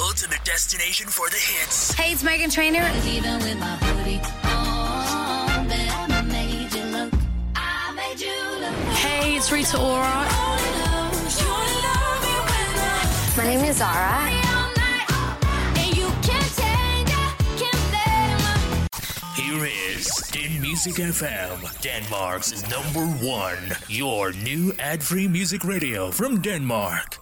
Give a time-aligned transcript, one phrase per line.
[0.00, 1.92] ultimate destination for the hits.
[1.92, 2.86] Hey, it's Megan Trainer.
[3.06, 7.12] Even with my hoodie on, bet I made you look.
[7.56, 8.74] I made you look.
[8.94, 10.26] Hey, it's Rita Ora.
[13.36, 14.28] My name is Zara.
[19.34, 23.76] Here is Din Music FM, Denmark's number one.
[23.88, 27.16] Your new ad-free music radio from Denmark.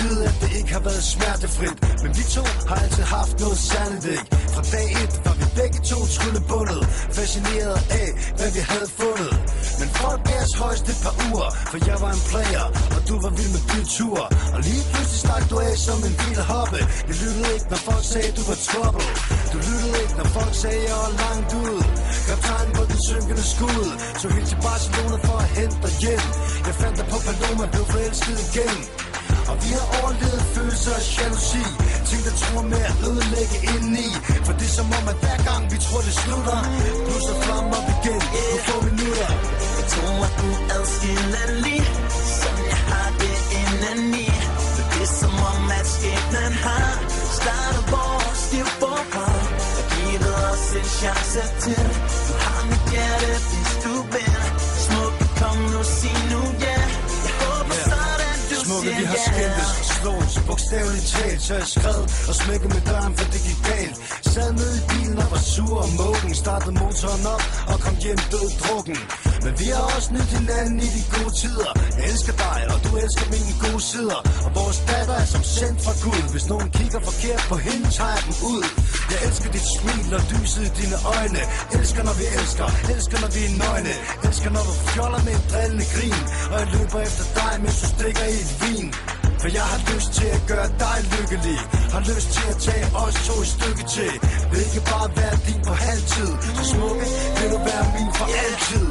[0.00, 1.76] Vide, at det ikke har været smertefrit.
[2.02, 4.26] Men vi to har altid haft noget særligt ikke?
[4.54, 6.82] Fra dag et var vi begge to tryllebundet
[7.18, 8.08] Fascineret af,
[8.38, 9.32] hvad vi havde fundet.
[9.80, 13.14] Men folk gav os højst et par uger For jeg var en player, og du
[13.24, 14.26] var vild med bilture.
[14.54, 16.80] Og lige pludselig stak du af som en vild hoppe.
[17.08, 19.06] Jeg lyttede ikke, når folk sagde, du var trouble.
[19.52, 21.78] Du lyttede ikke, når folk sagde, jeg var langt ud.
[22.28, 23.88] Kaptajn på den synkende skud.
[24.20, 26.24] Så helt til Barcelona for at hente dig hjem.
[26.66, 28.78] Jeg fandt dig på Paloma, blev forelsket igen
[29.50, 31.64] og vi har overlevet følelser af jalousi.
[32.08, 34.08] Ting der tror med at ødelægge indeni.
[34.46, 36.58] For det er som om at hver gang vi tror det slutter
[37.06, 38.20] Blusser flammer op igen.
[38.52, 39.30] På få minutter.
[39.78, 41.80] Jeg tror at du er adskillelig
[42.40, 44.28] Som jeg har det indeni.
[44.74, 46.90] For det er som om at skæbnen har
[47.38, 49.28] Startet vores liv forfra.
[49.78, 51.84] Og givet os en chance til.
[52.26, 54.34] Du har mit hjerte, hvis du vil
[54.84, 56.59] Smukke, kom nu, sig nu
[58.70, 59.62] sådan du Smukke, siger vi
[60.04, 63.96] har slås Bogstaveligt talt, så jeg skred Og smækkede med døren, for det gik galt.
[64.32, 68.20] Sad nede i bilen og var sur og mogen Startede motoren op og kom hjem
[68.32, 68.98] død drukken
[69.44, 71.72] Men vi har også nyt hinanden i de gode tider.
[71.98, 74.20] Jeg elsker dig, og du elsker mine gode sider.
[74.46, 76.22] Og vores datter er som sendt fra Gud.
[76.34, 78.64] Hvis nogen kigger forkert på hende, tager jeg dem ud.
[79.12, 81.42] Jeg elsker dit smil og lyset i dine øjne.
[81.78, 83.94] Elsker når vi elsker, elsker når vi er nøgne.
[84.26, 86.22] Elsker når du fjoller med en drillende grin.
[86.52, 88.88] Og jeg løber efter dig, mens du stikker i et vin.
[89.42, 91.58] For jeg har lyst til at gøre dig lykkelig.
[91.94, 94.12] Har lyst til at tage os to et stykke til.
[94.50, 96.30] Vil ikke bare være din på halvtid.
[96.56, 97.06] Så smukke,
[97.38, 98.86] vil du være min for altid.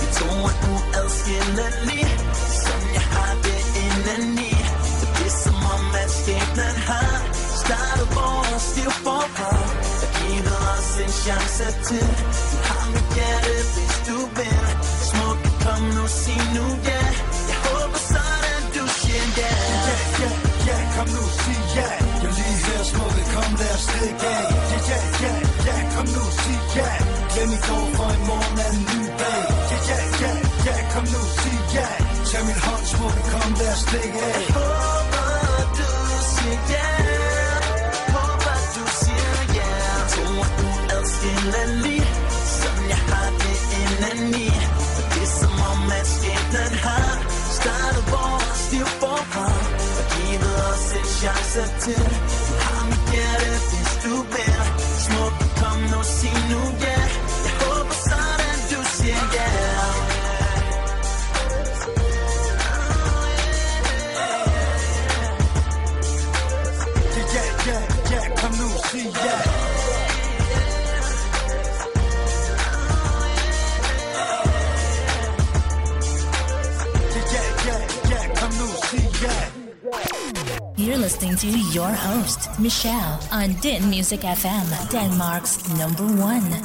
[0.00, 2.06] Vi tror at du er adskillelig
[2.64, 4.52] Som jeg har det indeni.
[4.98, 7.14] For det er som om at skæbnen har
[7.62, 9.52] Startet vores liv forfra
[10.04, 12.08] Og givet os en chance til.
[12.50, 14.60] Du har mit hjerte, hvis du vil.
[15.08, 17.00] Smukke, kom nu, sig nu ja.
[17.09, 17.09] Jeg
[21.00, 21.88] kom nu, sig ja.
[22.22, 24.48] Jeg lige her smukke, kom lad os stikke af.
[24.70, 25.32] Ja, ja, ja,
[25.66, 26.88] ja, kom nu, sig ja.
[27.32, 29.44] Glem i går, for i morgen er en ny dag.
[29.70, 30.32] Ja, ja, ja,
[30.66, 31.86] ja, kom nu, sig ja.
[32.28, 34.40] Tag min hånd, smukke, kom lad os stikke af.
[34.40, 35.30] Jeg Håber
[35.78, 35.90] du
[36.32, 36.88] siger ja.
[38.14, 39.68] Håber du siger ja.
[39.84, 42.08] Jeg tror du adskiller lige
[42.60, 44.48] Som jeg har det indeni?
[44.94, 47.09] For det er som om at skæbnen har
[51.20, 52.04] os chance til.
[52.48, 54.54] Du har mit hjerte, hvis du vil
[55.02, 56.86] Smuk, kom nu, sig nu ja.
[56.86, 56.99] Jeg
[80.90, 86.50] You're listening to your host, Michelle, on Din Music FM, Denmark's number one.
[86.50, 86.64] At.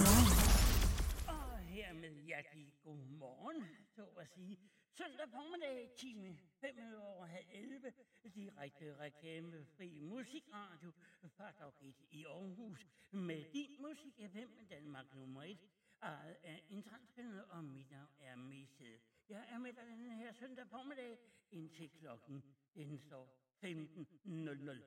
[4.98, 7.94] Søndag formiddag, time 5 over halv 11,
[8.36, 10.92] direkte reklamefri musikradio
[11.38, 15.58] fra Dagit i Aarhus med din musik FM Danmark nummer 1,
[16.02, 19.00] ejet af en transkønnet, og mit navn er Misse.
[19.30, 21.18] Jeg er med dig den her søndag formiddag
[21.52, 22.44] indtil klokken,
[22.76, 23.35] den står
[23.66, 24.84] 15.00.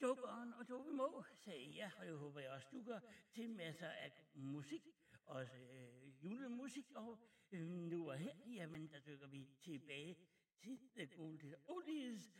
[0.00, 3.00] Dukkeren og Tove Må sagde ja, og jeg håber jeg også gør
[3.32, 4.82] til masser af musik,
[5.24, 7.18] også øh, julemusik, og
[7.52, 10.18] øh, nu og her, jamen der dykker vi tilbage
[10.58, 12.32] til The Golden Oldies,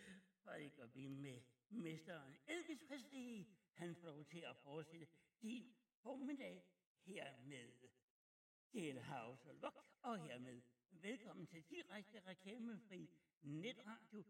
[0.45, 3.47] og det gør vi med mesteren Elvis Presley.
[3.73, 5.07] Han får lov til at fortsætte
[5.43, 6.65] din formiddag
[7.07, 7.73] her med
[8.75, 13.11] Jailhouse Rock, og hermed velkommen til direkte reklamefri
[13.43, 14.25] netradio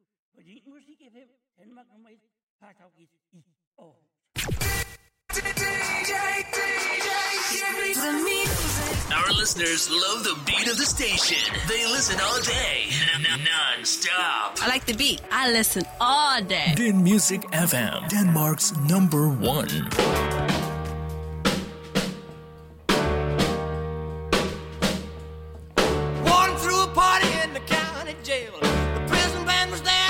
[9.12, 11.55] Our listeners love the beat of the station.
[11.69, 12.90] They listen all day,
[13.23, 14.58] non-stop.
[14.62, 15.20] I like the beat.
[15.31, 16.73] I listen all day.
[16.76, 19.88] Din Music FM, Denmark's number one.
[26.69, 28.52] A party in the county jail.
[28.61, 30.07] The prison band was there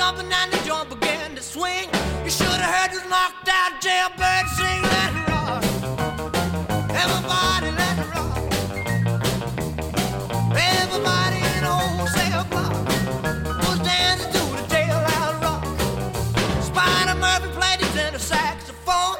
[0.00, 1.86] jumping and the jump began to swing.
[2.24, 4.80] You should have heard this knocked out jailbird sing.
[4.94, 5.62] Let it rock.
[7.02, 8.36] Everybody, let it rock.
[10.56, 12.72] Everybody in the old cell block
[13.68, 15.62] was dancing to the tail out rock.
[16.64, 19.16] Spider Murphy played his tenor saxophone.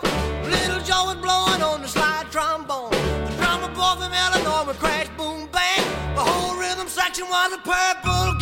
[0.49, 2.91] Little Joe was blowing on the slide trombone.
[3.29, 5.85] The drummer boy from Illinois would crash, boom, bang.
[6.15, 8.40] The whole rhythm section was a purple.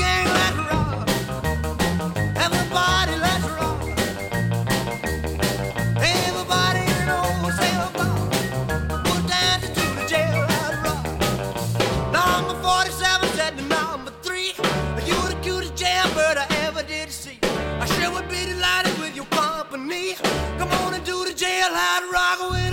[19.70, 22.67] Come on and do the jailhouse rock with.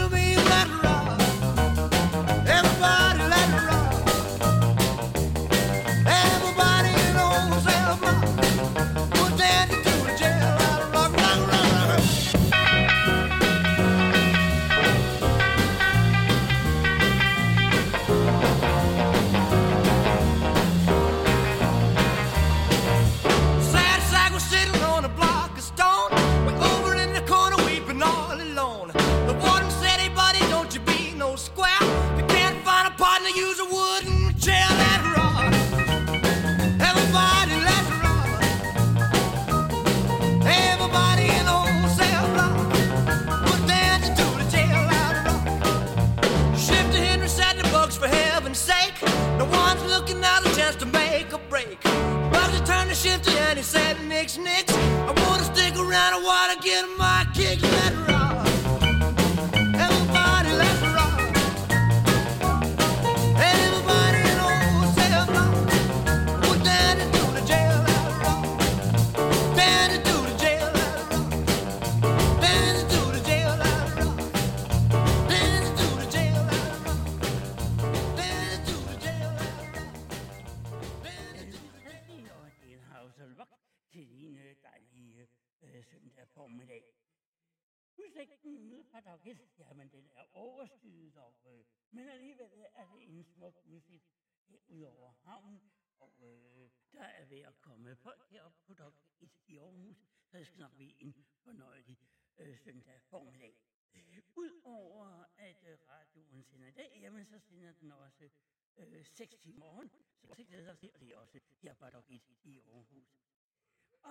[53.07, 54.74] and he said, Nix, Nix.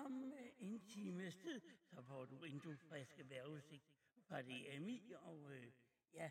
[0.05, 3.85] om øh, en times tid, så får du vinduefriske vejrudsigt.
[4.29, 5.73] Fra DMI, og øh,
[6.13, 6.31] ja,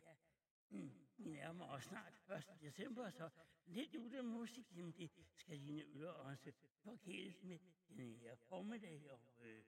[0.70, 2.62] mm, vi nærmer os snart 1.
[2.62, 3.30] december, så
[3.66, 4.76] lidt musik.
[4.76, 6.52] Jamen det skal dine ører også
[6.84, 9.64] forkæles med den her formiddag, og øh,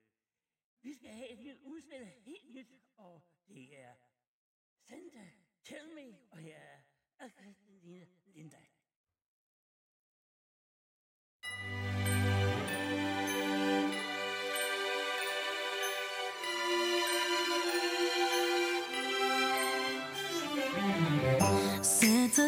[0.81, 3.95] vi skal have et nyt udspil, helt nyt, og det er
[4.81, 5.31] Santa
[5.63, 6.74] Tell Me, og her er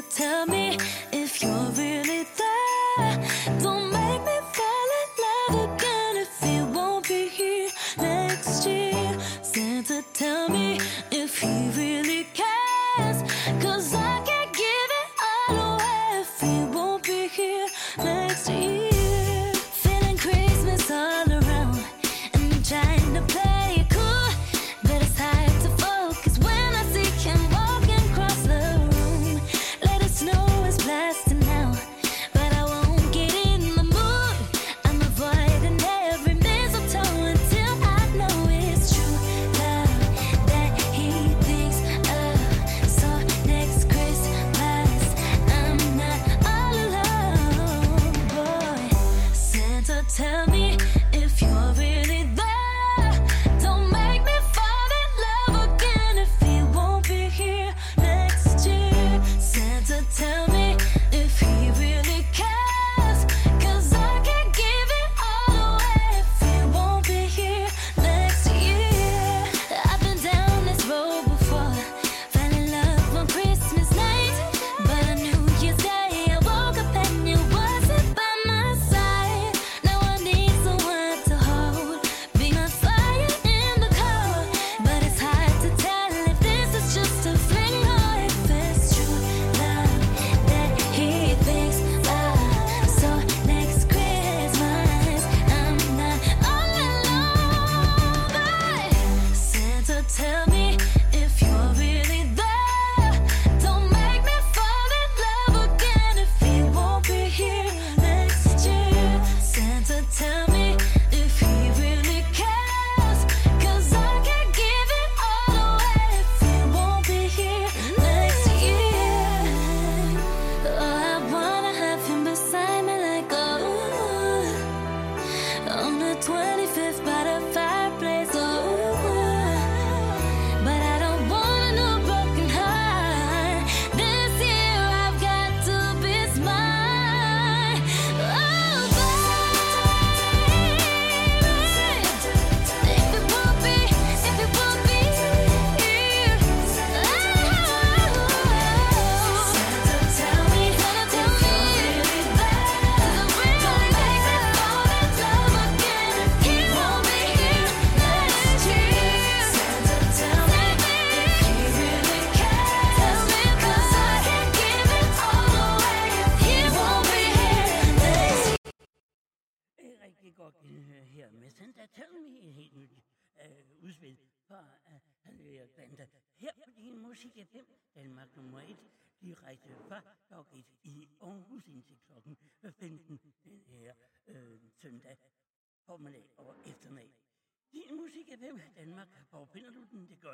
[0.09, 0.56] Tell me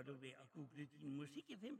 [0.06, 1.76] du ved at google Din Musik FM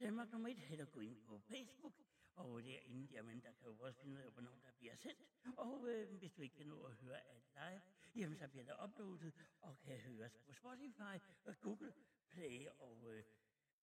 [0.00, 1.94] Danmark nummer et, eller gå ind på Facebook,
[2.34, 5.18] og derinde, jamen, der kan du også finde ud af, hvornår der bliver sendt.
[5.56, 7.82] Og øh, hvis du ikke kan nå at høre alt live,
[8.16, 11.92] jamen, så bliver der uploadet og kan høres på Spotify, og Google
[12.28, 13.24] Play og øh,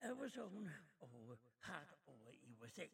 [0.02, 0.70] Amazon
[1.00, 2.88] og øh, Hard over i USA.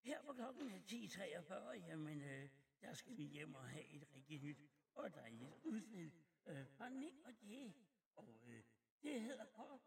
[0.00, 2.48] Her på klokken er 10.43, jamen, øh,
[2.80, 4.60] der skal vi hjem og have et rigtig nyt
[4.94, 6.12] og dejligt udsnit
[6.46, 7.72] øh, fra Nick og Jay.
[8.16, 8.62] Og øh,
[9.02, 9.80] det hedder Kort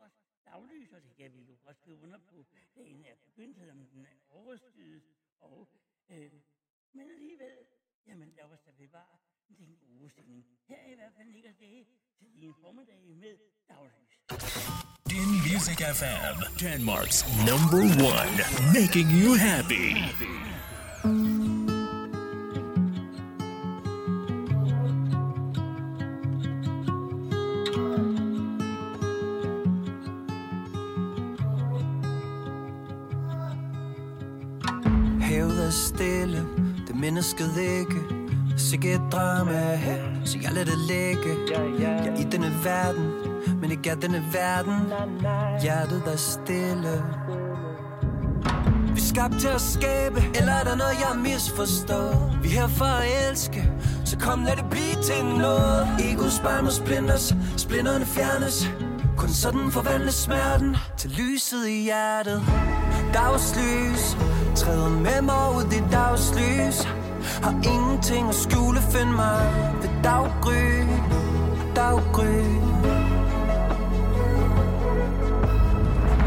[0.45, 2.45] Daglys, og det kan vi jo godt skrive under på.
[2.75, 5.03] Dagen er begyndt, selvom den er overstydet.
[5.39, 5.69] Og,
[6.09, 6.31] øh,
[6.93, 7.57] men alligevel,
[8.07, 9.17] jamen lad os da bevare
[9.57, 10.45] den gode stemning.
[10.67, 11.85] Her er i hvert fald og Jay
[12.17, 13.37] til din formiddag med
[13.69, 14.13] Daglys.
[15.09, 18.35] Din Music FM, Denmark's number one,
[18.77, 19.87] making you happy.
[21.03, 21.42] Havet
[36.03, 36.45] stille,
[36.87, 37.95] det mennesket ikke.
[38.57, 41.37] Sikke et drama her, så jeg lader det ligge.
[41.79, 43.11] Jeg er i denne verden,
[43.61, 44.73] men ikke er denne verden.
[45.61, 47.03] Hjertet er stille.
[48.93, 52.35] Vi er skabt til at skabe, eller er der noget jeg misforstår?
[52.41, 53.71] Vi er her for at elske,
[54.05, 58.67] så kom lad det blive til noget Ego barn må splinters, splinterne fjernes.
[59.17, 62.41] Kun sådan forvandles smerten til lyset i hjertet.
[63.13, 64.17] Dagslys,
[64.55, 66.87] træder med mig ud i dagslys.
[67.43, 69.41] Har ingenting at skjule, find mig
[69.81, 70.67] ved daggry.
[71.75, 72.39] Daggry.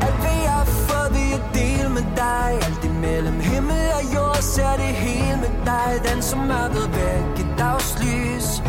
[0.07, 2.49] Alt hvad jeg har fået, vil jeg dele med dig.
[2.67, 5.91] Alt imellem himmel og jord, ser det hele med dig.
[6.13, 8.63] Den som mørket væk i dagslys.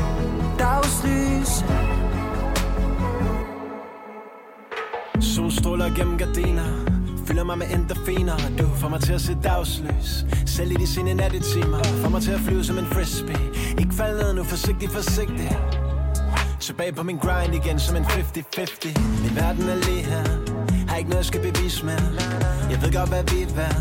[0.59, 1.65] Dagslys.
[5.35, 6.86] Solstråler gennem gardiner.
[7.27, 8.37] Fylder mig med endorfiner.
[8.59, 10.25] Du får mig til at se dagslys.
[10.45, 11.83] Selv i de sene nattetimer.
[11.83, 13.47] Får mig til at flyve som en frisbee.
[13.79, 15.59] Ikke falde ned nu, forsigtig, forsigtig.
[16.59, 20.23] Tilbage på min grind igen som en 50-50 Min verden er lige her.
[20.87, 21.99] Har ikke noget, jeg skal bevise med.
[22.71, 23.79] Jeg ved godt, hvad vi er værd.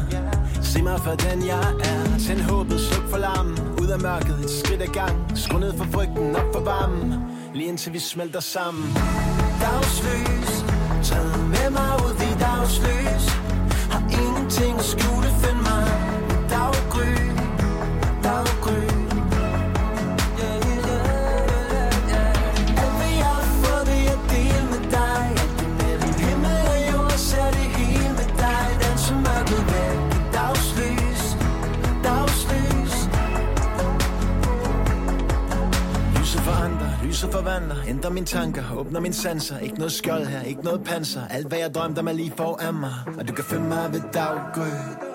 [0.63, 2.19] Se mig for den, jeg er.
[2.27, 3.59] Tænd håbet, sluk for larmen.
[3.83, 7.15] Ud af mørket, et skridt ad gang Skru ned for frygten, op for varmen.
[7.55, 8.85] Lige indtil vi smelter sammen.
[9.61, 10.65] Dagslys.
[11.09, 13.36] Tag med mig ud i dagslys.
[14.59, 15.36] Ingenting at skjule,
[37.33, 39.59] forandrer, forvandler Ændrer mine tanker, åbner mine sanser.
[39.59, 41.27] Ikke noget skjold her, ikke noget panser.
[41.31, 44.01] Alt hvad jeg drømte om er lige foran mig Og du kan finde mig ved
[44.13, 45.06] Daggry.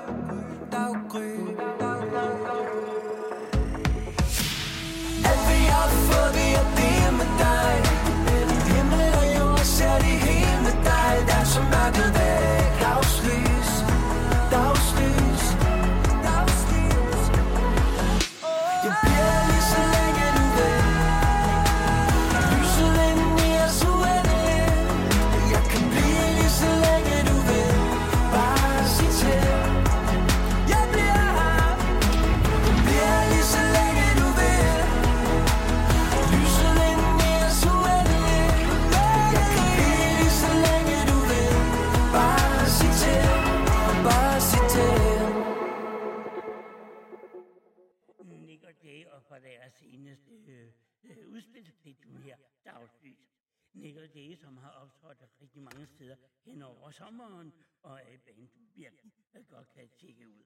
[54.14, 56.16] Læge, som har optrådt rigtig mange steder
[56.46, 59.12] hen over sommeren, og er et band, du virkelig
[59.48, 60.44] godt kan tjekke ud.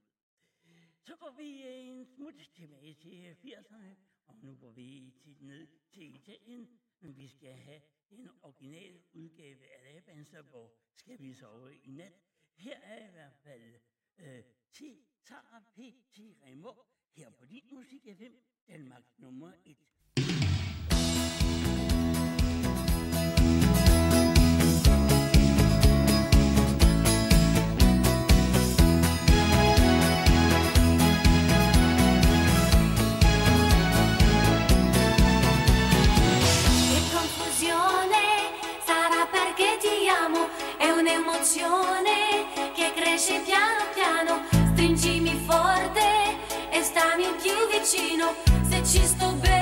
[1.02, 3.96] Så går vi en smut tilbage til 80'erne,
[4.26, 9.66] og nu går vi til, ned til Italien, men vi skal have en original udgave
[9.66, 12.14] af Labanser, hvor skal vi sove i nat.
[12.56, 13.76] Her er i hvert fald
[14.18, 14.44] øh,
[15.26, 15.78] Tara P.
[16.12, 16.20] T.
[16.44, 16.74] Remo,
[17.16, 18.34] her på din Musik FM,
[18.68, 19.78] Danmark nummer 1.
[41.06, 44.42] Un'emozione che cresce piano piano.
[44.72, 46.02] Stringimi forte
[46.72, 48.34] e stammi più vicino.
[48.68, 49.55] Se ci sto bene,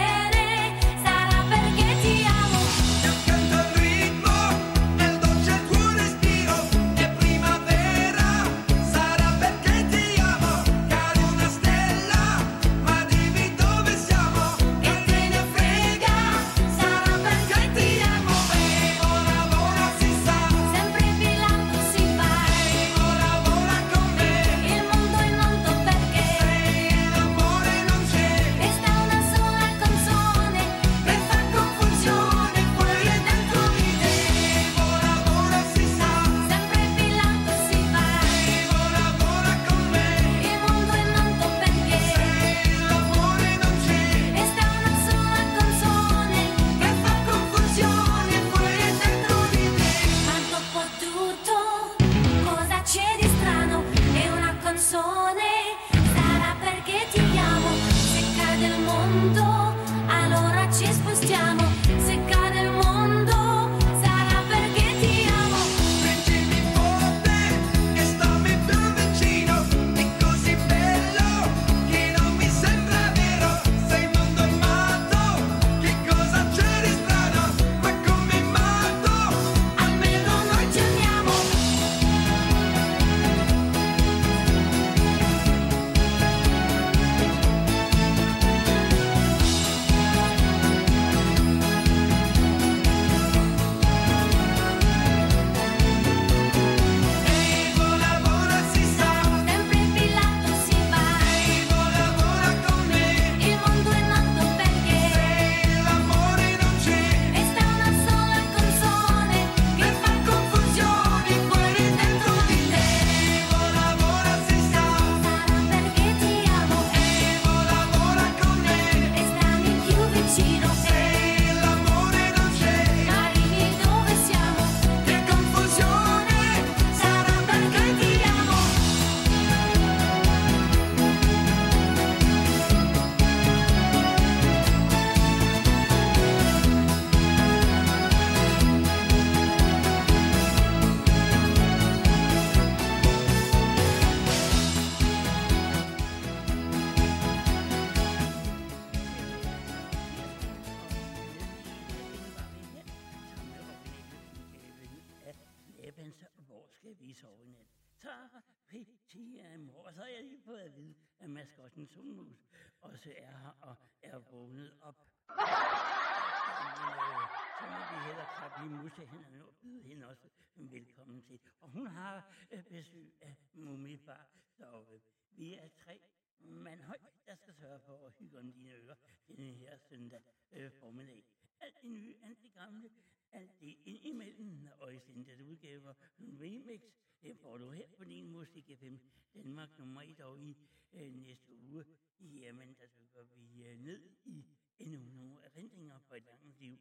[186.74, 188.96] remix, det får du her på din Musik FM
[189.34, 190.58] Danmark nummer 1 og i
[190.94, 191.86] øh, næste uge.
[192.20, 194.46] Jamen, der dykker vi øh, ned i
[194.80, 196.80] endnu nogle erindringer fra et langt liv.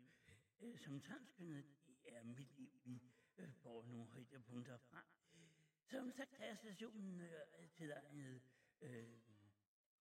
[0.61, 3.03] Øh, som transkønnet, det er mit liv, vi
[3.39, 5.07] øh, får nogle højdepunkter fra.
[5.91, 8.43] Som sagt er stationen øh, til tilegnet
[8.81, 9.21] øh,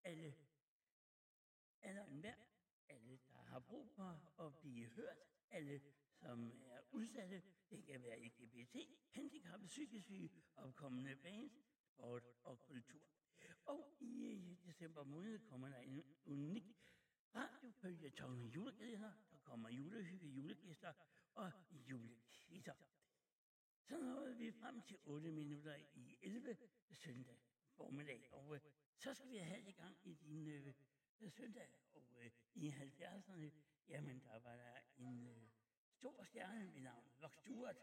[0.04, 0.36] alle,
[1.82, 2.36] alle enhver,
[2.90, 5.18] alle der har brug for at blive hørt,
[5.50, 5.82] alle
[6.22, 8.76] som er udsatte, det kan være LGBT,
[9.12, 11.54] handicappede, psykisk syge, opkommende bands,
[11.86, 13.02] sport og kultur.
[13.66, 16.78] Og i øh, december måned kommer der en unik
[17.36, 19.14] radiofølgetong med julegæder.
[19.32, 20.94] der kommer julehygge, julegæster
[21.36, 22.74] og julekvisser.
[23.84, 26.58] Så nåede vi frem til 8 minutter i 11
[26.94, 27.40] søndag
[27.76, 28.62] formiddag, og øh,
[28.98, 30.74] så skal vi have i gang i din øh,
[31.30, 31.70] søndag.
[31.92, 33.52] Og øh, i 70'erne,
[33.88, 35.51] jamen der var der en øh,
[36.02, 37.80] stor stjerne ved navn Rock Stewart,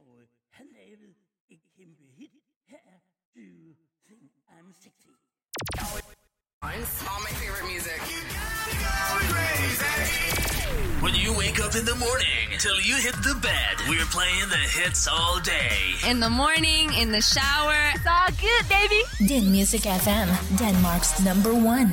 [0.00, 0.26] og øh,
[0.58, 1.08] han lavede
[1.54, 2.34] et kæmpe hit.
[2.72, 2.98] Her er
[3.36, 3.70] Do You
[4.08, 5.12] Think I'm Sexy?
[6.80, 8.00] It's all my favorite music.
[11.04, 14.64] When you wake up in the morning till you hit the bed, we're playing the
[14.76, 15.76] hits all day.
[16.10, 17.78] In the morning, in the shower.
[17.96, 19.00] It's all good, baby.
[19.30, 20.28] Din Music FM,
[20.62, 21.90] Denmark's number one.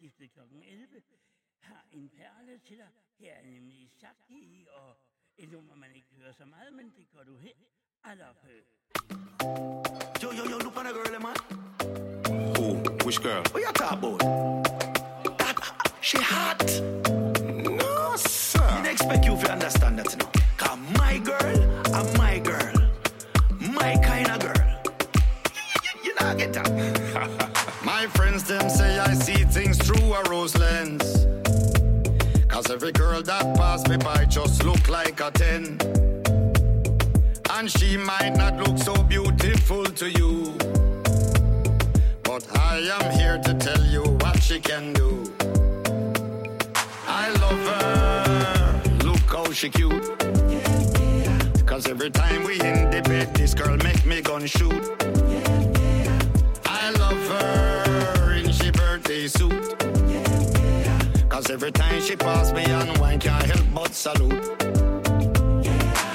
[0.00, 0.40] Imod kl.
[0.62, 1.02] 11,
[1.60, 2.88] har en perle til dig.
[3.18, 4.96] Her er nemlig Shakti, og
[5.38, 7.58] et nummer, man ikke hører så meget, men det gør du her.
[8.04, 8.60] I love her.
[10.22, 11.36] Yo, yo, yo, look on a girl, man.
[12.56, 12.64] Who?
[13.04, 13.42] Which girl?
[13.52, 14.18] What you talk about?
[15.38, 15.56] That,
[16.00, 16.62] she hot.
[17.80, 18.62] No, sir.
[18.62, 20.30] I didn't expect you to understand that, you know.
[20.56, 21.58] Cause my girl,
[21.96, 22.74] I'm my girl.
[23.78, 24.66] My kind of girl.
[26.04, 27.54] You know, get that.
[28.00, 31.26] My friends them say I see things through a rose lens.
[32.46, 35.80] Cause every girl that pass me by just look like a 10.
[37.50, 40.54] And she might not look so beautiful to you.
[42.22, 45.34] But I am here to tell you what she can do.
[47.04, 48.82] I love her.
[49.02, 50.06] Look how she cute.
[51.66, 54.84] Cause every time we in the bed, this girl make me gun shoot.
[56.64, 57.67] I love her
[59.28, 59.78] suit.
[61.28, 64.32] Cause every time she pass me on wine, can't help but salute.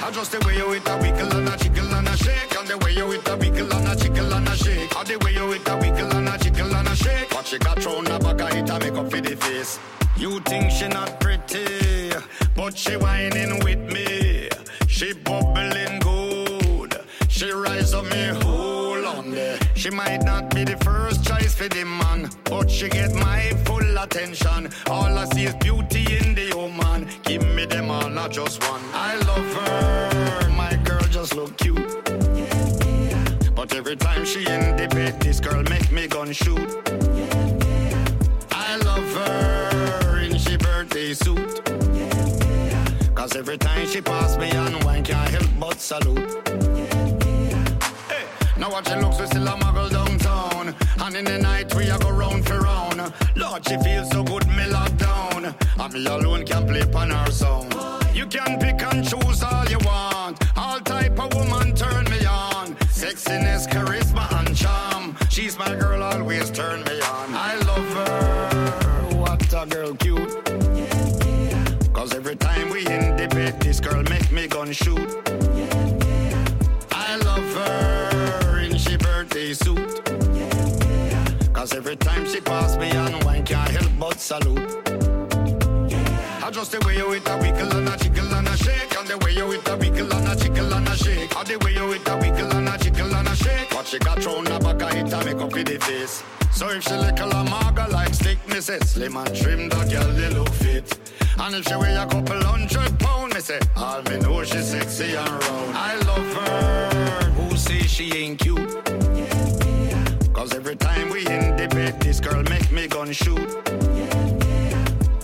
[0.04, 2.68] I just the way you with a wiggle and a jiggle and a shake, and
[2.68, 5.32] the way you with a wiggle and a jiggle and a shake, and the way
[5.32, 7.30] you with a wiggle and a jiggle and a shake.
[7.30, 9.78] But she got thrown a bag of it to make up for the face.
[10.16, 12.12] You think she not pretty,
[12.54, 14.48] but she whining with me.
[14.88, 17.00] She bubbling good.
[17.28, 18.83] She rise up me there.
[19.84, 23.98] She might not be the first choice for the man, but she get my full
[23.98, 24.70] attention.
[24.86, 27.06] All I see is beauty in the woman.
[27.22, 28.80] Give me them all, not just one.
[28.94, 31.84] I love her, my girl just look cute.
[33.54, 36.66] But every time she in the bed, this girl make me gun shoot.
[38.52, 41.62] I love her in she birthday suit.
[43.14, 46.93] Cause every time she pass me on wine, can't help but salute.
[48.64, 50.74] Now watch she looks, we still a muggle downtown.
[50.98, 53.12] And in the night, we a go round for round.
[53.36, 55.54] Lord, she feels so good, me lock down.
[55.78, 57.74] And me alone can play on her sound.
[58.14, 60.42] You can pick and choose all you want.
[60.56, 62.74] All type of woman turn me on.
[62.88, 65.14] Sexiness, charisma, and charm.
[65.28, 67.34] She's my girl, always turn me on.
[67.34, 69.16] I love her.
[69.18, 70.42] What a girl cute.
[71.92, 75.23] Cause every time we in bed, this girl make me gun shoot.
[81.64, 84.58] Cause every time she pass me on wine, can't help but salute.
[86.44, 89.08] I just the way you with a wiggle and a jiggle and a shake, and
[89.08, 91.72] the way you with a wiggle and a jiggle and a shake, and the way
[91.72, 93.70] you with a wiggle and a jiggle and a shake.
[93.70, 96.22] But she got thrown a back of it to make up for the face.
[96.52, 100.12] So if she lick a maga like stick, me say slim and trim, that girl
[100.12, 100.98] they look fit.
[101.38, 105.14] And if she weigh a couple hundred pound, me say all me know she sexy
[105.16, 105.74] and round.
[105.74, 107.24] I love her.
[107.38, 109.03] Who say she ain't cute?
[110.44, 113.40] Cause every time we in the bed, this girl make me gun shoot.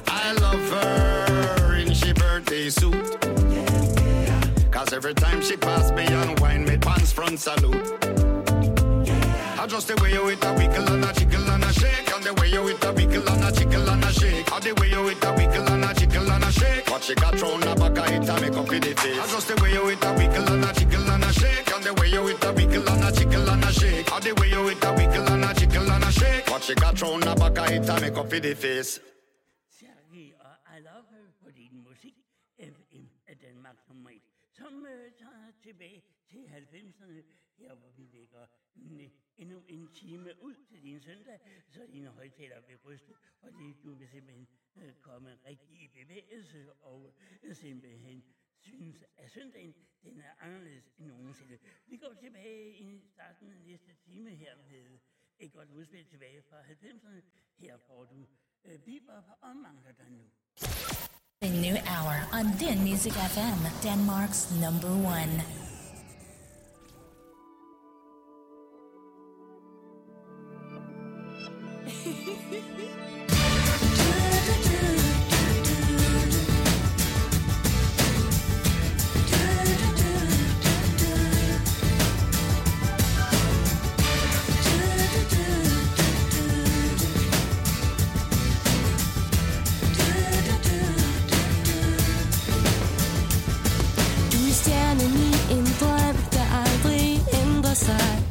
[0.06, 3.20] I love her in she birthday suit.
[4.70, 7.76] Cause every time she pass me on wine, me pants front salute.
[9.60, 12.24] I just the way you with a wiggle and a jiggle and a shake, and
[12.24, 14.88] the way you with a wiggle and a jiggle and a shake, and the way
[14.88, 16.86] you with a wiggle and a jiggle and a shake.
[16.86, 19.20] But she got thrown up a it to make up for the face.
[19.20, 21.84] I just the way you with a wiggle and a jiggle and a shake, and
[21.84, 24.39] the way you with a wiggle and a jiggle and a shake, and the
[26.60, 29.00] and she got thrown a back I it to make up for the face.
[29.68, 32.14] Sergej og I Love Her på din musik
[32.58, 37.22] FM af Danmark nummer 1, som øh, tager tilbage til 90'erne,
[37.58, 38.46] her hvor vi lægger
[38.76, 43.76] øh, endnu en time ud til din søndag, så dine højtaler vil ryste, og det,
[43.84, 48.24] du vil simpelthen øh, komme rigtig i bevægelse, og øh, simpelthen
[48.58, 51.58] synes, at søndagen den er anderledes end nogensinde.
[51.86, 54.98] Vi går tilbage i starten af næste time her med
[55.40, 57.20] et godt udspil tilbage fra 90'erne.
[57.58, 58.04] Her får
[58.70, 60.24] du øh, Bebop og mangler dig nu.
[61.42, 65.42] A new hour on Din Music FM, Denmark's number one.
[97.70, 98.22] for sig.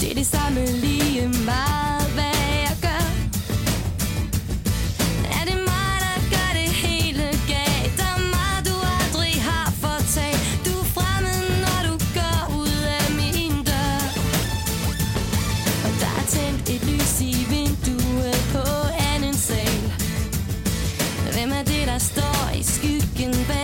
[0.00, 3.04] Det er det samme lige meget, hvad jeg gør.
[5.38, 7.92] Er det mig, der gør det hele galt?
[8.00, 10.42] Der er meget, du aldrig har fortalt.
[10.66, 14.00] Du er fremmed, når du går ud af min dør.
[15.84, 18.64] Og der er tændt et lys i vinduet på
[19.12, 19.82] anden sal.
[21.32, 23.63] Hvem er det, der står i skyggen bag?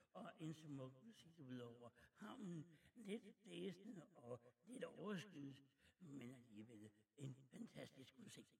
[0.13, 2.65] og en smuk udsigt ud over havnen.
[2.95, 5.55] Lidt blæsende og lidt overskyet,
[5.99, 8.57] men alligevel en fantastisk udsigt.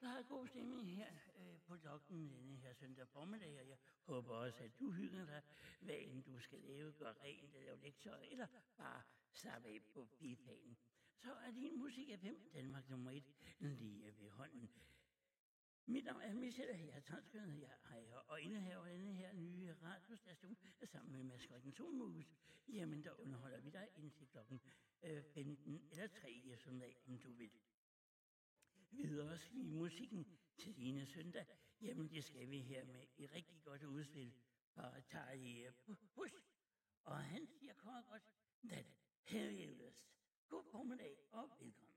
[0.00, 4.34] Der er god stemning her øh, på dokken denne her søndag formiddag, og jeg håber
[4.34, 5.42] også, at du hygger dig,
[5.80, 10.08] hvad end du skal lave, gøre rent, eller lave lektier, eller bare slappe af på
[10.18, 10.76] bifanen.
[11.16, 13.24] Så er din musik af 5 Danmark nummer 1
[13.60, 14.70] lige ved hånden.
[15.88, 20.56] Mit navn er Michelle, jeg er tonskønnet, jeg ejer og indehaver denne her nye radiostation
[20.84, 22.26] sammen med maskotten Solmus.
[22.68, 24.60] Jamen, der underholder vi dig indtil klokken
[25.02, 27.50] øh, 15 eller 3 eftermiddag, om du vil.
[28.90, 30.26] Videre skal vi musikken
[30.58, 31.46] til dine søndag.
[31.80, 34.32] Jamen, det skal vi her med et rigtig godt udspil
[34.74, 35.72] fra Charlie
[36.14, 36.34] Bush.
[37.02, 38.32] Og han siger kort godt,
[38.64, 38.86] that
[39.22, 39.92] hell.
[40.48, 41.95] God formiddag og velkommen.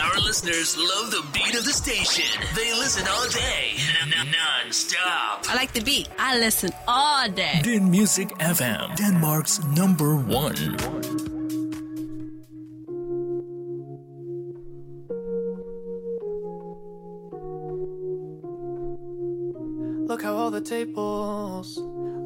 [0.00, 2.24] Our listeners love the beat of the station.
[2.54, 5.44] They listen all day, n- n- non-stop.
[5.48, 6.08] I like the beat.
[6.18, 7.60] I listen all day.
[7.62, 10.76] Din Music FM, Denmark's number one.
[20.06, 21.78] Look how all the tables,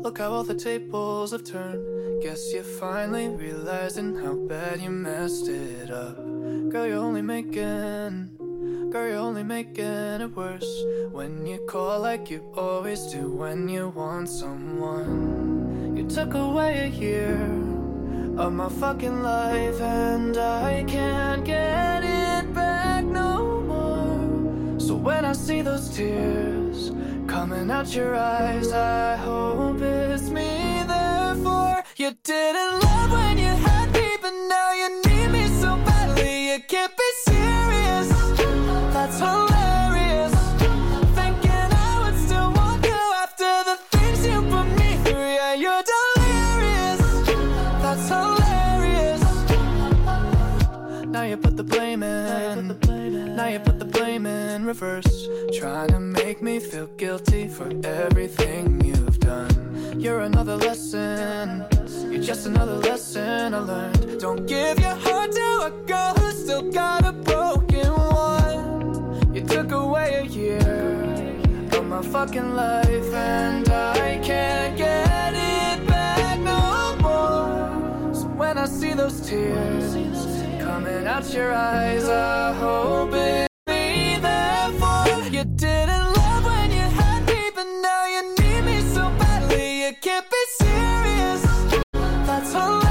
[0.03, 2.23] look how all the tables have turned.
[2.23, 6.17] Guess you're finally realizing how bad you messed it up.
[6.71, 8.31] Girl, you're only making,
[8.91, 10.85] girl, you're only making it worse.
[11.11, 15.97] When you call like you always do when you want someone.
[15.97, 17.41] You took away a year
[18.37, 24.79] of my fucking life, and I can't get it back no more.
[24.79, 26.93] So when I see those tears
[27.39, 30.83] coming out your eyes, I hope it's me.
[30.89, 36.51] Therefore, you didn't love when you had me, but now you need me so badly.
[36.51, 38.09] You can't be serious.
[38.95, 40.35] That's hilarious.
[41.19, 45.31] Thinking I would still want you after the things you put me through.
[45.39, 47.01] Yeah, you're delirious.
[47.85, 49.23] That's hilarious.
[51.15, 52.57] Now you put the blame in.
[53.37, 55.18] Now you put the blame in reverse.
[55.59, 59.99] Trying to make me feel guilty for everything you've done.
[59.99, 61.67] You're another lesson.
[62.13, 64.21] You're just another lesson I learned.
[64.21, 69.35] Don't give your heart to a girl who's still got a broken one.
[69.35, 70.61] You took away a year
[71.73, 78.15] of my fucking life, and I can't get it back no more.
[78.15, 79.95] So when I see those tears
[80.63, 84.19] coming out your eyes, I hope it's me.
[84.21, 85.08] Therefore,
[85.39, 89.85] you didn't love when you had me, but now you need me so badly.
[89.85, 91.43] You can't be serious.
[92.27, 92.88] That's hilarious.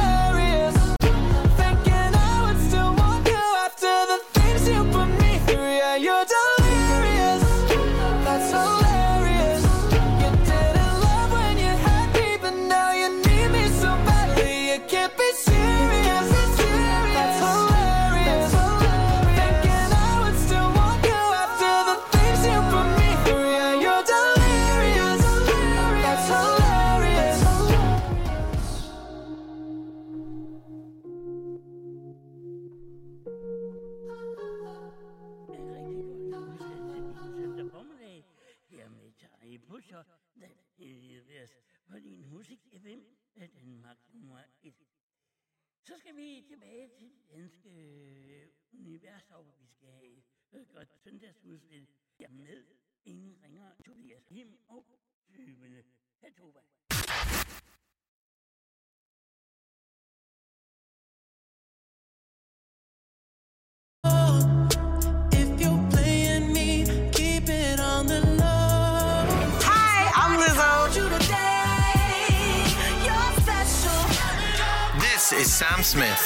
[75.29, 76.23] This is Sam Smith.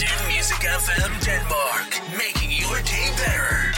[0.00, 3.72] Din Music FM Denmark, making your day better.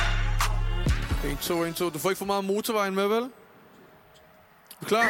[1.28, 1.90] 1, 2, 1, 2.
[1.90, 3.22] Du får ikke for meget motorvejen med, vel?
[4.80, 5.08] Er klar?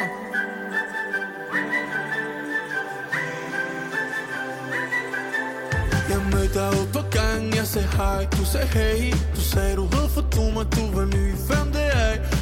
[6.09, 9.83] Jeg mødte dig ude på gang, jeg sagde hej, du sagde hey Du sagde du
[9.83, 11.68] hed for du mig, du var ny Hvem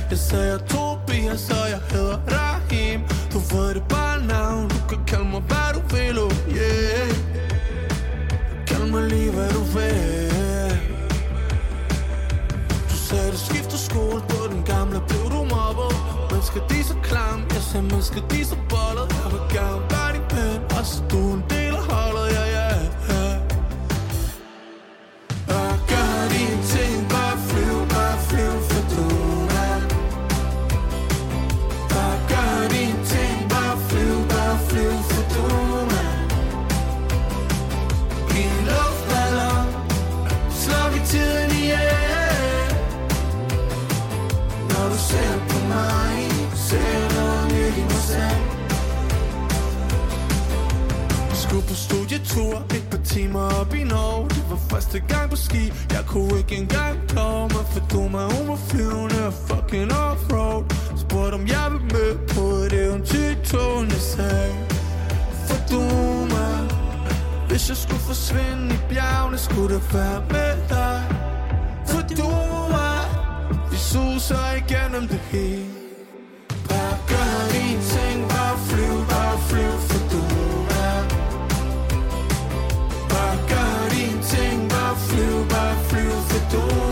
[0.09, 3.01] jeg sagde jeg Tobias, og jeg hedder Rahim.
[3.33, 7.09] Du ved det bare navn, du kan kalde mig hvad du vil, oh yeah.
[8.67, 10.71] Kald mig lige hvad du vil.
[12.89, 15.91] Du sagde du skifter skole på den gamle, blev du mobbet
[16.31, 20.25] Mennesker de så klam, jeg sagde mennesker de så bollet Jeg vil gerne være din
[20.29, 22.59] pen, og så du en del af holdet, ja yeah, ja.
[22.59, 22.66] yeah.
[52.19, 54.29] På studietur Et par timer op i Norge.
[54.29, 55.73] Det var første gang på ski.
[55.91, 60.63] Jeg kunne ikke engang klare mig For du mig hun var flyvende og fucking offroad.
[60.97, 64.55] Spurgte om jeg ville med på et eventyr i togen Jeg sagde
[65.47, 65.81] For du
[66.33, 66.57] mig.
[67.49, 70.99] Hvis jeg skulle forsvinde i bjergene Skulle det være med dig.
[71.87, 72.29] For du
[72.75, 73.03] mig.
[73.71, 75.86] Vi suser igennem det hele.
[86.49, 86.86] Flyv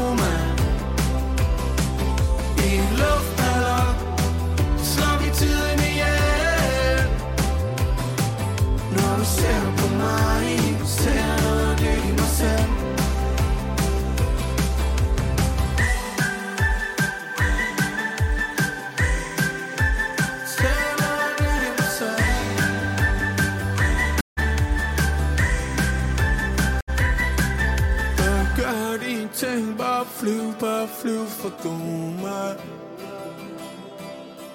[29.36, 32.56] ting, bare flyv, bare flyv for god mig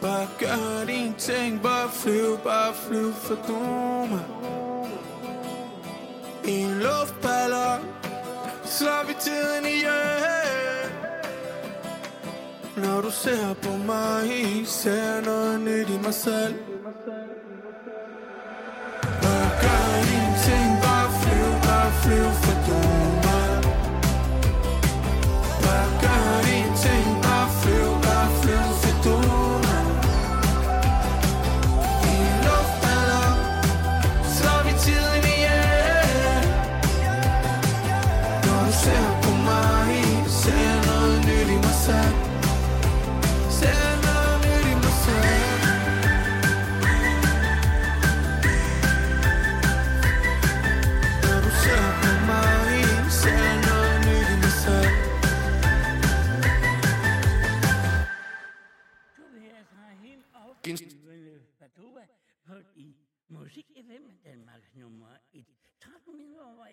[0.00, 4.24] Bare gør din ting, bare flyv, bare flyv for god mig
[6.44, 7.80] I en luftballon
[8.64, 9.78] slår vi tiden i
[12.76, 14.30] Når du ser på mig,
[14.66, 16.54] ser noget nyt i mig selv.
[19.22, 22.49] Bare gør din ting, bare flyv, bare flyv for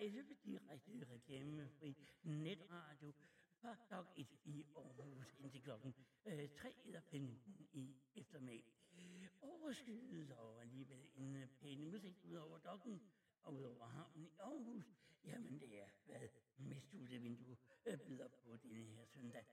[0.07, 3.13] 11 direkte reklamefri netradio
[3.61, 5.95] fra Dok 1 i Aarhus indtil klokken
[6.25, 8.73] øh, 3 eller 15 i eftermiddag.
[9.41, 13.01] Overskyet og alligevel en pæn udsigt ud over dokken
[13.43, 14.85] og ud over havnen i Aarhus.
[15.23, 16.27] Jamen det er, hvad
[16.57, 19.45] med studievindue øh, byder på denne her søndag.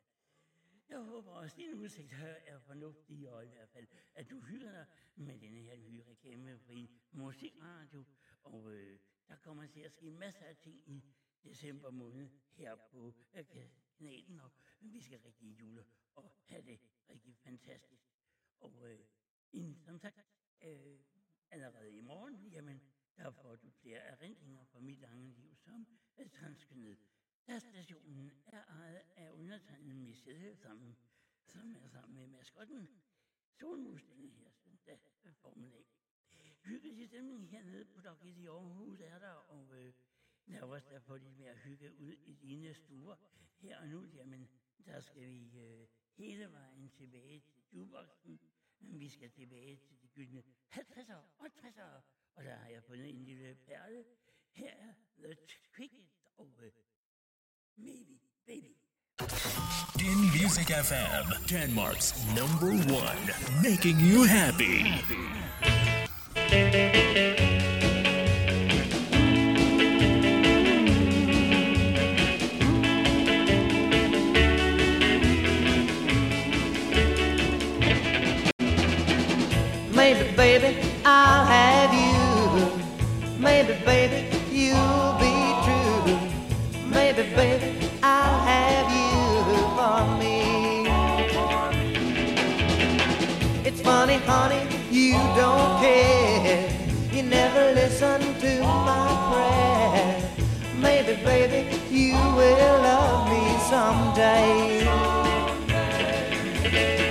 [0.88, 4.72] Jeg håber også, din udsigt her er fornuftig, og i hvert fald, at du hygger
[4.72, 4.86] dig
[5.16, 8.04] med denne her nye reklamefri musikradio.
[8.42, 8.98] Og øh,
[9.28, 11.04] der kommer til at ske masser af ting i
[11.44, 13.44] december måned her på øh,
[13.98, 14.50] kanalen, og
[14.80, 18.04] vi skal rigtig jule og have det rigtig fantastisk.
[18.60, 19.06] Og øh,
[19.52, 20.20] inden, som sagt,
[20.62, 20.98] øh,
[21.50, 22.80] allerede i morgen, jamen,
[23.16, 25.86] der får du flere erindringer fra mit lange liv som
[26.18, 26.98] øh, transkønnet.
[27.46, 30.96] Da stationen er ejet af undertegnet Michelle sammen,
[31.46, 32.88] som er sammen med maskotten
[33.58, 35.00] Solmus her søndag
[35.40, 35.93] formiddag.
[36.64, 39.92] Hyggelig stemning hernede på Dokket i Aarhus er der, og øh,
[40.46, 43.16] lad os da få lidt mere hygge ud i dine stuer.
[43.58, 44.48] Her og nu, jamen,
[44.86, 45.86] der skal vi øh,
[46.16, 48.40] hele vejen tilbage til jukeboxen,
[48.80, 50.42] men vi skal tilbage til de gyldne
[50.72, 52.00] 50'ere og 60'ere,
[52.34, 54.04] og der har jeg fundet en lille perle.
[54.52, 55.36] Her er The
[55.76, 56.06] Cricket
[56.36, 56.72] og øh,
[57.76, 58.76] Maybe Baby.
[59.98, 62.08] Din Music FM, Denmark's
[62.38, 63.22] number one,
[63.62, 64.82] making you happy.
[64.82, 65.73] Maybe,
[80.36, 80.83] baby,
[102.44, 104.84] will love me someday.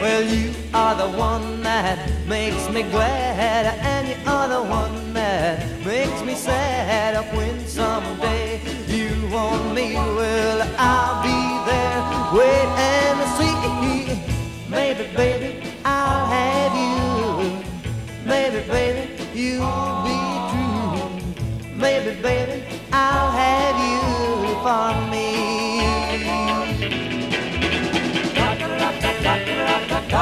[0.02, 5.56] Well, you are the one that makes me glad, and you are the one that
[5.86, 7.14] makes me sad.
[7.36, 12.00] When someday you want me, well, I'll be there.
[12.38, 13.54] Wait and see.
[14.70, 15.50] Maybe, baby,
[15.86, 16.94] I'll have you.
[18.26, 19.04] Maybe, baby,
[19.42, 20.20] you'll be
[20.52, 20.96] true.
[21.84, 22.58] Maybe, baby,
[22.92, 24.02] I'll have you
[24.66, 25.13] for me.
[30.14, 30.22] Well,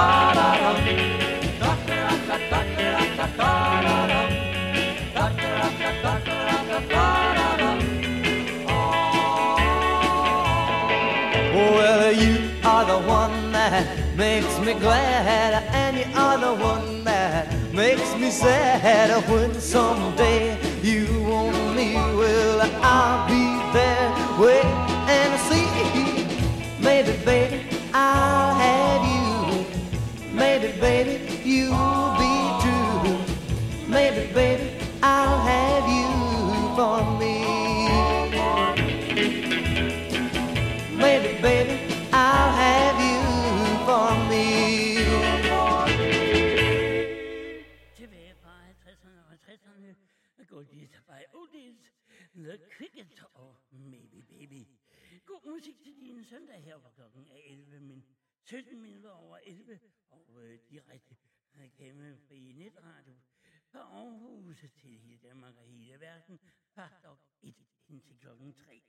[12.14, 18.16] you are the one that makes me glad, and you are the one that makes
[18.16, 19.12] me sad.
[19.30, 24.14] When someday you want me, well, I'll be there.
[24.40, 24.64] Wait
[25.10, 25.68] and see.
[26.80, 28.61] Maybe, baby, I'll.
[30.72, 33.18] Maybe, baby, you'll be true.
[33.88, 34.72] Maybe, baby,
[35.04, 36.08] I'll have you
[36.78, 37.36] for me.
[40.96, 41.76] Maybe, baby,
[42.14, 43.20] I'll have you
[43.88, 44.48] for me.
[47.96, 49.96] Tilbage fra 50'erne og 60'erne
[50.48, 50.88] går de
[51.34, 51.92] oldies,
[52.36, 54.68] The Cricket og Maybe Baby.
[55.26, 58.04] God musik til din søndag her, hvor klokken er 11, men
[58.44, 59.80] 17 minutter over 11,
[63.92, 66.40] Aarhus til hele Danmark og hele verden,
[66.76, 67.06] faktisk
[67.42, 67.56] 1
[67.88, 68.82] indtil klokken 3.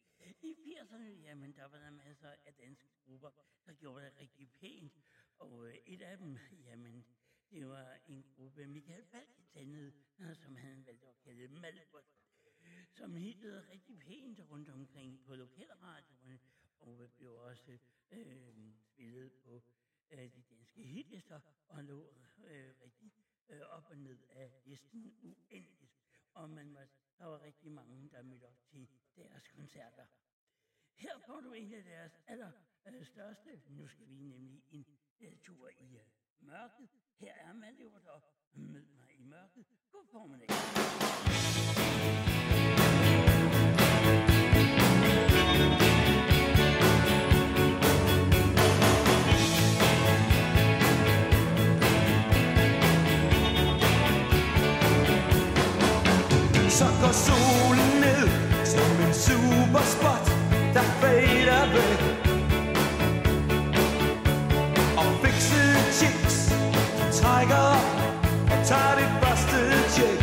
[0.42, 3.30] I 80'erne, jamen, der var der masser af danske grupper,
[3.66, 4.92] der gjorde det rigtig pænt,
[5.38, 7.06] og øh, et af dem, jamen,
[7.50, 12.04] det var en gruppe, Michael Falk dannede, øh, som han valgte at kalde Malbert
[12.92, 16.40] som hittede rigtig pænt rundt omkring på lokalradioerne,
[16.80, 17.78] og blev også
[18.10, 19.62] øh, spillet på
[20.10, 23.12] øh, de danske hitlister, og lå øh, rigtig
[23.48, 25.92] øh, op og ned af listen uendeligt.
[26.34, 26.86] Og man var,
[27.18, 30.06] der var rigtig mange, der mødte op til deres koncerter.
[30.94, 32.52] Her får du en af deres aller
[32.86, 33.62] øh, største.
[33.68, 34.86] Nu skal vi nemlig en
[35.20, 36.04] øh, tur i øh,
[36.40, 36.88] mørket.
[37.18, 38.20] Her er man jo der.
[38.52, 39.66] Mød mig i mørket.
[39.90, 40.48] God formiddag.
[56.82, 58.28] Så går solen ned
[58.64, 60.26] som en superspot,
[60.74, 62.00] der fader væk.
[64.96, 66.36] Og fikset chicks
[66.96, 67.86] de trækker op
[68.52, 69.58] og tager det første
[69.94, 70.22] tjek.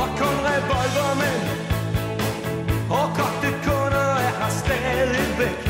[0.00, 1.42] Og kun revolvermænd
[2.90, 5.60] og kogte kunder er her stadigvæk.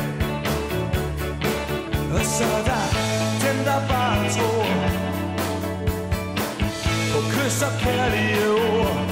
[2.15, 2.76] Og så der
[7.57, 9.06] på kys og kærlige ord.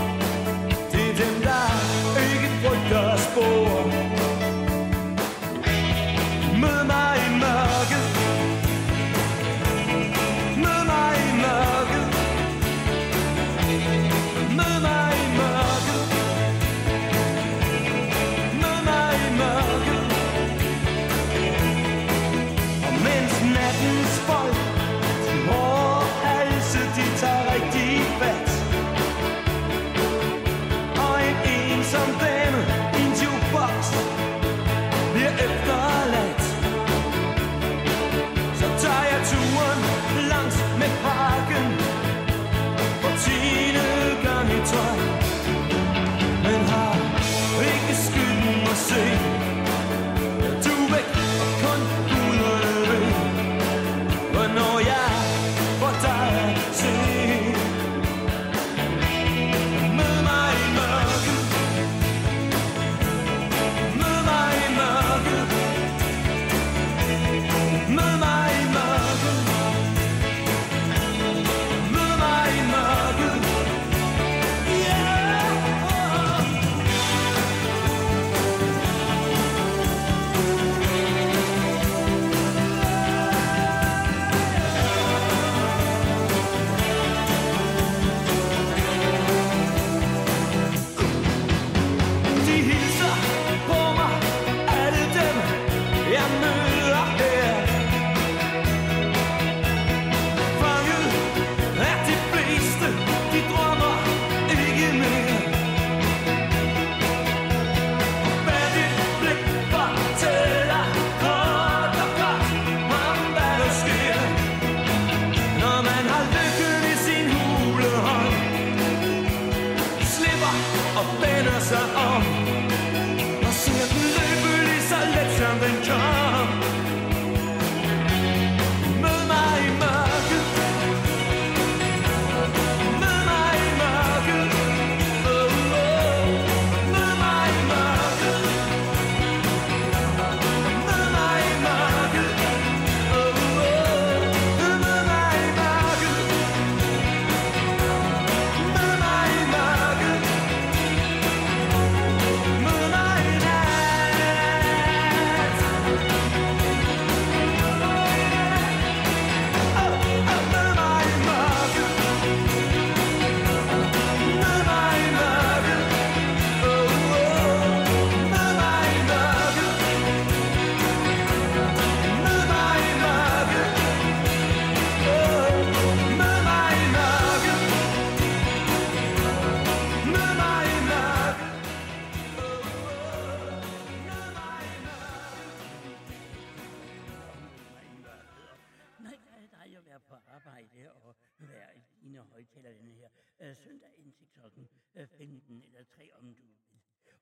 [192.14, 193.08] Være højtaler denne her
[193.40, 196.56] øh, søndag indtil klokken øh, 15 eller 3, om du vil.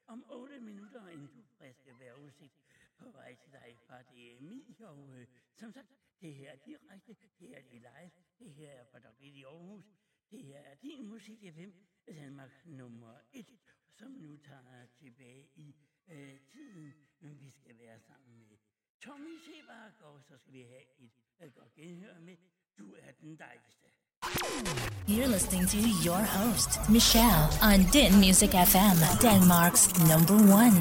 [0.06, 2.54] Om 8 minutter en du friske vejrudsigt
[2.98, 5.88] på vej til dig fra DMI, og øh, som sagt,
[6.20, 9.22] det her er direkte, det her er det live, det her er fra Dr.
[9.22, 9.84] i Aarhus,
[10.30, 11.70] det her er din musik FM,
[12.06, 13.58] Danmark nummer 1,
[13.92, 15.76] som nu tager tilbage i
[16.08, 18.58] øh, tiden, men vi skal være sammen med
[19.00, 22.36] Tommy Sebak, og så skal vi have et øh, godt genhør med
[22.78, 24.01] Du er den dejligste.
[25.06, 30.76] You're listening to your host, Michelle, on Din Music FM, Denmark's number one.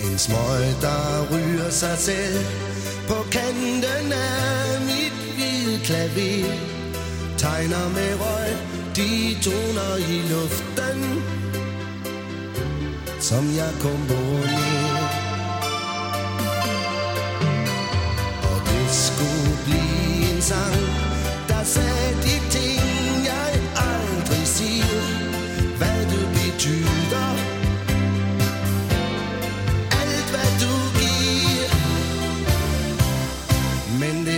[0.00, 2.44] En smøg, der ryger sig selv
[3.08, 6.52] på kanten af mit hvide klaver.
[7.38, 8.56] Tegner med røg,
[8.96, 11.22] de toner i luften,
[13.20, 14.85] som jeg komponerer.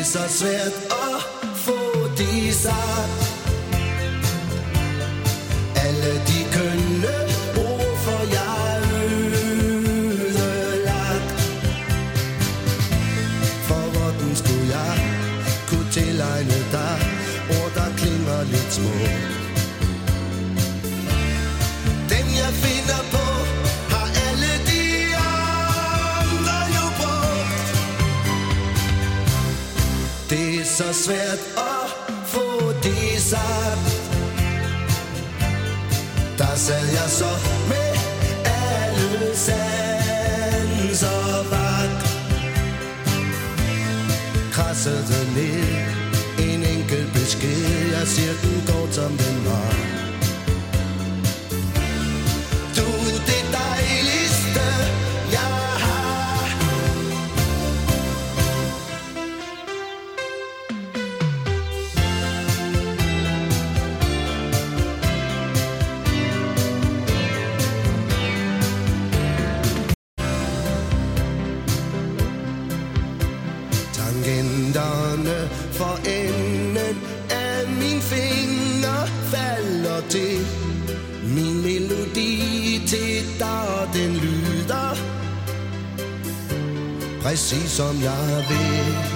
[0.08, 1.28] Men det er så svært at
[30.78, 31.90] så svært at
[32.26, 33.90] få det sagt.
[36.38, 37.30] Der sad jeg så
[37.68, 37.90] med
[38.44, 40.38] alle sanser
[41.50, 42.02] vagt.
[44.52, 45.64] Krassede ned
[46.38, 47.90] en enkelt besked.
[47.98, 49.87] Jeg siger den går som den var.
[87.48, 89.07] Præcis som jeg vil.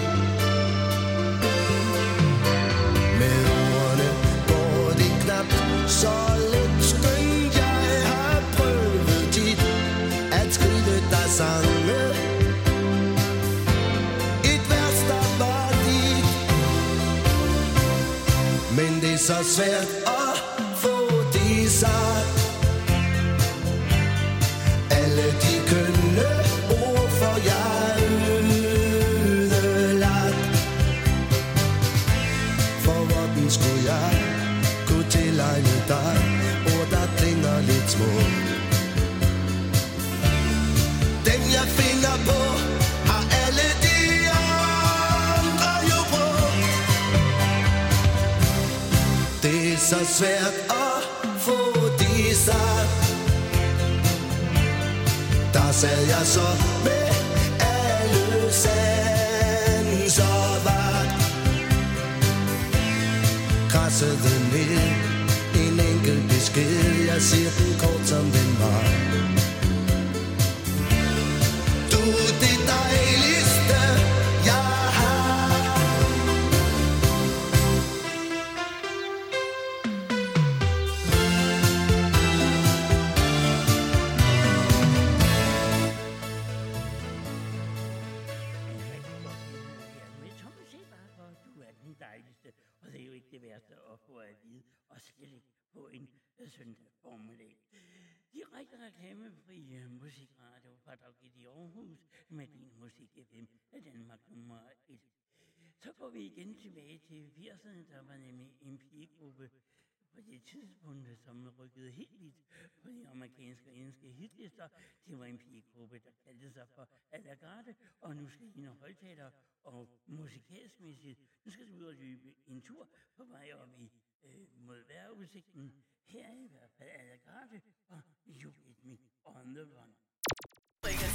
[110.93, 112.35] Hun, som rykkede helt lidt
[112.83, 114.69] på de amerikanske og engelske hitlister.
[115.07, 119.31] Det var en pigegruppe, der kaldte sig for Alagarde, og nu skal de højtaler
[119.65, 123.93] og musikalsmæssigt, Nu skal du ud og løbe en tur på vej op i
[124.25, 125.85] øh, mod vejrudsigten.
[126.05, 129.95] Her er i hvert fald Alagarde og You Get Me On The Run.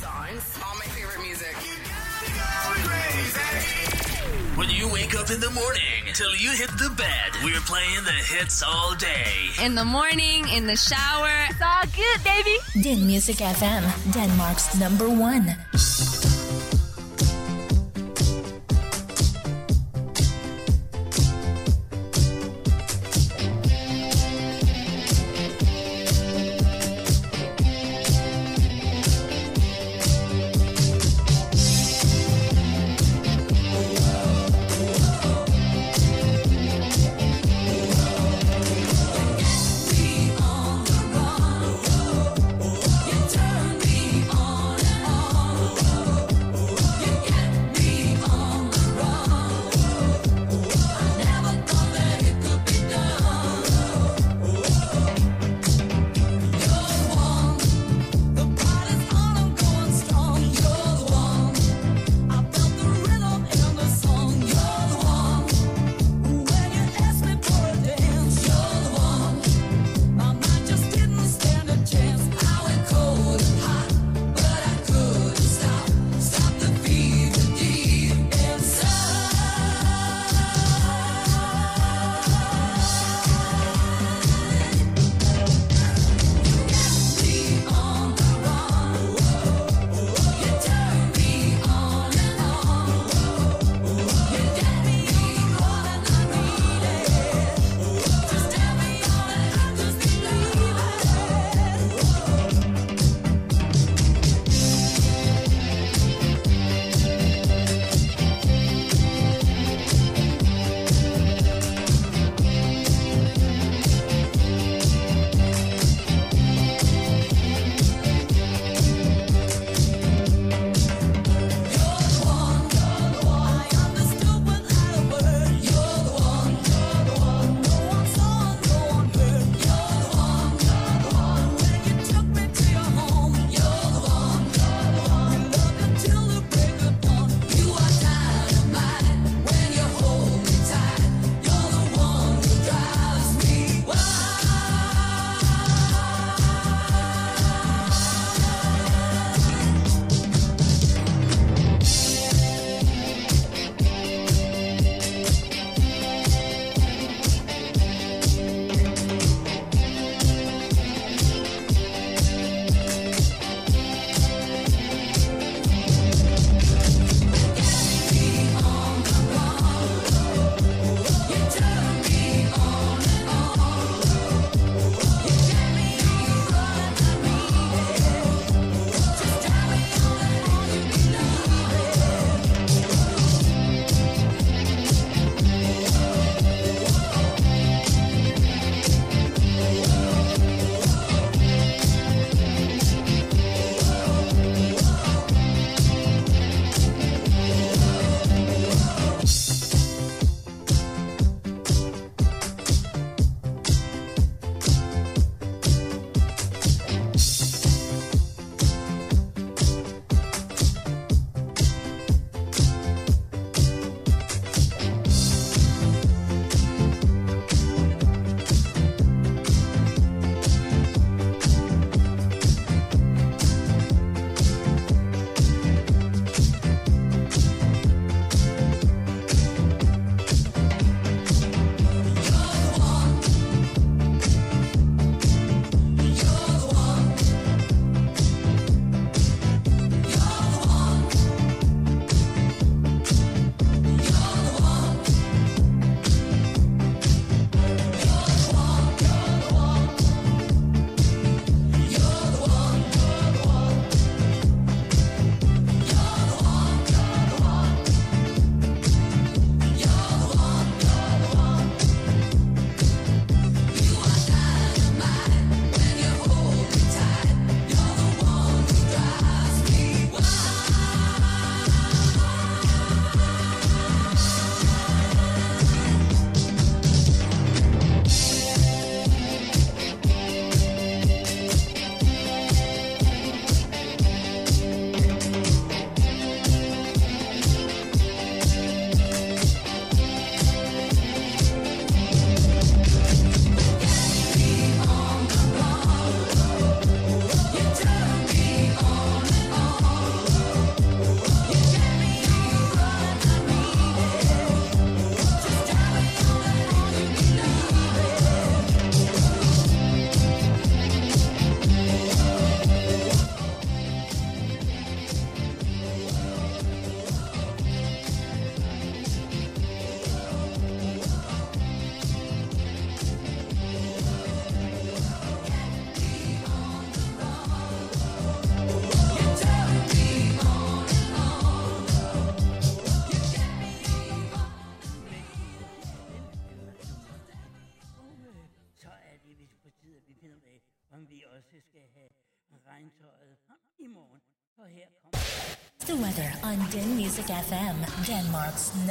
[0.01, 0.43] Songs.
[0.63, 1.55] All my favorite music.
[1.63, 4.06] You gotta go crazy.
[4.57, 8.09] When you wake up in the morning till you hit the bed, we're playing the
[8.09, 9.51] hits all day.
[9.63, 11.29] In the morning, in the shower.
[11.47, 12.57] It's all good, baby.
[12.81, 15.55] Din Music FM, Denmark's number one.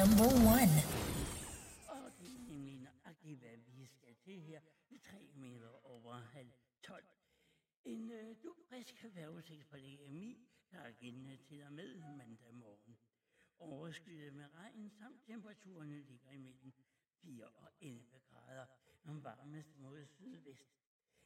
[0.06, 0.74] Number one.
[1.88, 4.60] Og det er nemlig nøjagtigt, hvad vi skal til her.
[5.02, 6.50] 3 meter over halv
[6.82, 7.04] 12.
[7.84, 12.96] En øh, du frisk vejrudsigt på DMI, der er gældende til og med mandag morgen.
[13.58, 16.72] Overskyet med regn, samt temperaturerne ligger imellem
[17.22, 18.66] 4 og 11 grader.
[19.04, 20.68] Varmest mod sydvest.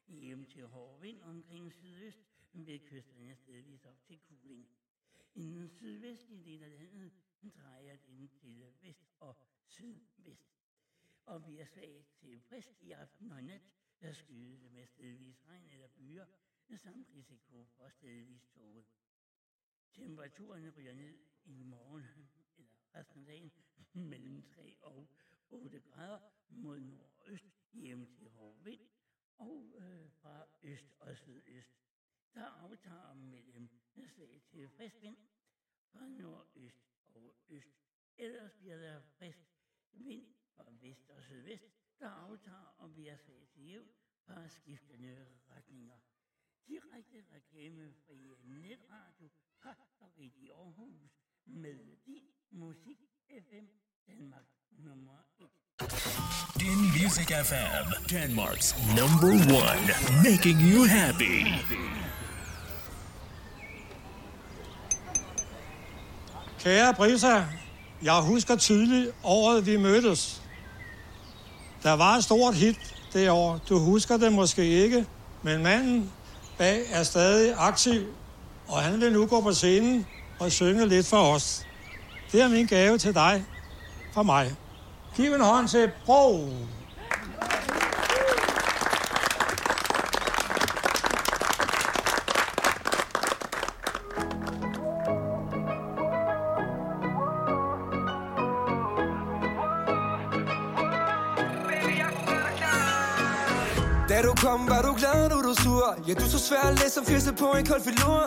[0.06, 2.20] Hjem til hård vind omkring sydøst,
[2.52, 4.68] ved kysterne stedvis op til kuling.
[5.34, 7.12] I den sydvestlige del af landet
[7.48, 9.36] drejer den til vest og
[9.66, 10.60] sydvest.
[11.26, 13.62] Og vi er svagt til frisk i aften og nat,
[14.00, 16.26] der skydes med stedvis regn eller byer,
[16.76, 18.84] samt risiko for stedvis tåge.
[19.92, 22.04] Temperaturen ryger ned i morgen,
[22.56, 23.52] eller resten af dagen,
[23.92, 25.08] mellem 3 og
[25.50, 28.80] 8 grader mod nordøst hjem til hård vind,
[29.38, 31.80] og øh, fra øst og sydøst,
[32.34, 35.16] der aftager mellem svag til frisk vind
[35.92, 37.76] fra nordøst og øst.
[38.16, 39.38] Ellers bliver der frisk
[39.92, 41.64] vind fra vest og sydvest,
[41.98, 43.88] der aftager og bliver til jævn
[44.26, 45.98] fra skiftende retninger.
[46.66, 49.28] Direkte reklamefri netradio
[49.62, 51.10] fra Radio Aarhus
[51.44, 52.98] med din musik
[53.28, 53.66] FM
[54.06, 55.48] Danmark nummer 1.
[56.60, 59.32] Din Music FM, Denmark's number
[59.64, 59.84] one,
[60.24, 62.19] making you happy.
[66.62, 67.42] Kære Brisa,
[68.02, 70.42] jeg husker tydeligt året, vi mødtes.
[71.82, 72.76] Der var et stort hit
[73.12, 73.60] det år.
[73.68, 75.06] Du husker det måske ikke,
[75.42, 76.12] men manden
[76.58, 78.06] bag er stadig aktiv,
[78.68, 80.06] og han vil nu gå på scenen
[80.38, 81.66] og synge lidt for os.
[82.32, 83.44] Det er min gave til dig
[84.12, 84.54] fra mig.
[85.16, 86.48] Giv en hånd til Bro.
[104.80, 105.88] Er du glad, nu er du sur?
[106.08, 108.24] Ja, du er så svær at læse som fisse på en kold filur.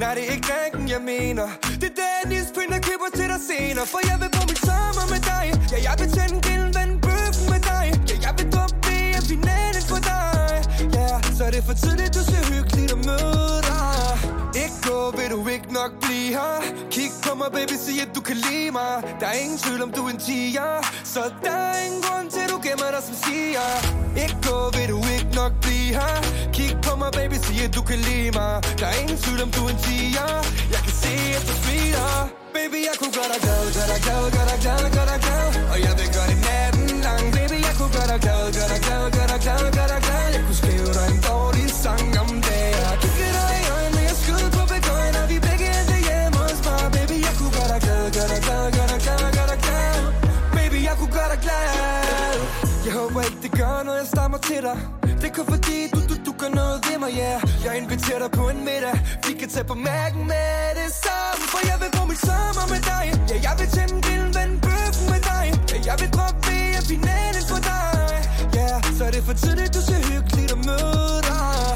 [0.00, 1.46] Nej, det er ikke drinken, jeg mener.
[1.80, 3.86] Det er Dennis Print, der køber til dig senere.
[3.92, 5.44] For jeg vil bruge min sommer med dig.
[5.72, 7.86] Ja, jeg vil tænde grillen, vende bøffen med dig.
[8.10, 10.54] Ja, jeg vil droppe VM-finalen for dig.
[10.98, 13.65] Ja, så er det for tidligt, du ser hyggeligt at møde
[14.88, 16.54] gå, vil du ikke nok blive her?
[16.94, 18.92] Kig på mig, baby, sig at du kan lide mig.
[19.20, 20.70] Der er ingen tvivl om, du er en tiger.
[21.14, 23.66] Så der er ingen grund til, du gemmer dig som siger
[24.22, 26.16] Ikke gå, vil du ikke nok blive her?
[26.56, 28.54] Kig på mig, baby, sig at du kan lide mig.
[28.80, 30.28] Der er ingen tvivl om, du er en tiger.
[30.74, 32.10] Jeg kan se, at du smiler.
[32.56, 35.46] Baby, jeg kunne gøre dig glad, gøre dig glad, gøre dig glad, gøre dig glad.
[35.72, 37.24] Og jeg vil gøre det natten lang.
[37.36, 40.24] Baby, jeg kunne gøre dig glad, gøre dig glad, gøre dig glad, gøre dig glad.
[40.36, 41.35] Jeg kunne skrive dig en bog.
[54.06, 54.78] Jeg stammer til dig.
[55.20, 57.38] Det er kun fordi, du, du, du gør noget ved mig, yeah.
[57.64, 58.96] Jeg inviterer dig på en middag.
[59.26, 62.80] Vi kan tage på mærken med det samme For jeg vil bruge min sommer med
[62.92, 63.04] dig.
[63.30, 65.44] Ja, jeg vil tænde grillen, vende bøffen med dig.
[65.72, 68.10] Ja, jeg vil droppe VM-finalen for dig.
[68.58, 71.70] Ja, så er det for tidligt, du ser hyggeligt at møde dig.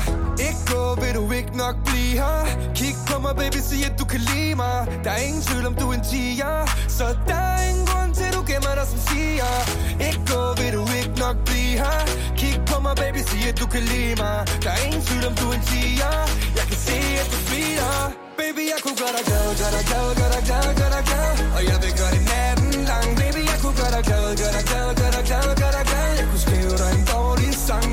[0.46, 1.22] Ikke gå, vil du
[1.64, 2.38] nok blive her.
[2.78, 4.76] Kig på mig, baby, sig at du kan lide mig.
[5.04, 6.54] Der er ingen tvivl om, du er en tiger.
[6.98, 9.50] Så der er ingen grund til, du gemmer dig som siger.
[10.06, 12.00] Ikke gå, vil du ikke nok blive her.
[12.40, 14.38] Kig på mig, baby, sig at du kan lide mig.
[14.64, 16.14] Der er ingen tvivl om, du er en tiger.
[16.58, 17.94] Jeg kan se, at du smiler.
[18.40, 21.30] Baby, jeg kunne gøre dig glad, gøre dig glad, gøre dig glad, gøre dig glad.
[21.56, 23.08] Og jeg vil gøre det natten lang.
[23.20, 26.08] Baby, jeg kunne gøre dig glad, gøre dig glad, gøre dig glad, gøre dig glad.
[26.20, 27.90] Jeg kunne skrive dig en dårlig sang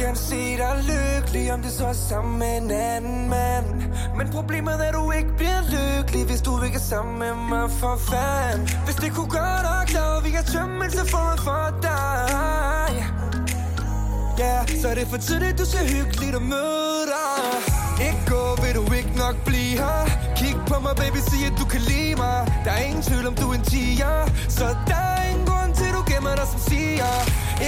[0.00, 3.66] gerne se dig lykkelig Om det så er sammen med en anden mand.
[4.16, 7.70] Men problemet er, at du ikke bliver lykkelig Hvis du ikke er sammen med mig
[7.70, 8.68] for fanden.
[8.86, 12.92] Hvis det kunne gøre dig glad Vi kan tømme en telefon for dig.
[14.38, 17.80] Ja, yeah, så er det for tidligt, du ser hyggeligt at møde dig.
[18.06, 20.00] Ikke gå, vil du ikke nok blive her?
[20.36, 22.38] Kig på mig, baby, sig at du kan lide mig.
[22.64, 24.14] Der er ingen tvivl om, du er en tiger.
[24.48, 27.10] Så der er ingen grund til, du gemmer dig som siger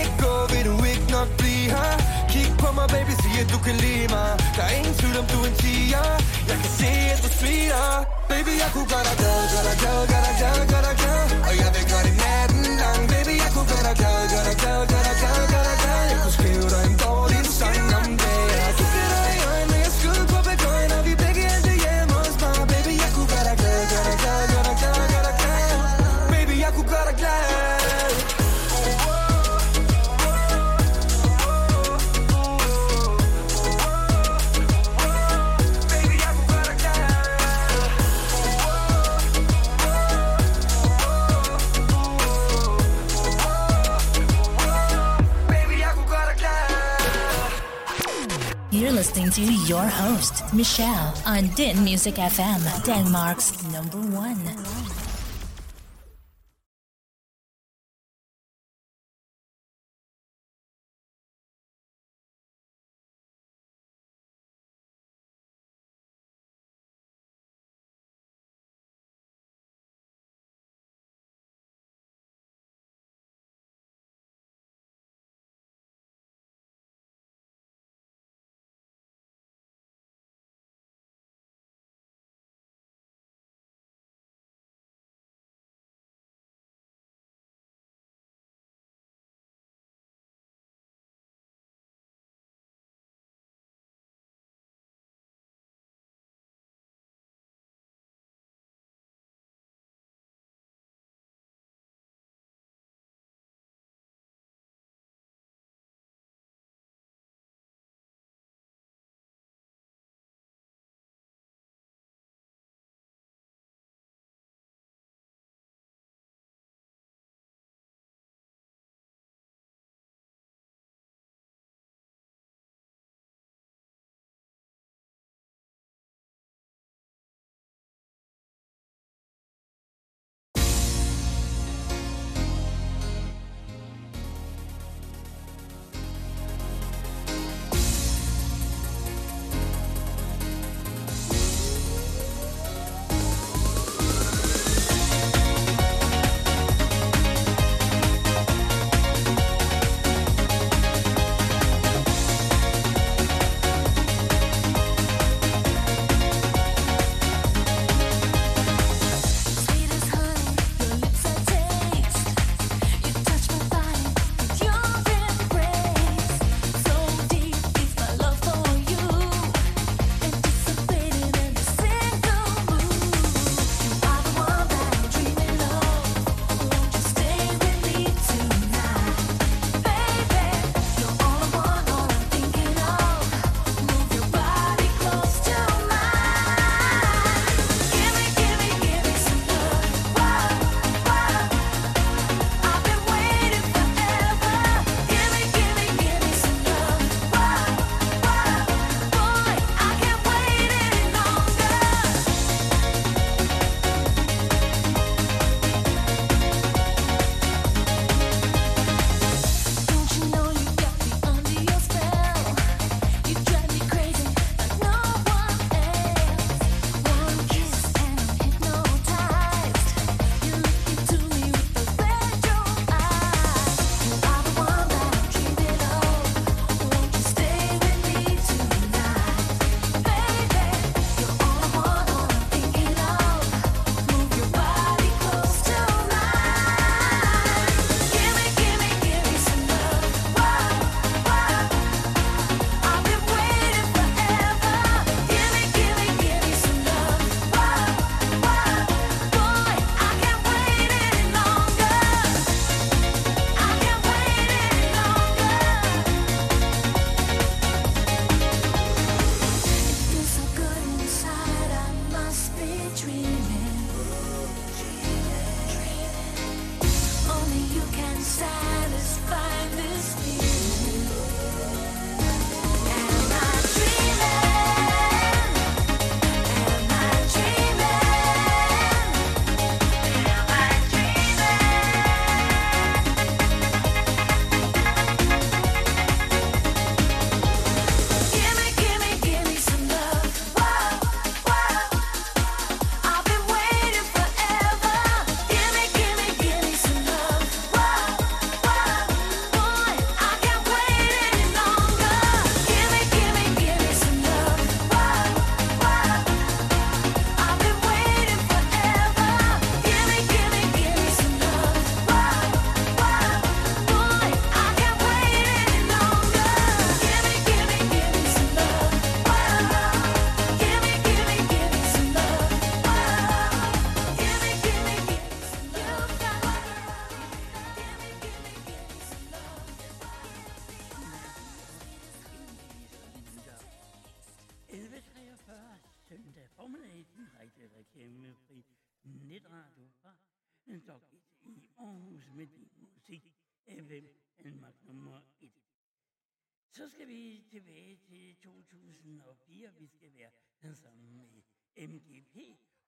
[0.01, 1.93] Ikke gå, vil du ikke nok blive her?
[2.33, 4.31] Kig på mig, baby, sig at du kan lide mig.
[4.57, 6.07] Der er ingen tvivl om, du er en tiger.
[6.49, 7.87] Jeg kan se, at du smiler
[8.33, 11.23] Baby, jeg kunne gøre dig glad, gøre dig glad, gøre dig glad, gøre dig glad
[11.49, 13.01] Og jeg vil gøre det natten lang.
[13.13, 15.52] Baby, jeg kunne gøre dig glad, gøre dig glad, gøre dig glad, gøre dig glad
[49.11, 54.39] to your host, Michelle, on Din Music FM, Denmark's number one.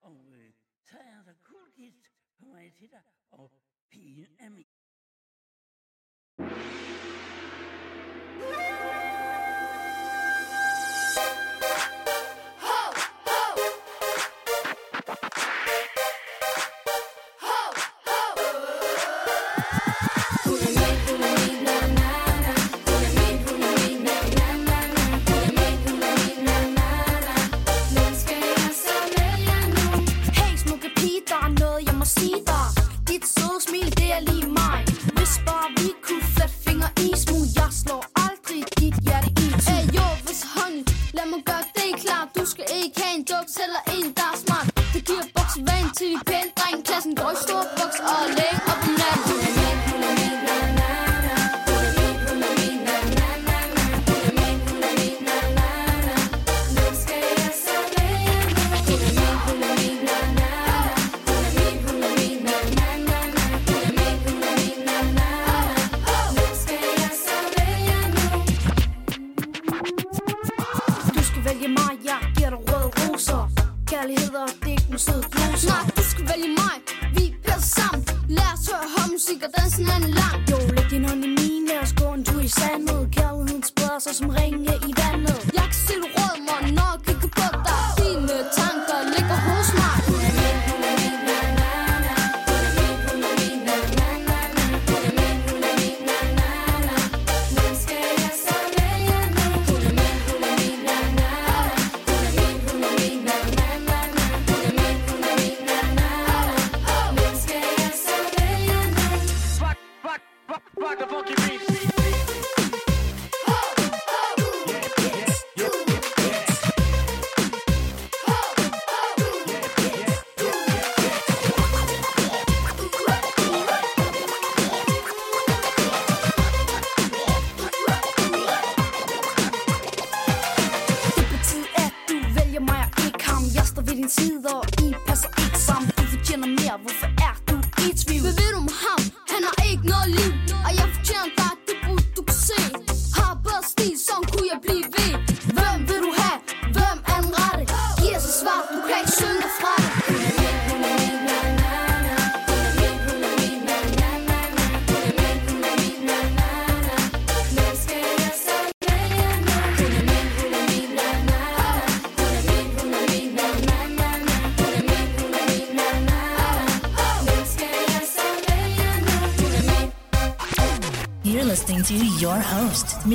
[0.04, 0.52] Og øh,
[0.82, 3.52] så er der kulkist på vej til dig, og
[3.90, 4.66] pigen er min.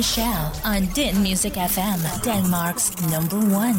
[0.00, 3.76] Michelle on Din Music FM, Denmark's number one.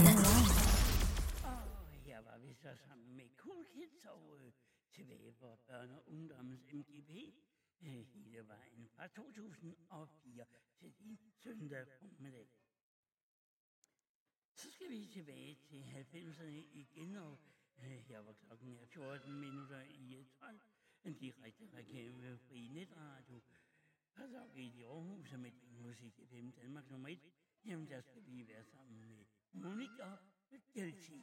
[30.92, 31.21] Gucci.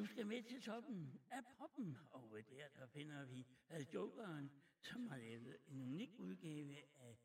[0.00, 4.50] Du skal med til toppen af poppen, og der, der finder vi uh, Jokeren,
[4.82, 7.18] som har lavet en unik udgave af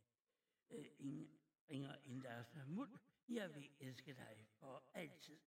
[0.71, 1.27] øh, uh,
[1.69, 2.89] Inger, Inders Muld.
[3.29, 5.37] Jeg vil elske dig for altid.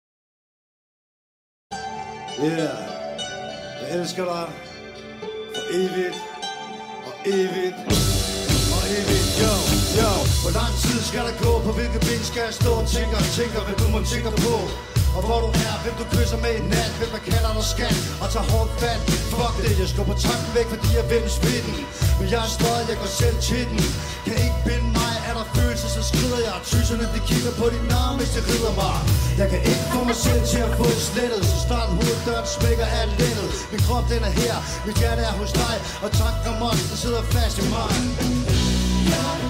[2.46, 2.78] Yeah,
[3.80, 4.46] jeg elsker dig
[5.54, 6.18] for evigt
[7.08, 7.78] og evigt
[8.76, 9.28] og evigt.
[9.42, 9.52] Yo,
[9.98, 10.10] yo,
[10.42, 11.52] hvor lang tid skal der gå?
[11.66, 12.72] På hvilke ben skal jeg stå?
[12.96, 14.97] Tænker, tænker, hvad du må tænke på.
[15.18, 17.98] Og hvor du er, hvem du kysser med i nat Hvem der kalder dig skat.
[18.22, 19.00] Og tager hårdt fat.
[19.34, 21.74] Fuck det, jeg skubber tanken væk, fordi jeg vil spidten
[22.18, 23.80] Men jeg er støjet, jeg går selv til den
[24.26, 26.54] Kan ikke binde mig, er der følelser, så skrider jeg.
[26.70, 28.98] Tyserne, de kigger på dit navn, hvis de rider mig.
[29.40, 31.42] Jeg kan ikke få mig selv til at få det slettet.
[31.50, 33.50] Så snart hoveddøren smækker af lettet.
[33.72, 35.74] Min krop den er her, mit hjerte er hos dig.
[36.04, 37.90] Og tanken om os, der sidder fast i mig.
[39.12, 39.47] Yeah.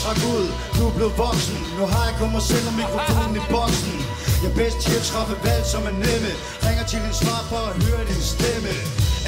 [0.00, 0.46] Trak ud,
[0.76, 1.58] nu er blevet voksen.
[1.78, 3.96] Nu har jeg kun mig selv og mikrofonen i boksen.
[4.42, 6.32] Jeg er bedst til at træffe valg som er nemme.
[6.66, 8.74] Ringer til din svar for at høre din stemme.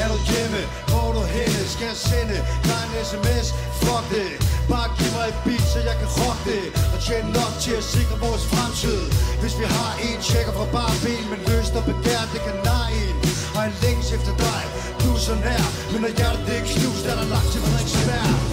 [0.03, 0.61] Er du hjemme?
[0.91, 1.61] Hvor du henne?
[1.75, 2.37] Skal jeg sende
[2.69, 3.47] dig en sms?
[3.83, 4.31] Fuck det.
[4.73, 6.65] Bare giv mig et beat, så jeg kan rock det.
[6.95, 9.03] Og tjene nok til at sikre vores fremtid.
[9.43, 12.91] Hvis vi har en tjekker fra bare ben Men løst og begær, det kan nej
[13.05, 13.17] en.
[13.55, 14.63] Har en længes efter dig.
[15.01, 18.46] Du er så nær Men når hjertet det er knust, er der lagt til Frederiksberg.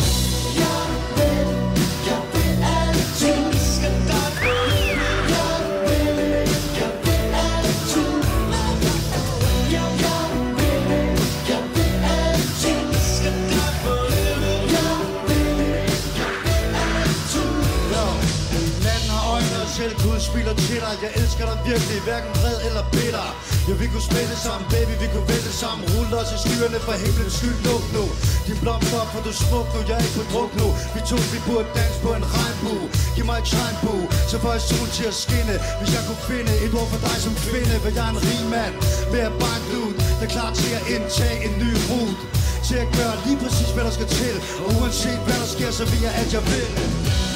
[20.28, 20.96] Smiler spiller til dig.
[21.06, 23.28] Jeg elsker dig virkelig, hverken vred eller bitter.
[23.68, 25.84] Ja, vi kunne smelte sammen, baby, vi kunne vælte sammen.
[25.94, 28.06] Rulle os i skyerne for himlens skyld, luk nu.
[28.48, 30.68] Din blomster op, for du er smuk nu, jeg er ikke på druk nu.
[30.94, 32.86] Vi to, vi burde danse på en regnbue.
[33.16, 35.56] Giv mig et regnbue, så får jeg solen til at skinne.
[35.80, 38.76] Hvis jeg kunne finde et ord for dig som kvinde For jeg en rig mand,
[39.12, 42.24] vil jeg bare en Der er klar til at indtage en ny rute.
[42.68, 44.36] Til at gøre lige præcis, hvad der skal til.
[44.66, 46.68] Og uanset hvad der sker, så vil jeg, at jeg vil.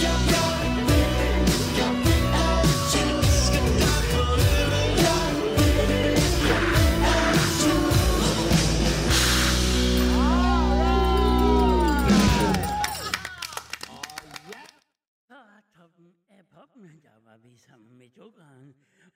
[0.06, 0.77] Jeg, jeg
[18.32, 18.76] sammen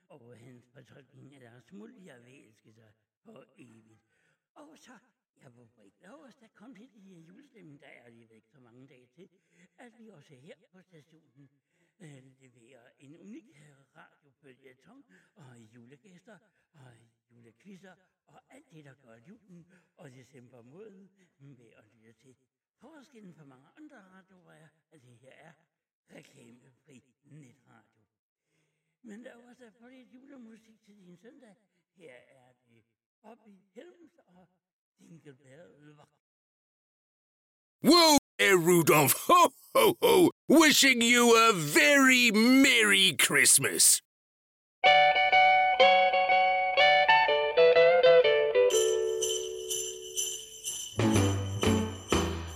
[0.10, 2.94] og hans fortolkning af Lars muld, jeg vil elske dig
[3.24, 4.02] for evigt.
[4.54, 4.98] Og så,
[5.42, 8.60] jeg var på ikke lov, der kom lidt i julestemmen, der er lige ikke så
[8.60, 9.30] mange dage til,
[9.78, 11.50] at vi også her på stationen
[12.00, 13.46] øh, leverer en unik
[13.96, 15.04] radiobølgeton
[15.36, 16.38] og julegæster
[16.74, 16.94] og
[17.32, 17.96] julekvisser
[18.28, 19.68] og alt det, der gør julen
[19.98, 22.36] og december måden med at lytte til.
[22.74, 23.61] Forskellen for mange
[29.04, 31.56] Men der var så lidt julemusik til din søndag.
[31.96, 32.84] Her er det
[33.22, 34.50] Bobby Helms og
[35.00, 36.12] Jingle Bell Rock.
[37.84, 39.14] Whoa there, Rudolph.
[39.28, 40.32] Ho, ho, ho.
[40.48, 44.02] Wishing you a very Merry Christmas.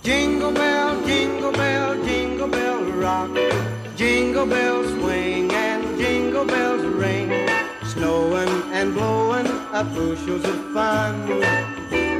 [0.02, 3.30] Jingle bell, jingle bell, jingle bell rock.
[3.96, 5.45] Jingle bells swing and
[5.96, 7.30] jingle bells ring.
[7.84, 11.40] Snowing and blowing up bushels of fun.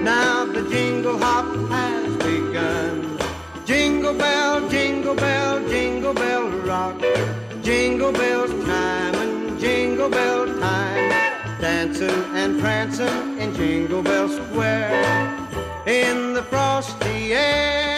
[0.03, 3.19] Now the jingle hop has begun.
[3.65, 7.01] Jingle bell, jingle bell, jingle bell rock.
[7.62, 11.11] Jingle bells chime and jingle bell time.
[11.61, 15.03] Dancing and prancing in Jingle Bell Square.
[15.86, 17.95] In the frosty air.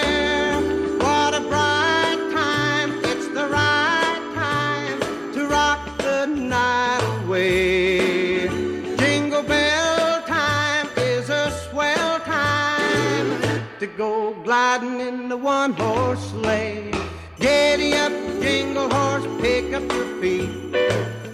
[14.80, 16.92] Go gliding in the one horse sleigh.
[17.40, 20.50] Giddy up, jingle horse, pick up your feet.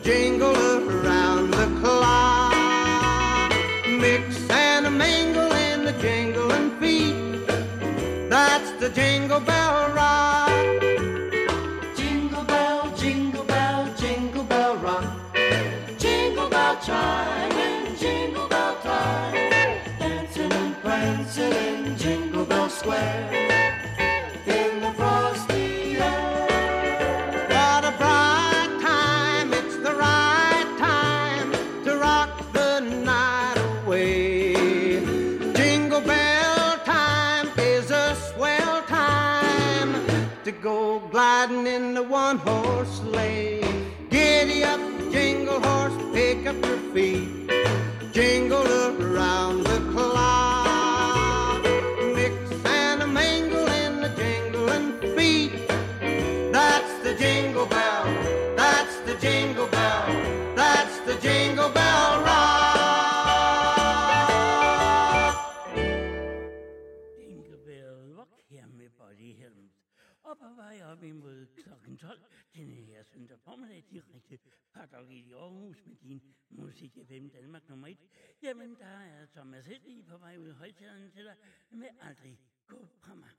[0.03, 3.53] Jingle around the clock.
[3.87, 7.47] Mix and a mingle in the jingling feet.
[8.29, 10.44] That's the jingle bell rock.
[31.85, 35.01] To rock the night away.
[35.55, 39.95] Jingle bell time is a swell time
[40.45, 43.63] to go gliding in the one horse sleigh.
[44.11, 44.81] Giddy up,
[45.11, 47.51] jingle horse, pick up your feet.
[48.13, 49.04] Jingle around
[59.25, 60.07] jingle bell.
[60.55, 62.75] That's the jingle bell rock.
[67.19, 69.73] Jingle Bell Rock her med Bobby Helms.
[70.23, 72.21] Og på vej op imod klokken 12
[72.55, 74.39] denne her søndag formiddag direkte
[74.73, 77.99] fra Dog i Aarhus med din musik FM Danmark nummer 1.
[78.43, 81.37] Jamen, der er Thomas Hedley på vej ud i højtalerne til dig
[81.71, 83.31] med aldrig gå fra mig.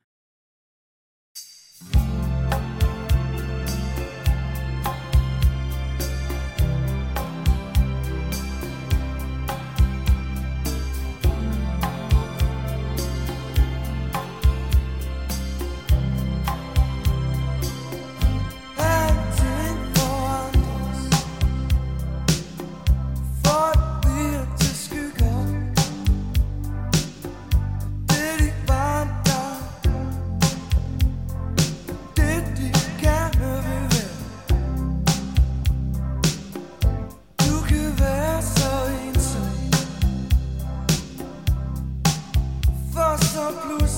[43.56, 43.95] plus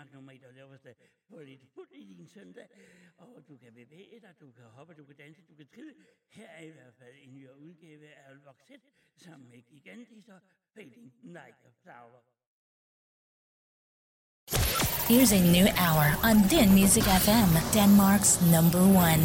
[0.00, 0.94] Danmark nummer 1 og laveste
[1.28, 2.68] på lidt fuld i din søndag.
[3.16, 5.94] Og du kan bevæge dig, du kan hoppe, du kan danse, du kan trille.
[6.28, 8.80] Her er i hvert fald en ny udgave af Voxet
[9.16, 9.62] sammen med
[10.74, 11.12] Fading
[11.82, 12.20] Flower.
[15.10, 19.24] Here's a new hour on Din Music FM, Denmark's number one.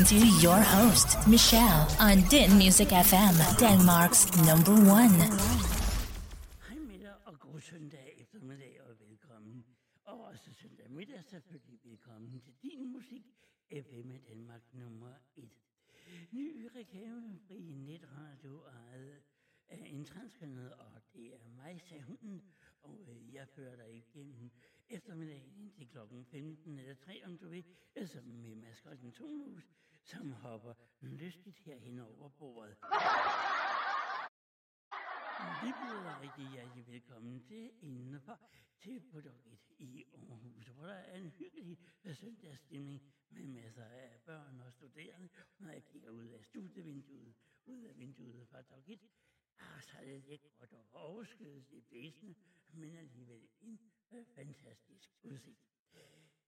[0.00, 5.12] Listening to your host, Michelle, on Din Music FM, Denmark's number one.
[31.00, 32.76] Lystigt herhen over bordet.
[35.62, 38.38] Vi byder rigtig hjertelig velkommen til indenfor
[38.78, 41.78] til produktet i Aarhus, hvor der er en hyggelig
[42.14, 45.28] søndagsstemning med masser af børn og studerende.
[45.58, 47.34] Når jeg kigger ud af studievinduet,
[47.66, 49.08] ud af vinduet fra Dogit,
[49.58, 52.34] ah, så er det lidt godt og overskydes i blæsene,
[52.72, 53.80] men alligevel en
[54.12, 55.69] øh, fantastisk udsigt.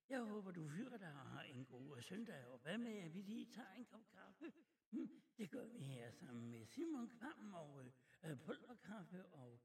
[0.09, 3.23] Jeg håber, du hygger dig og har en god søndag, og hvad med, at vi
[3.23, 4.53] lige tager en kop kaffe?
[4.91, 7.93] Hm, det gør vi her sammen med Simon Kvam og øh,
[8.25, 9.61] øh, pulverkaffe og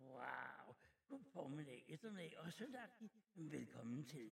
[0.00, 0.74] wow,
[1.08, 2.88] god formiddag, eftermiddag og søndag.
[3.34, 4.30] Velkommen til.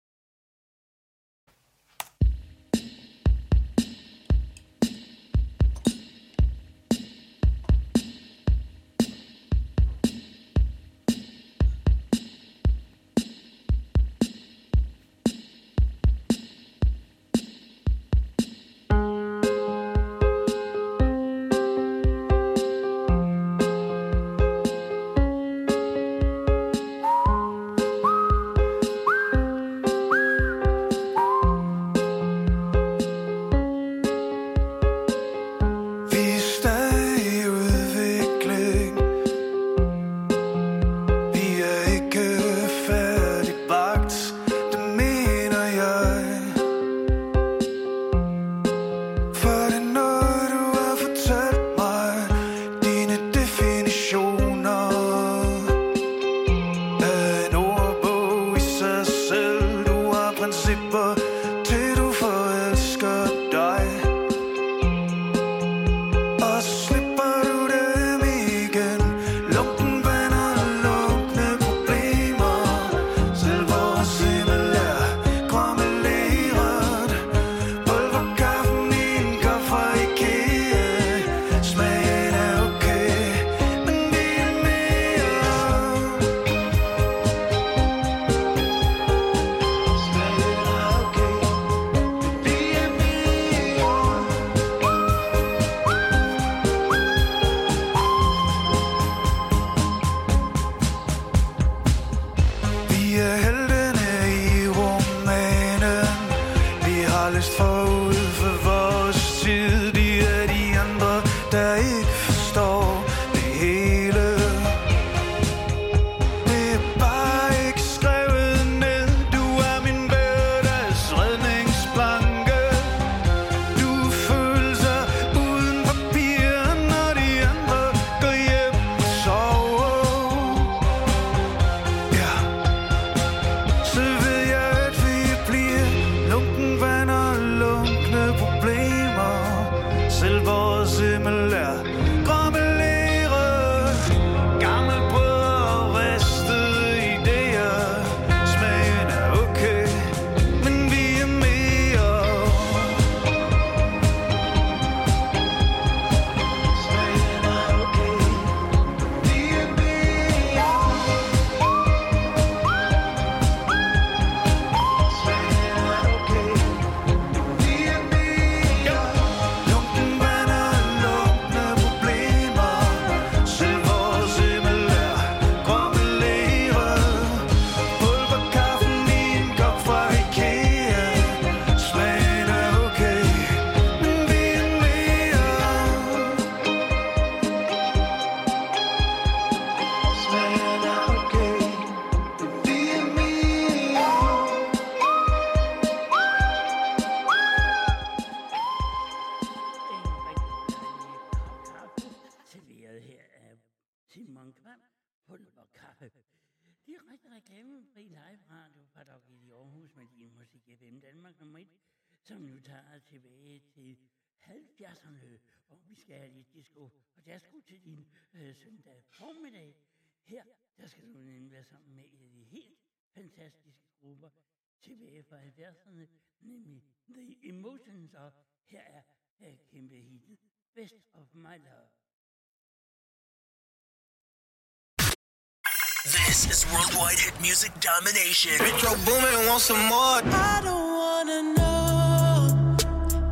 [236.28, 238.52] This is worldwide hit music domination.
[238.60, 240.20] Metro booming, want some more?
[240.26, 242.78] I don't wanna know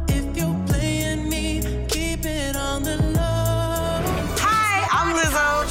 [0.07, 1.61] if you're playing me.
[1.89, 3.99] Keep it on the low.
[4.39, 5.65] Hi, I'm Lizzo.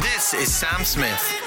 [0.00, 1.39] This is Sam Smith.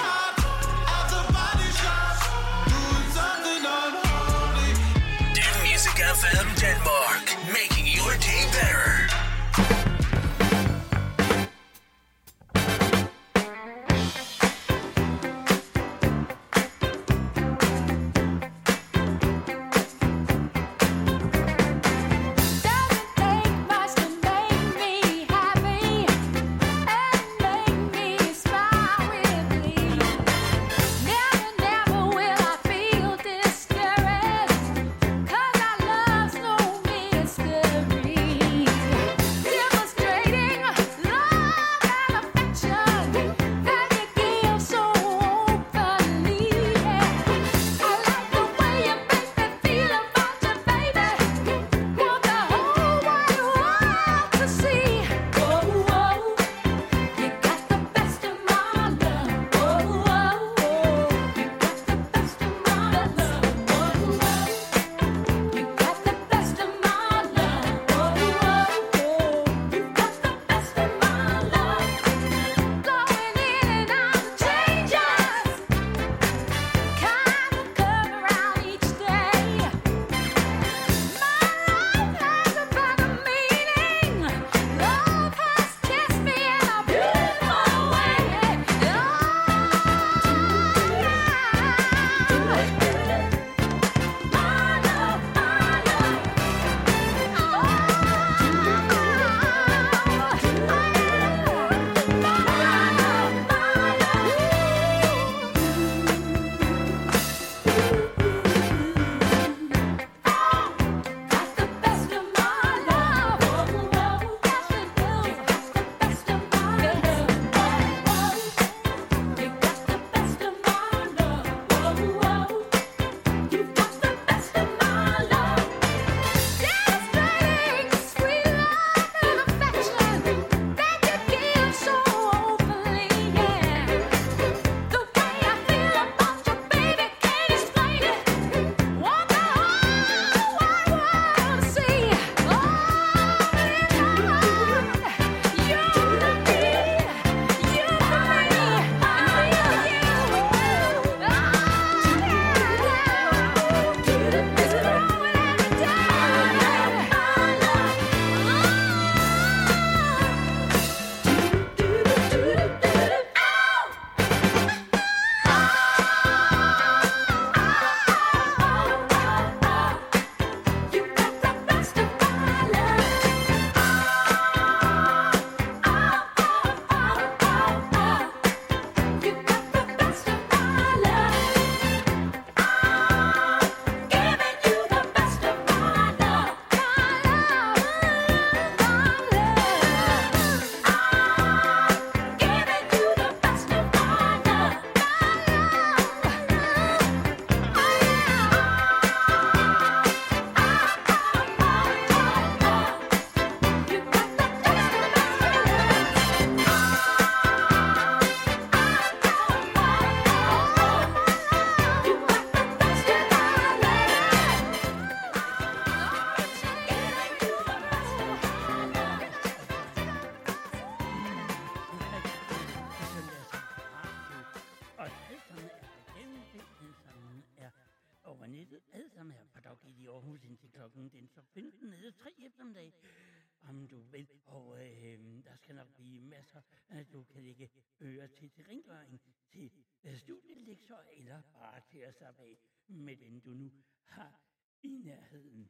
[243.13, 243.71] med den, du nu
[244.03, 244.41] har
[244.83, 245.69] i nærheden.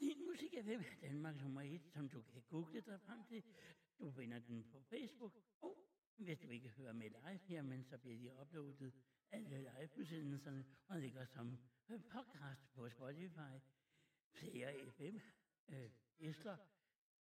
[0.00, 3.42] Din musik er hvem er Danmarks nummer et, som du kan google dig frem til.
[3.98, 5.78] Du finder den på Facebook, og
[6.16, 8.94] hvis du ikke hører med live, men så bliver de uploadet
[9.30, 11.58] alle livebesendelserne og ligger som
[12.10, 13.54] podcast på Spotify,
[14.34, 15.16] Player FM,
[15.68, 16.56] øh, Esler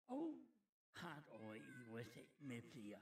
[0.07, 0.49] og
[0.95, 3.01] Hardcore i USA med flere.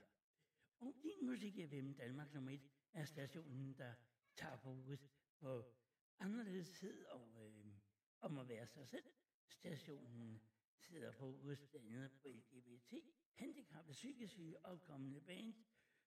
[0.79, 3.95] Og din musik er hvem Danmarks nummer et er stationen, der
[4.35, 5.65] tager fokus på
[6.19, 7.75] anderledeshed og øh,
[8.21, 9.05] om at være sig selv.
[9.49, 10.43] Stationen
[10.79, 12.95] sidder på udstillingen på LGBT,
[13.35, 15.55] handicappede, psykisk syge opkommende band,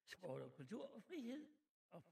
[0.06, 1.48] sport og kultur og frihed
[1.92, 2.04] og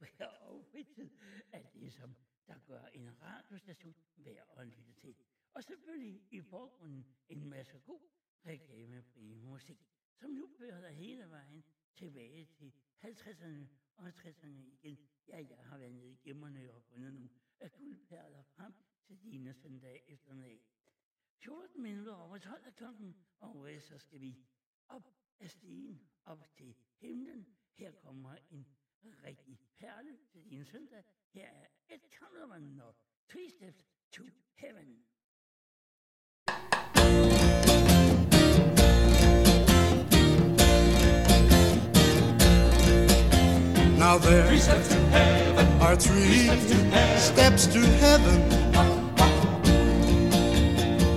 [0.42, 1.10] og fritid
[1.52, 2.16] er det, som
[2.48, 5.16] der gør en radiostation værd at lytte til.
[5.54, 8.10] Og selvfølgelig i forgrunden en masse god
[8.46, 11.64] reklamefri musik, som nu fører dig hele vejen
[11.96, 12.74] tilbage til
[13.04, 13.66] 50'erne
[13.96, 15.10] og 60'erne igen.
[15.32, 17.30] Ja, jeg har været nede i gemmerne og fundet nogle
[17.60, 20.62] af guldperler frem til dine søndag eftermiddag.
[21.36, 24.38] 14 minutter over 12 af klokken, og øh, så skal vi
[24.88, 25.10] op
[25.40, 27.48] af stigen, op til himlen.
[27.74, 28.68] Her kommer en
[29.04, 31.04] rigtig perle til din søndag.
[31.30, 32.96] Her er et kammermand og
[33.30, 35.06] Three Steps to Heaven.
[44.12, 44.44] Now there
[45.80, 46.50] are three
[47.18, 48.42] steps to heaven.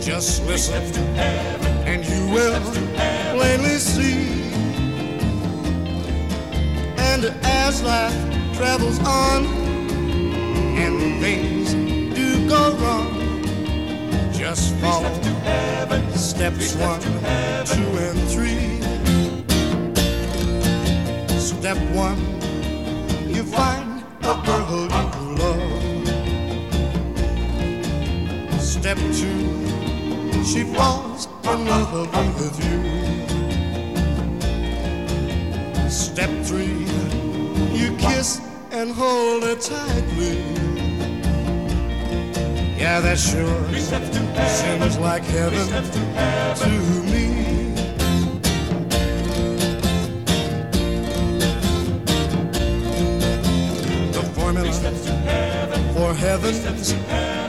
[0.01, 0.81] Just listen,
[1.89, 2.61] and you will
[3.37, 4.55] plainly see.
[6.97, 8.15] And as life
[8.55, 9.45] travels on,
[10.79, 11.75] and things
[12.15, 13.43] do go wrong,
[14.33, 15.13] just follow
[16.15, 17.01] steps one,
[17.67, 18.81] two, and three.
[21.41, 22.44] Step one
[23.35, 24.89] you find a girl
[25.19, 26.09] you love.
[28.61, 31.93] Step two, she falls in love
[32.39, 32.79] with you.
[35.91, 36.87] Step three,
[37.77, 38.41] you kiss
[38.71, 40.39] and hold her tightly.
[42.79, 43.65] Yeah, that sure
[44.47, 45.67] seems like heaven
[46.57, 46.69] to
[47.11, 47.14] me.
[56.15, 56.93] For heaven's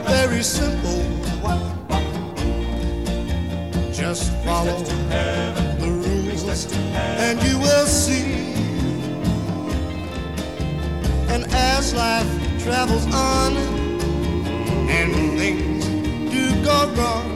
[0.08, 1.02] very simple.
[3.92, 8.54] Just follow the rules and you will see.
[11.28, 13.56] And as life travels on
[14.88, 15.84] and things
[16.32, 17.28] do go wrong,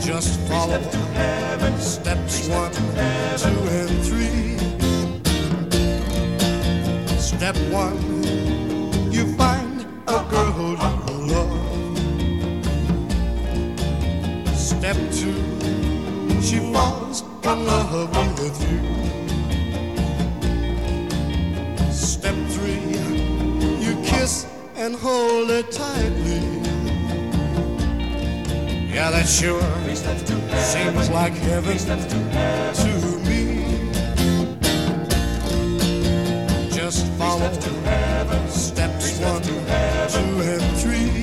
[0.00, 0.80] just follow
[1.78, 4.58] steps one, two, and three.
[7.18, 8.23] Step one,
[17.54, 18.80] love with you.
[21.92, 22.80] Step three,
[23.84, 26.42] you kiss and hold it tightly.
[28.92, 29.62] Yeah, that sure
[30.58, 32.16] seems like heaven to
[33.28, 33.64] me.
[36.70, 37.50] Just follow
[38.50, 41.13] steps one, two, and three.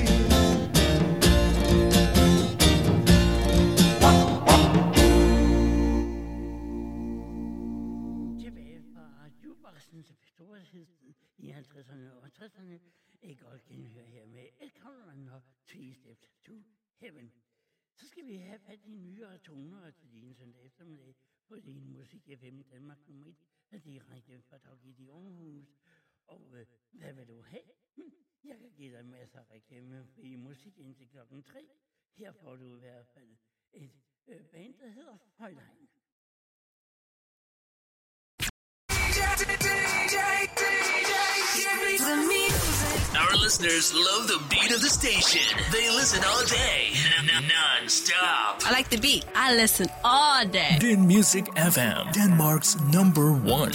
[10.62, 12.80] Jukeboxens storhedstid i 50'erne og 60'erne.
[13.22, 16.64] Et godt genhør her med Ed Conran og Three Steps to
[16.98, 17.32] Heaven.
[17.94, 21.16] Så skal vi have fat i nyere toner til din søndag eftermiddag
[21.48, 23.36] på din musik FM Danmark nummer 1
[23.72, 25.78] der direkte fra Dagit i Aarhus.
[26.28, 27.64] Og øh, hvad vil du have?
[27.96, 28.14] Hm,
[28.44, 31.70] jeg kan give dig masser af reklame i musik indtil klokken 3.
[32.14, 33.38] Her får du i hvert fald
[33.74, 33.92] et
[34.28, 35.90] øh, band, der hedder Højlein.
[43.16, 45.58] Our listeners love the beat of the station.
[45.72, 46.90] They listen all day,
[47.28, 48.62] non-stop.
[48.66, 49.24] I like the beat.
[49.36, 50.76] I listen all day.
[50.80, 53.72] Din Music FM, Denmark's number one.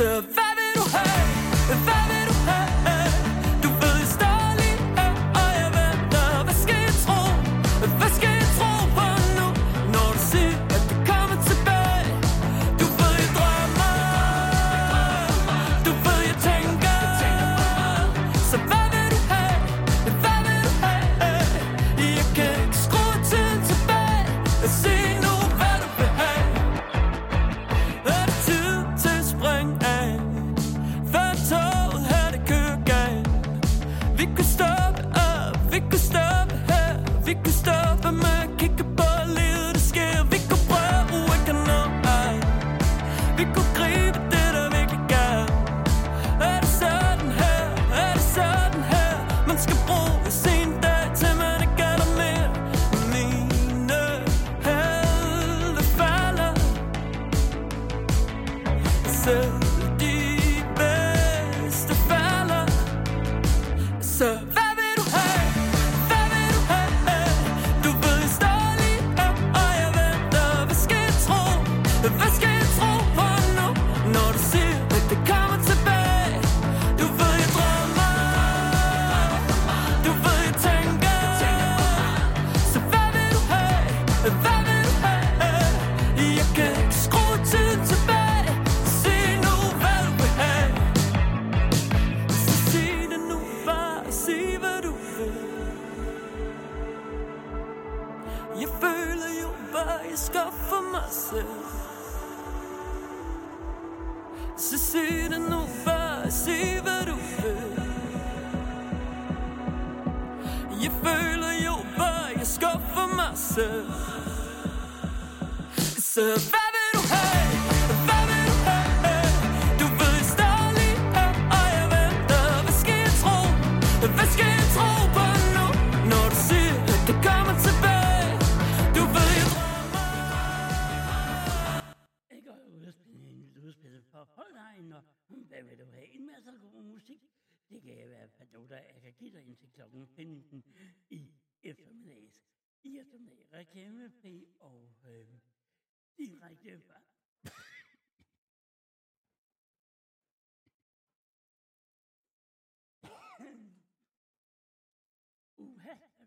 [0.00, 0.25] of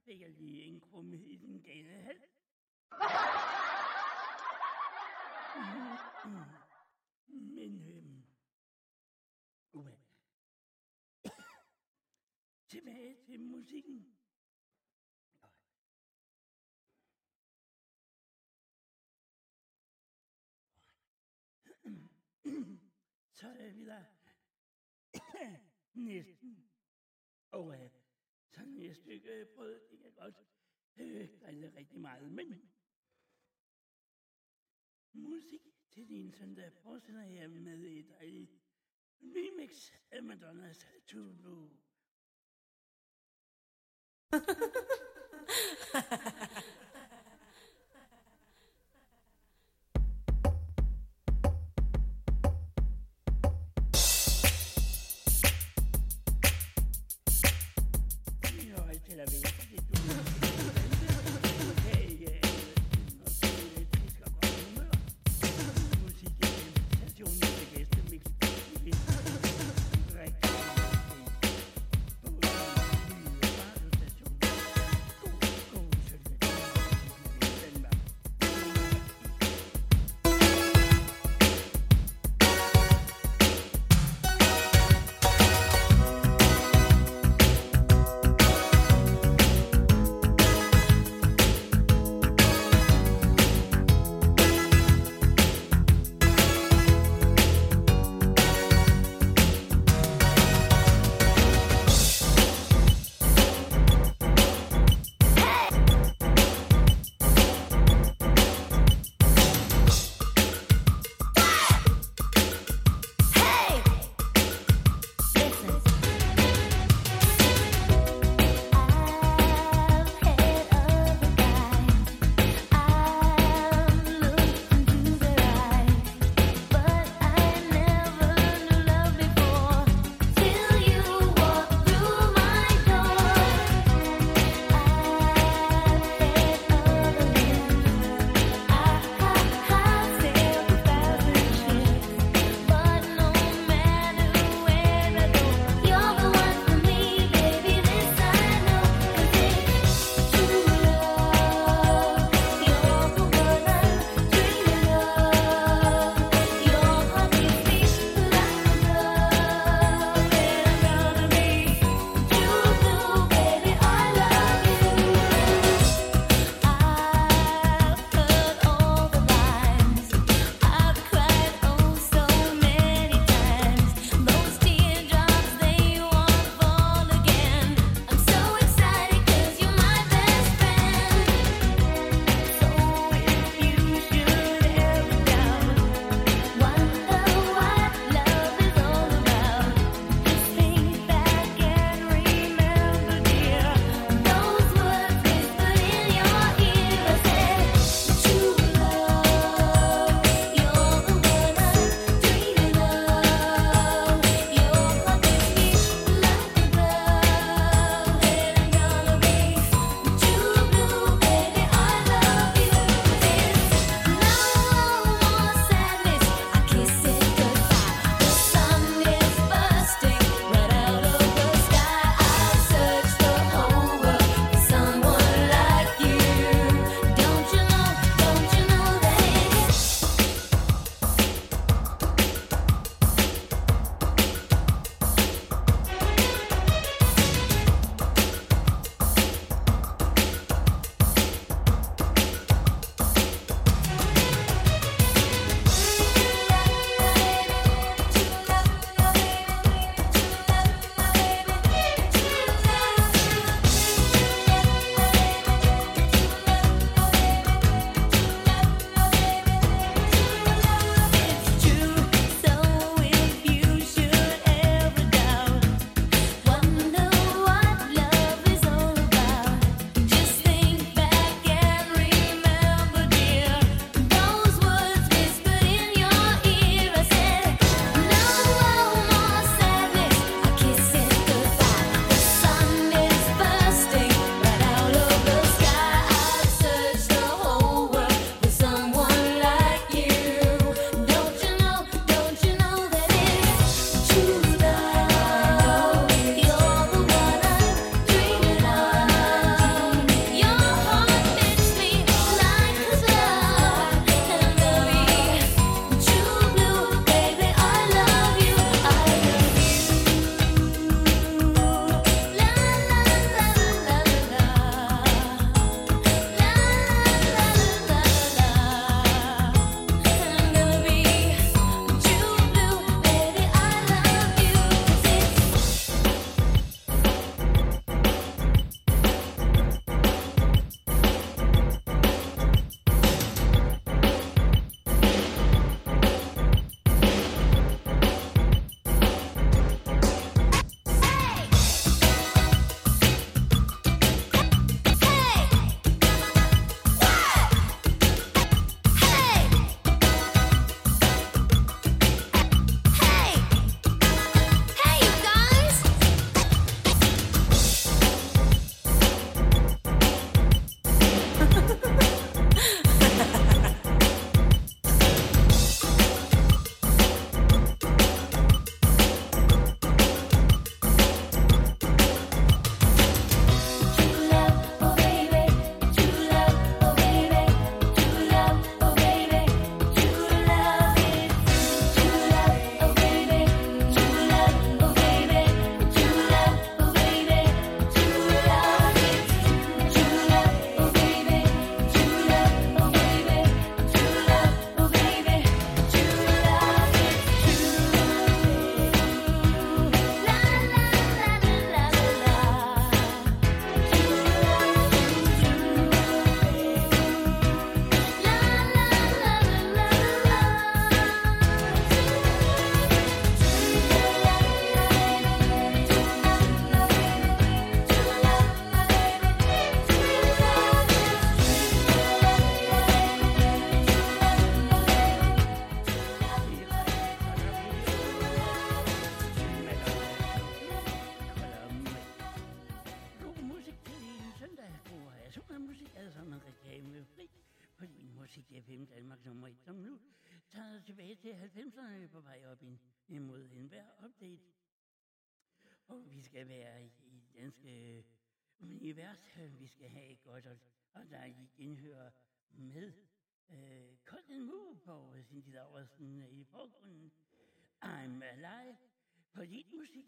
[0.09, 2.31] Fik jeg lige en krumme i den gale hals.
[7.27, 8.23] Men, øhm,
[9.71, 9.95] uha.
[12.67, 14.17] Tilbage til musikken.
[23.33, 24.05] Så er vi der
[25.93, 26.71] næsten.
[27.51, 27.98] Og øh,
[28.89, 30.35] lille stykke brød, det kan godt
[30.97, 32.31] øh, grille rigtig meget.
[32.31, 32.71] Men
[35.13, 38.51] musik til din søndag fortsætter jeg med et dejligt
[39.21, 41.69] remix af Madonnas Tulu.
[44.31, 44.39] Ha.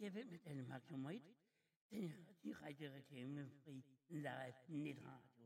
[0.10, 1.12] vil med Danmark nummer
[1.92, 2.14] den
[2.44, 5.46] direkte reklamefri er live netradio.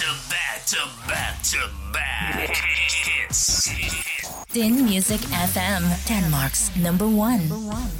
[0.00, 2.56] To back to back to back
[3.04, 3.68] hits.
[4.54, 5.20] Din Music
[5.52, 7.48] FM, Denmark's number one.
[7.48, 7.90] Number one.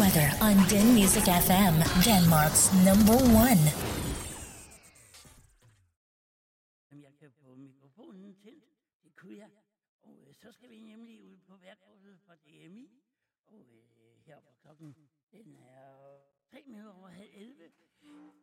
[0.00, 3.62] weather on Din Music FM, Denmark's number one.
[10.06, 13.02] Øh, så skal vi nemlig ud på værkortet fra DMI.
[13.46, 13.66] Og
[13.96, 14.96] øh, her på klokken,
[15.32, 16.18] den er
[16.50, 17.70] 3 minutter over halv 11.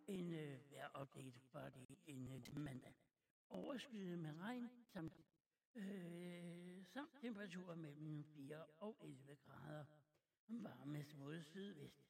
[0.07, 2.95] En øh, vejropdate fra det en øh, mandag.
[3.49, 5.22] Overskyet med regn samt,
[5.76, 9.86] øh, samt temperaturer mellem 4 og 11 grader.
[10.48, 11.03] Varme
[11.43, 12.07] sydvest.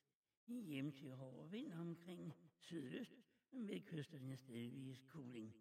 [0.47, 3.15] Hjem til hård vind omkring sydøst
[3.51, 5.55] med kysterne stedvis kuling.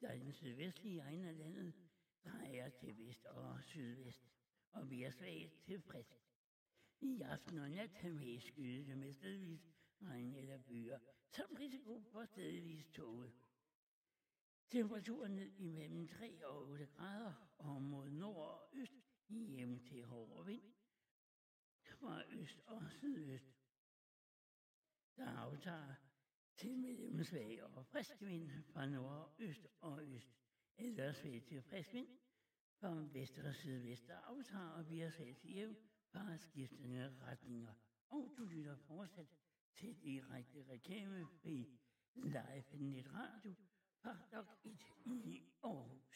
[0.00, 1.74] Da er den sydvestlige egen af landet
[2.24, 4.22] drejer til vest og sydvest,
[4.70, 6.14] og vi er svagt til frisk.
[7.00, 9.70] I aften og nat har vi skyde med stedvis
[10.02, 10.98] regn eller byer,
[11.30, 13.32] samt risiko for stedvis toget.
[14.70, 18.94] Temperaturen ned imellem 3 og 8 grader, og mod nord og øst
[19.28, 20.74] hjem til hård vind
[21.84, 23.54] fra øst og sydøst.
[25.24, 25.94] Der aftager
[26.56, 30.30] til mellemsvag og frisk vind fra nord, øst og øst.
[30.78, 32.08] Eller svag til frisk vind
[32.80, 35.76] fra vest og sydvest, der aftager og bliver svag til jævn
[36.12, 37.74] fra skiftende retninger.
[38.08, 39.26] Og du lytter fortsat
[39.74, 41.64] til direkte reklame ved
[42.14, 43.54] Live Net Radio
[44.02, 46.13] fra Dok 1 i Aarhus.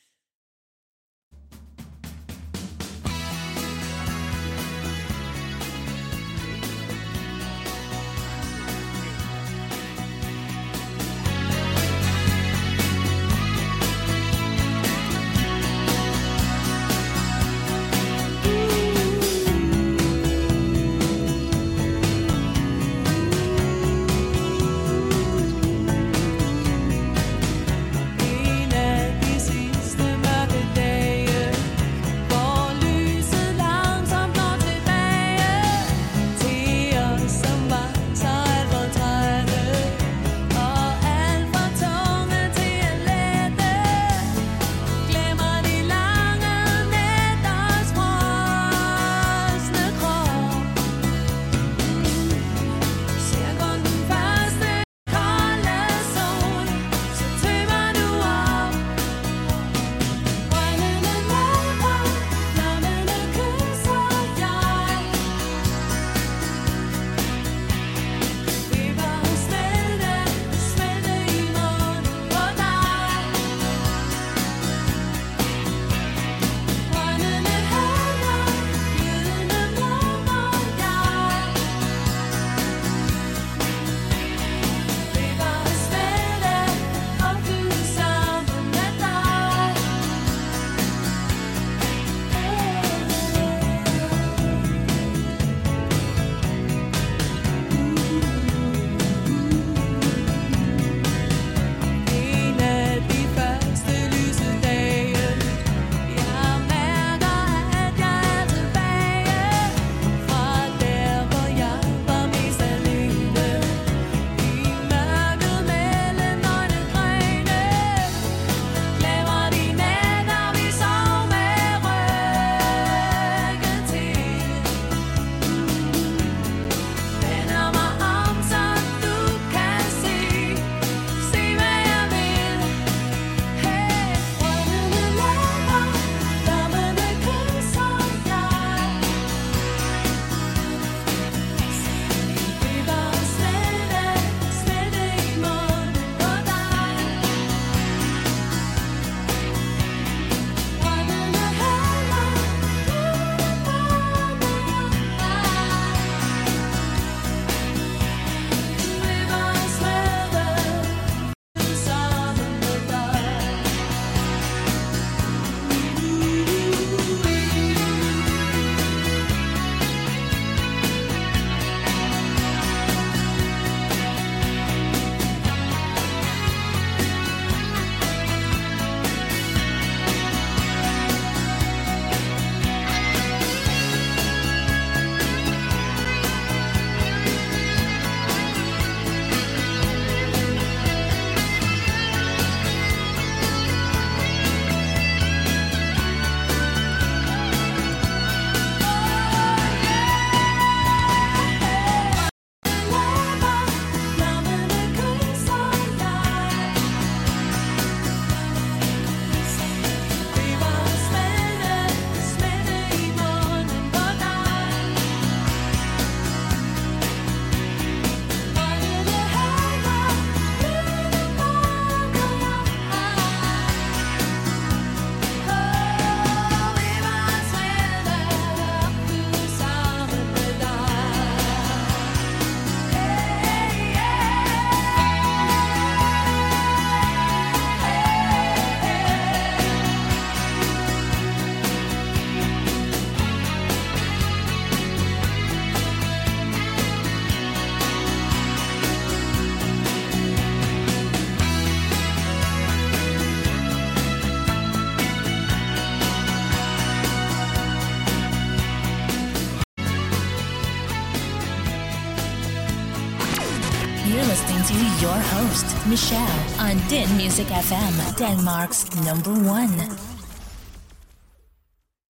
[265.89, 269.73] Michelle, on Din Music FM, Denmark's number one.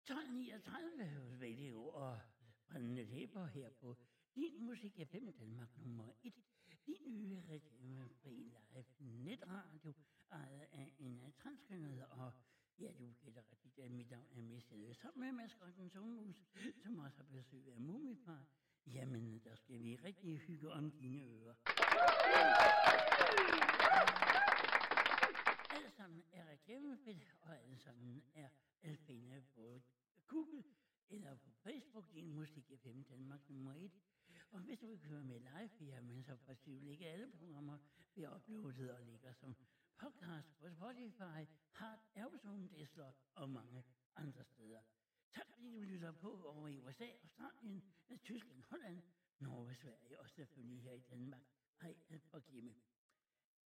[0.03, 2.19] 1239 hos Radio og
[2.71, 3.97] brændende tæpper her på
[4.35, 6.33] Din Musik FM Danmark nummer 1.
[6.87, 8.85] Din nye reklamefri live
[9.25, 9.93] netradio,
[10.33, 12.33] ejet af en transkønnet og
[12.79, 14.97] ja, du gætter rigtigt, at mit navn er mistet.
[14.97, 16.37] Sammen med maskotten Solmus,
[16.83, 18.45] som også har besøg af Mumifar.
[18.87, 21.55] Jamen, der skal vi rigtig hygge om dine ører.
[25.71, 28.49] Alle sammen er reklamefrit, og alle sammen er
[28.83, 29.83] at finde på
[30.27, 30.65] Google
[31.11, 33.93] eller på Facebook, din musik FM Danmark nummer et.
[34.51, 37.79] Og hvis du vil køre med live, jamen så får ikke alle programmer
[38.13, 39.57] bliver uploadet og ligger som
[39.97, 41.41] podcast på Spotify,
[41.79, 43.85] Heart, Amazon, Tesla og mange
[44.17, 44.81] andre steder.
[45.33, 47.85] Tak fordi du lytter på over i USA, Australien,
[48.23, 49.03] Tyskland, Holland,
[49.39, 51.43] Norge, Sverige og selvfølgelig her i Danmark.
[51.81, 51.97] Hej,
[52.33, 52.75] og Kimme.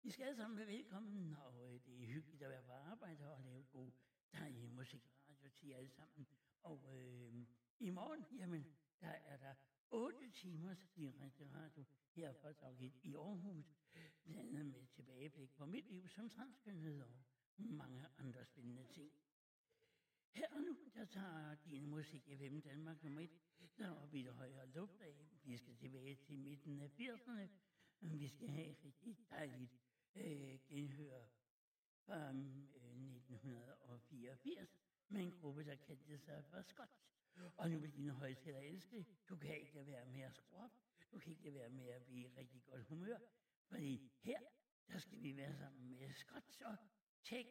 [0.02, 3.32] I skal alle sammen være velkommen, og øh, det er hyggeligt at være på arbejde
[3.35, 3.93] og lave god,
[4.32, 6.27] dejlig musikradio til jer alle sammen.
[6.62, 7.47] Og øh,
[7.78, 8.66] i morgen, jamen,
[9.01, 9.55] der er der
[9.93, 13.77] 8 timers direkte radio her fra Dagit i Aarhus,
[14.24, 17.23] blandt andet med tilbageblik på mit liv som transkønnet og
[17.56, 19.12] mange andre spændende ting.
[20.35, 23.31] Her og nu, der tager din musik i FM Danmark nummer 1,
[23.78, 25.16] der er oppe i det højere luftlag.
[25.44, 27.48] Vi skal tilbage til midten af 80'erne.
[28.01, 29.73] Vi skal have et rigtig dejligt
[30.14, 31.24] øh, genhør
[32.06, 34.78] fra øh, 1984
[35.09, 36.90] med en gruppe, der kaldte sig for Scott.
[37.57, 39.07] Og nu vil dine højtaler elske.
[39.29, 40.71] Du kan ikke lade være med at skrue op.
[41.13, 43.19] Du kan ikke lade være med at blive i rigtig godt humør.
[43.69, 44.39] Fordi her,
[44.89, 46.77] der skal vi være sammen med Scott og
[47.25, 47.47] Tjek.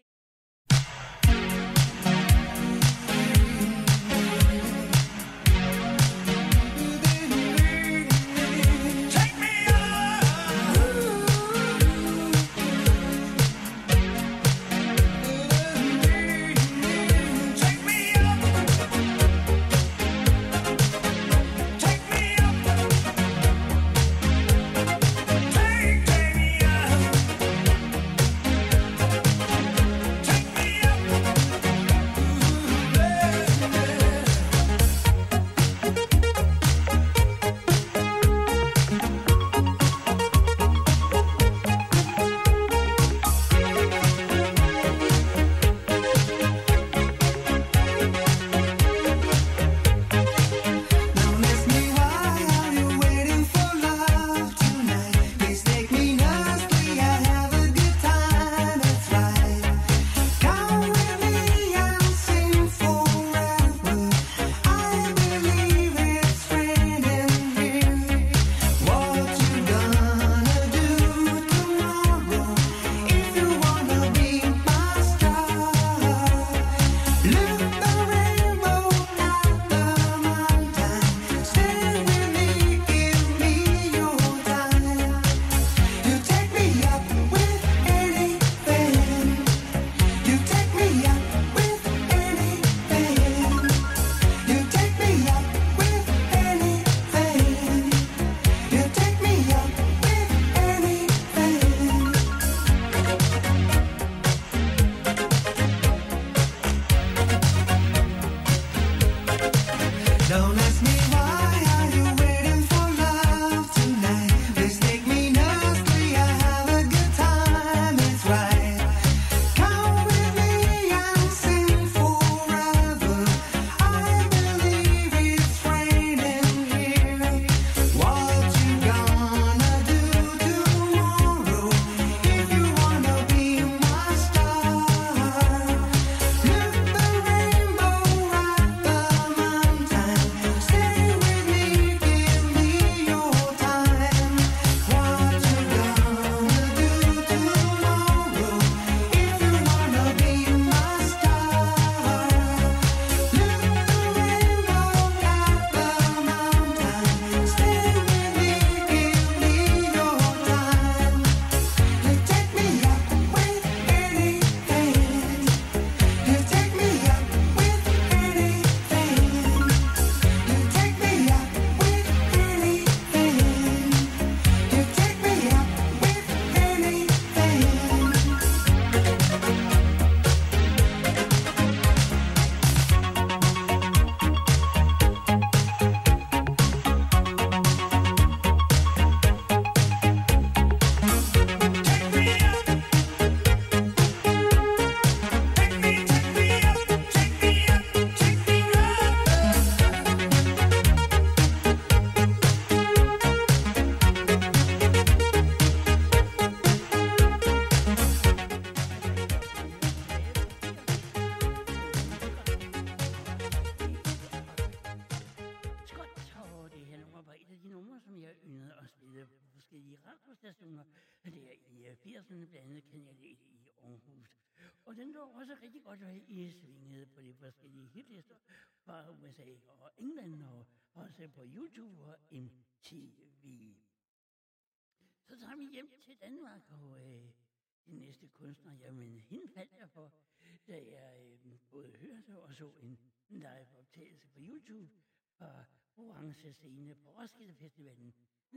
[244.52, 248.14] YouTube-orange-scene øh, på Roskilde Festivalen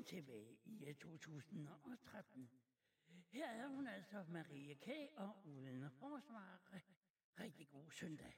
[0.07, 2.51] tilbage i øh, 2013.
[3.33, 4.89] Her er hun altså Marie K.
[5.17, 6.61] og Uden Forsvar.
[7.41, 8.35] Rigtig god søndag.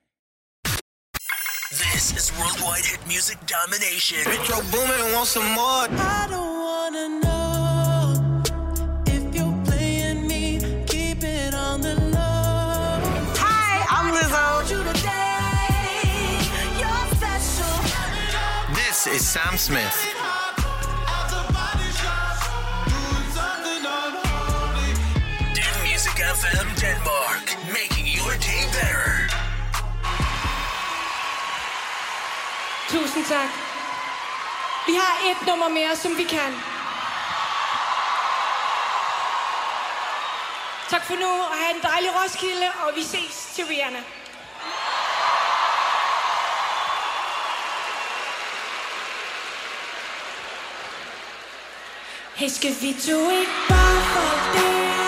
[1.70, 4.20] This is worldwide hit music domination.
[4.32, 5.84] Metro Boomin wants some more.
[6.18, 7.98] I don't wanna know
[9.14, 10.42] if you're playing me.
[10.92, 13.00] Keep it on the low.
[13.42, 14.44] Hi, I'm Lizzo.
[19.14, 19.96] Is Sam Smith.
[25.54, 29.28] Den Music FM Denmark, making your day better.
[32.88, 33.50] Tusind tak.
[34.86, 36.52] Vi har et nummer mere, som vi kan.
[40.90, 44.02] Tak for nu, og have en dejlig Roskilde, og vi ses til Rihanna.
[52.38, 55.05] Est-ce que vis-tu for pas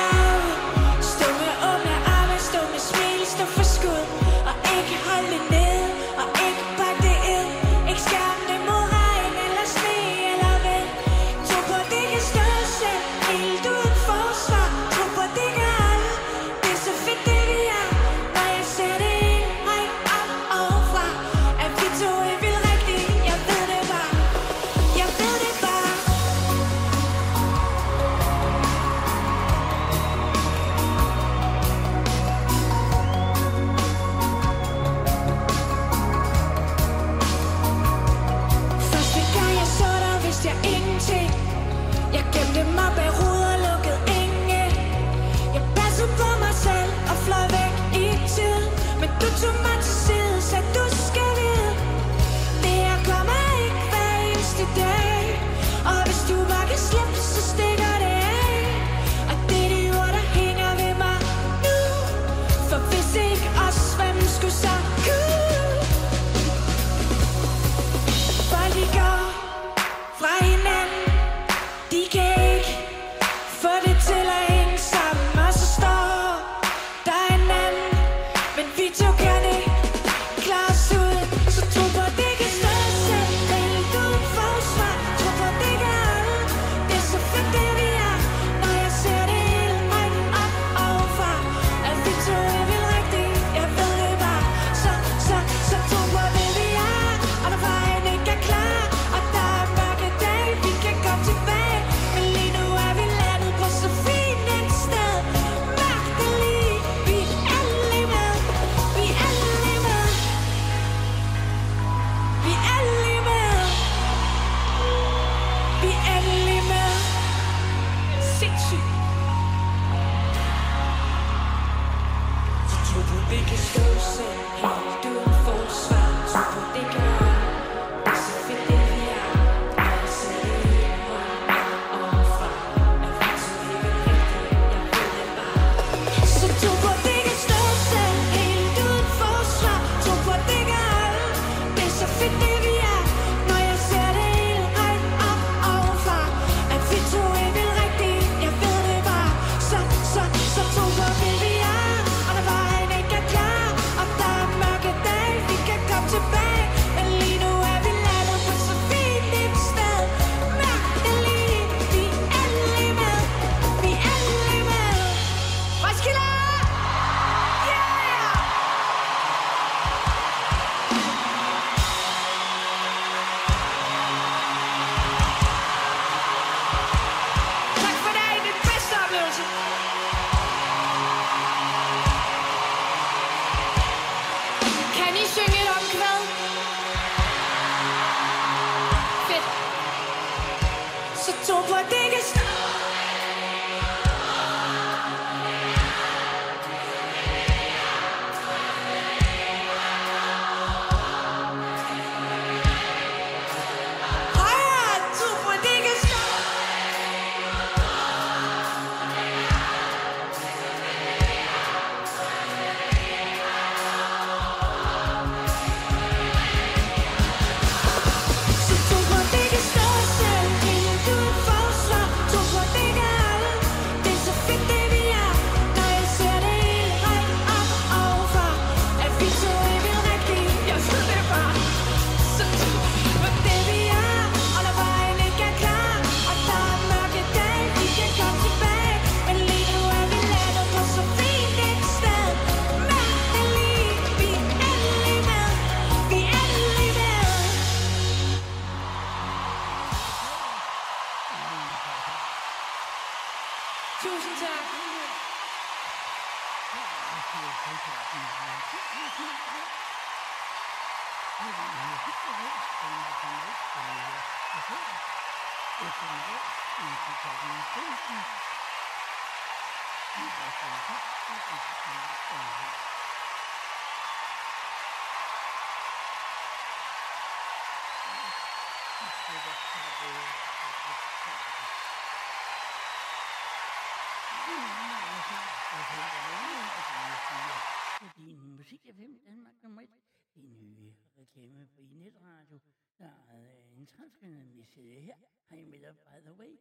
[291.47, 292.61] ny i netradio,
[292.99, 295.17] der er øh, en transkønnet misse her.
[295.51, 296.57] Hej med dig, by the way.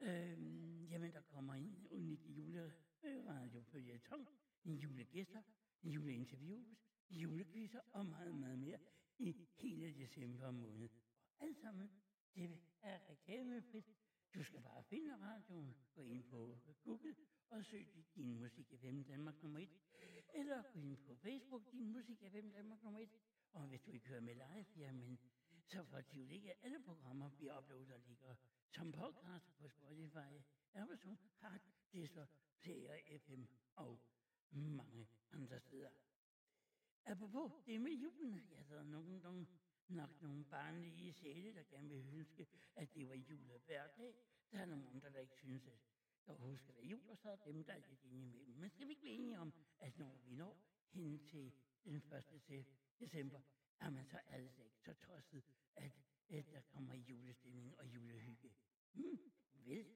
[0.00, 4.28] Øhm, jamen, der kommer en unik juleradio på Jetong,
[4.64, 5.42] en julegæster,
[5.82, 6.66] en juleinterviews,
[7.10, 8.78] julekvisser og meget, meget mere
[9.18, 10.88] i hele december måned.
[11.38, 11.90] Og alt sammen,
[12.34, 13.84] det er reklamefrit.
[14.34, 17.16] Du skal bare finde radioen, gå ind på Google
[17.50, 19.68] og søg din musik FM Danmark nummer 1.
[20.34, 23.08] Eller gå ind på Facebook, din musik FM Danmark nummer 1.
[23.56, 25.18] Og hvis du ikke hører med live, jamen,
[25.66, 28.34] så får du ikke, alle programmer vi uploader ligger
[28.70, 30.32] som podcast på Spotify,
[30.74, 31.60] Amazon, Hard,
[31.92, 32.26] Deezer,
[32.60, 33.42] Player FM
[33.76, 34.00] og
[34.50, 35.90] mange andre steder.
[37.04, 39.48] Apropos det med julen, ja, der er nogen, nogen,
[39.88, 44.14] nok nogle barnlige sjæle, der gerne vil ønske, at det var jul hver dag.
[44.52, 45.78] Der er nogle andre, der ikke synes, at
[46.26, 48.56] der husker skal jul, og så er dem, der er lidt indimellem.
[48.56, 50.58] Men skal vi ikke være enige om, at når vi når
[50.90, 51.52] hen til
[51.84, 52.66] den 1.
[53.00, 53.40] December,
[53.96, 55.44] er så altså ikke så tosset,
[55.76, 55.92] at,
[56.28, 58.50] at der kommer julestemning og julehygge.
[58.92, 59.86] Hmm, vel?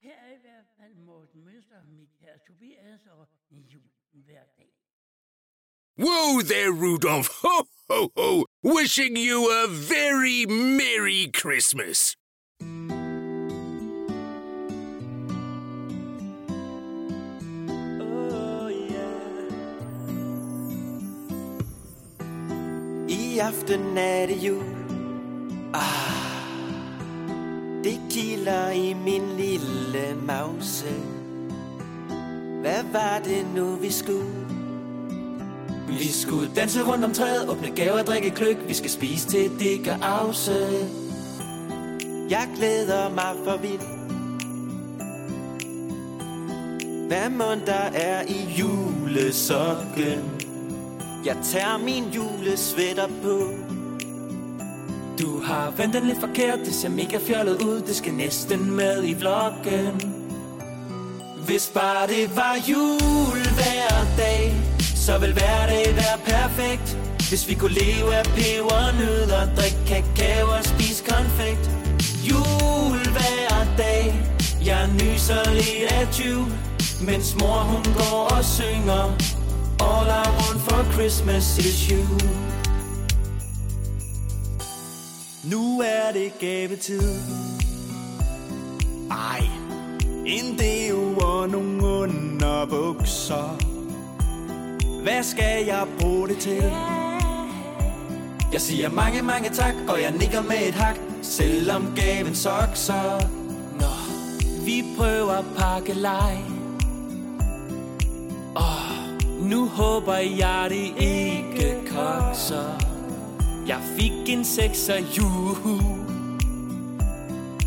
[0.00, 1.82] Her er i hvert fald Morten Mønster,
[2.46, 3.28] Tobias og
[4.10, 4.72] hver dag.
[5.98, 7.28] Whoa there, Rudolph!
[7.42, 8.44] Ho, ho, ho!
[8.62, 12.16] Wishing you a very Merry Christmas!
[23.36, 24.64] I aften er det jul.
[25.74, 26.16] Ah
[27.84, 30.86] Det kilder i min lille mause.
[32.60, 34.46] Hvad var det nu vi skulle?
[35.88, 39.84] Vi skulle danse rundt om træet Åbne gaver drikke kløk Vi skal spise til det
[39.84, 40.66] gør afse.
[42.30, 43.86] Jeg glæder mig for vildt
[47.08, 50.35] Hvad mon der er i julesokken
[51.26, 53.50] jeg tager min julesvætter på.
[55.20, 59.04] Du har vendt den lidt forkert Det ser mega fjollet ud Det skal næsten med
[59.04, 60.14] i vloggen.
[61.46, 66.98] Hvis bare det var jul hver dag Så vil hver dag være perfekt.
[67.28, 71.70] Hvis vi kunne leve af pebernødder Drikke kakao og spise konfekt.
[72.28, 74.04] Jul hver dag
[74.64, 76.46] Jeg nyser lidt af 20
[77.06, 79.45] Mens mor hun går og synger.
[79.80, 82.04] All I want for Christmas is you.
[85.44, 87.20] Nu er det gavetid.
[89.10, 89.42] Ej
[90.26, 93.56] En deo og nogle underbukser.
[95.02, 96.72] Hvad skal jeg bruge det til?
[98.52, 103.20] Jeg siger mange, mange tak Og jeg nikker med et hak Selvom gaven sokser.
[103.80, 103.92] Nå,
[104.64, 106.55] vi prøver pakkelej
[109.40, 112.78] nu håber jeg det ikke kokser
[113.66, 115.80] Jeg fik en sekser juhu.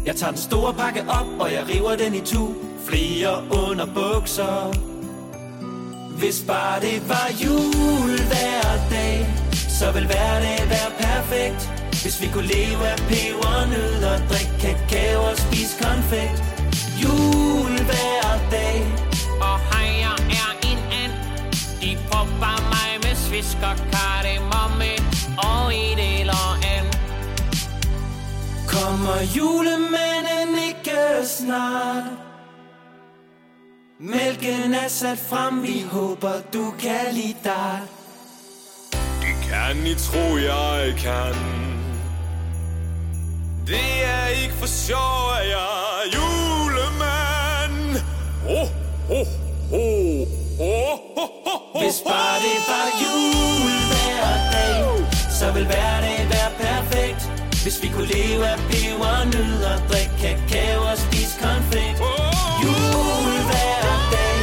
[0.06, 2.54] Jeg tager den store pakke op Og jeg river den i tu
[2.86, 4.74] Flere under bukser.
[6.20, 11.70] Hvis bare det var jul hver dag Så vil hver dag være perfekt.
[12.02, 16.44] Hvis vi kunne leve af pebernødder Drikke kakao og spise konfekt.
[17.04, 18.59] Jul hver dag.
[29.10, 32.04] Kommer julemanden ikke snart?
[34.00, 37.80] Mælken er sat frem, vi håber du kan lide dig.
[38.92, 41.36] Det kan I tro, jeg kan.
[43.68, 48.02] Det er ikke for sjov, at jeg er julemand.
[48.48, 48.60] Ho,
[49.10, 49.24] ho,
[49.72, 49.84] ho,
[50.60, 50.76] ho,
[51.16, 54.80] ho, ho, Hvis bare det var jul hver dag
[55.32, 56.39] Så vil hver dag være
[57.64, 62.00] hvis vi kunne leve af pebernødder Drikke kakao og spise konfekt
[62.64, 64.38] Jul hver dag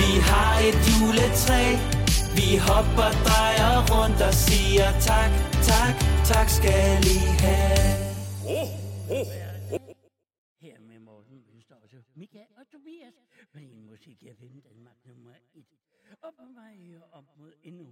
[0.00, 1.62] Vi har et juletræ.
[2.38, 5.32] Vi hopper, drejer rundt og siger tak,
[5.70, 5.94] tak,
[6.30, 7.94] tak skal I have.
[10.64, 11.38] Her med Morten
[11.84, 13.16] også Mika og Tobias
[13.54, 15.64] med en musik FM Danmark nummer 1.
[16.22, 16.76] Og på vej
[17.12, 17.86] op mod endnu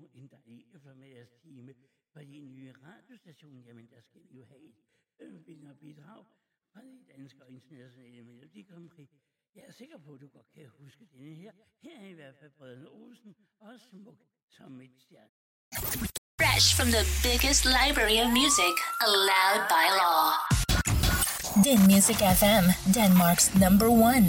[2.12, 4.74] eftermiddagstime på din nye radiostation, jamen der skal vi jo have et
[5.20, 6.24] øh, vinderbidrag
[6.72, 9.10] fra de danske og internationale melodikompris.
[9.54, 11.52] Jeg er sikker på, at du godt kan huske denne her.
[11.82, 14.18] Her er i hvert fald Brødrene Olsen og smuk
[14.48, 15.34] som et stjerne.
[16.40, 18.74] Fresh from the biggest library of music
[19.08, 20.24] allowed by law.
[21.66, 22.64] Din Music FM,
[22.98, 24.26] Denmark's number one.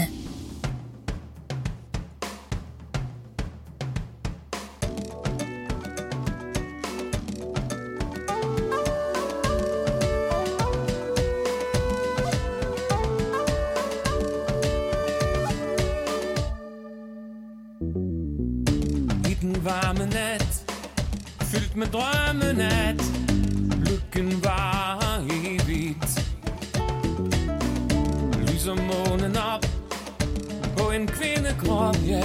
[19.74, 20.52] Varme nat
[21.42, 23.02] Fyldt med drømmen at
[23.88, 26.14] Lykken var evigt
[28.42, 29.66] Lyser månen op
[30.78, 32.24] På en kvindekrop, ja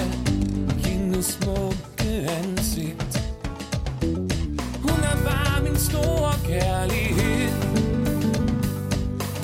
[0.85, 3.15] Hendes smukke ansigt
[4.85, 7.53] Hun er bare min store kærlighed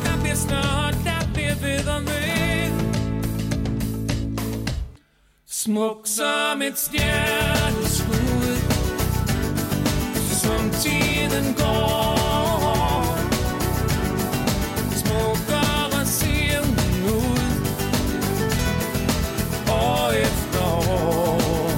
[0.05, 2.24] Der bliver snart, der bliver ved og ved
[5.47, 7.63] Smuk som et stjerne
[10.44, 13.18] som tiden går.
[15.00, 17.40] Smukkere ser hun ud.
[19.68, 21.70] År efter år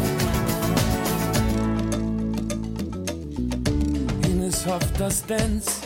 [4.24, 5.82] Hendes hofters dans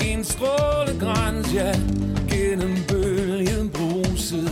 [0.00, 1.72] En strålegrans, ja
[2.30, 4.50] Gennem bølgen bruset.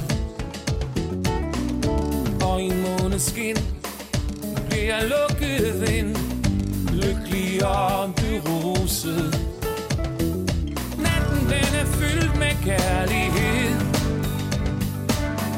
[2.42, 3.56] Og i måneskin
[4.70, 6.29] bliver lukket ind,
[7.30, 9.40] bliver beruset.
[10.98, 13.74] Natten den er fyldt med kærlighed.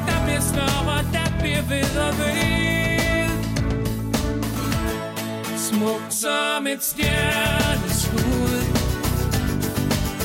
[0.07, 3.29] Der bliver snørre, der bliver ved og ved.
[5.57, 8.61] Smuk som et stjerneskud,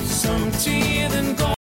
[0.04, 1.57] som tiden går.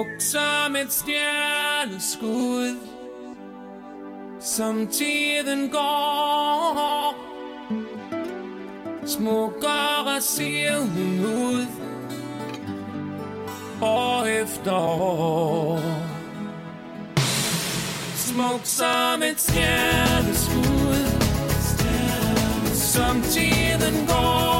[0.00, 2.76] Smuk som et stjerneskud
[4.40, 7.14] Som tiden går.
[9.06, 11.66] Smukkere ser hun ud
[13.82, 15.80] År efter år.
[18.16, 21.04] Smuk som et stjerneskud
[22.74, 24.59] Som tiden går.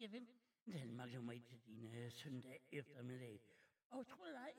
[0.00, 0.34] Din musik
[0.66, 0.72] FM?
[0.72, 3.40] Danmark nummer 1 til din søndag eftermiddag.
[3.90, 4.52] Og tro det ej,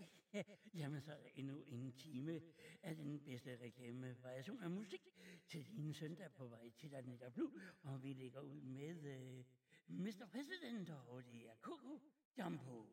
[0.73, 2.41] jamen så er der endnu en time
[2.83, 5.01] af den bedste reklame variation af musik
[5.47, 7.51] til din søndag på vej til Danita Blue.
[7.83, 10.25] Og vi lægger ud med uh, Mr.
[10.31, 12.01] President, og det er Coco
[12.39, 12.85] Jumbo.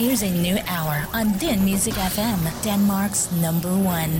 [0.00, 4.14] Here's a new hour on Din Music FM, Denmark's number one.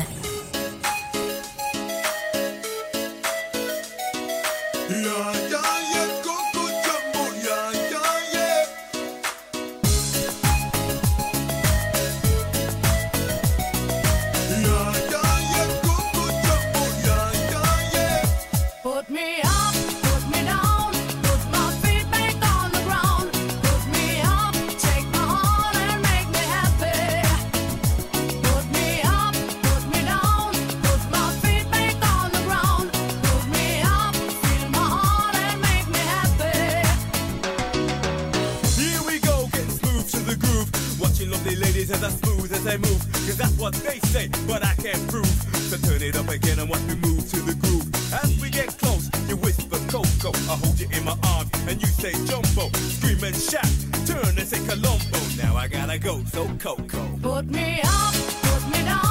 [4.90, 5.62] Ja, ja,
[5.92, 6.17] ja,
[44.18, 45.36] say, but I can't prove.
[45.70, 47.86] So turn it up again and watch me move to the groove.
[48.22, 50.30] As we get close, you whisper Coco.
[50.52, 52.70] I hold you in my arms and you say Jumbo.
[52.96, 53.72] Scream and shout,
[54.06, 55.20] turn and say Colombo.
[55.42, 57.02] Now I gotta go, so Coco.
[57.22, 58.14] Put me up,
[58.46, 59.07] put me down,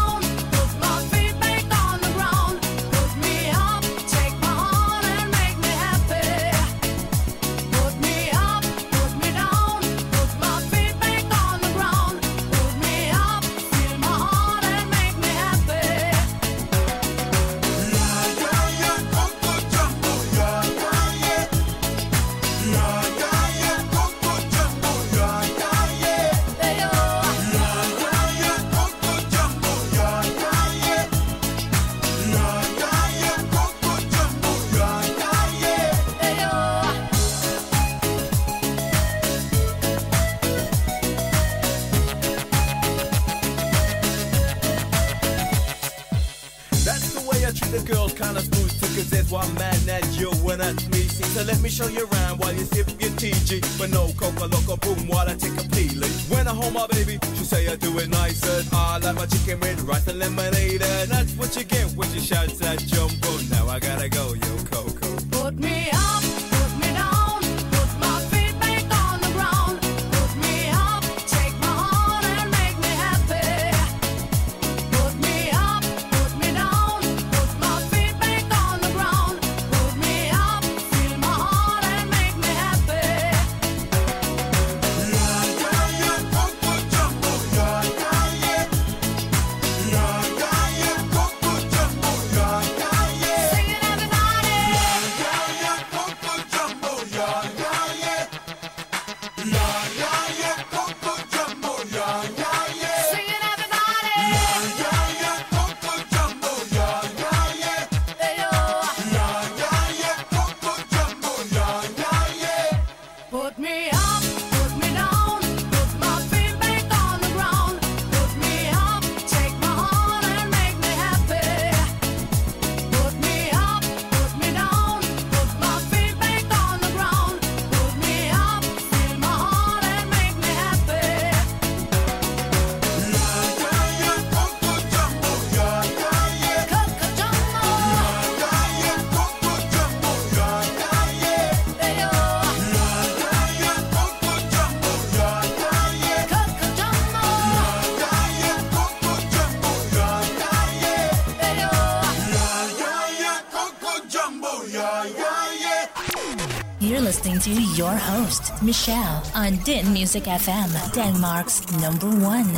[157.08, 162.52] listening to your host, Michelle, on Din Music FM, Denmark's number one.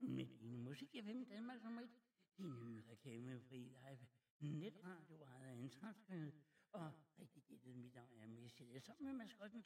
[0.00, 1.90] Med din musik 5 Danmark som et.
[2.38, 4.06] Nye reklamefri live
[4.40, 6.32] netradio ejet af
[6.72, 8.80] og rigtig gættet mit navn er Michelle.
[8.80, 9.64] Sammen med maskotten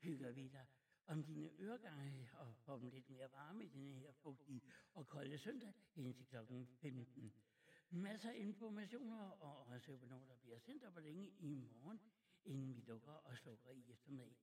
[0.00, 0.66] hygger vi dig
[1.10, 4.62] om dine øregange og få dem lidt mere varme i denne her fugtige
[4.94, 7.32] og kolde søndag indtil klokken 15.
[7.90, 12.00] Masser af informationer og også hvornår der bliver sendt op og længe i morgen,
[12.44, 14.36] inden vi lukker og slukker i eftermiddag.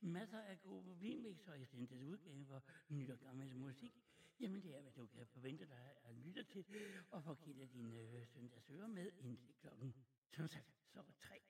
[0.00, 4.02] Masser af gode problemmix og essentielle udgaver, nyt og gammel musik.
[4.40, 6.64] Jamen det er, hvad du kan forvente dig at lytte til,
[7.10, 9.94] og få kildet dine øh, søndagsører med indtil klokken,
[10.30, 11.42] som sagt, så tre.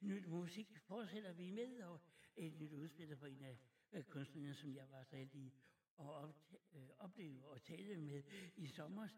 [0.00, 2.00] Nyt musik fortsætter vi med, og
[2.36, 3.58] et nyt udspil for en af
[3.92, 5.52] øh, kunstnerne, som jeg var så heldig
[5.98, 6.34] at op,
[6.72, 8.22] øh, opleve og tale med
[8.56, 9.08] i sommer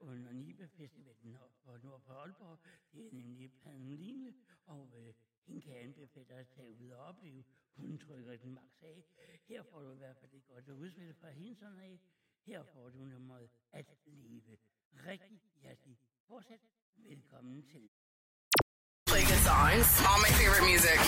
[0.00, 2.58] under Nibe Festivalen på Nord på Aalborg.
[2.92, 4.34] Det er nemlig Paneline,
[4.66, 5.14] og øh,
[5.46, 7.44] hende kan jeg anbefale at tage ud og opleve.
[7.76, 9.04] Hun trykker den maks af.
[9.48, 12.00] Her får du i hvert fald et godt udspil fra hende sådan af.
[12.46, 14.56] Her får du nummeret at leve.
[15.06, 16.60] Rigtig hjertelig fortsat.
[16.96, 17.88] Velkommen til.
[19.06, 19.88] Play good songs.
[20.08, 20.98] All my favorite music.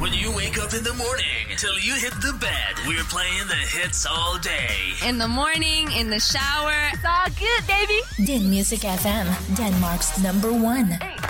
[0.00, 3.54] When you wake up in the morning till you hit the bed, we're playing the
[3.54, 4.92] hits all day.
[5.06, 6.74] In the morning, in the shower.
[6.92, 8.00] It's all good, baby.
[8.24, 9.26] Din Music FM,
[9.56, 10.88] Denmark's number one.
[10.98, 11.23] Der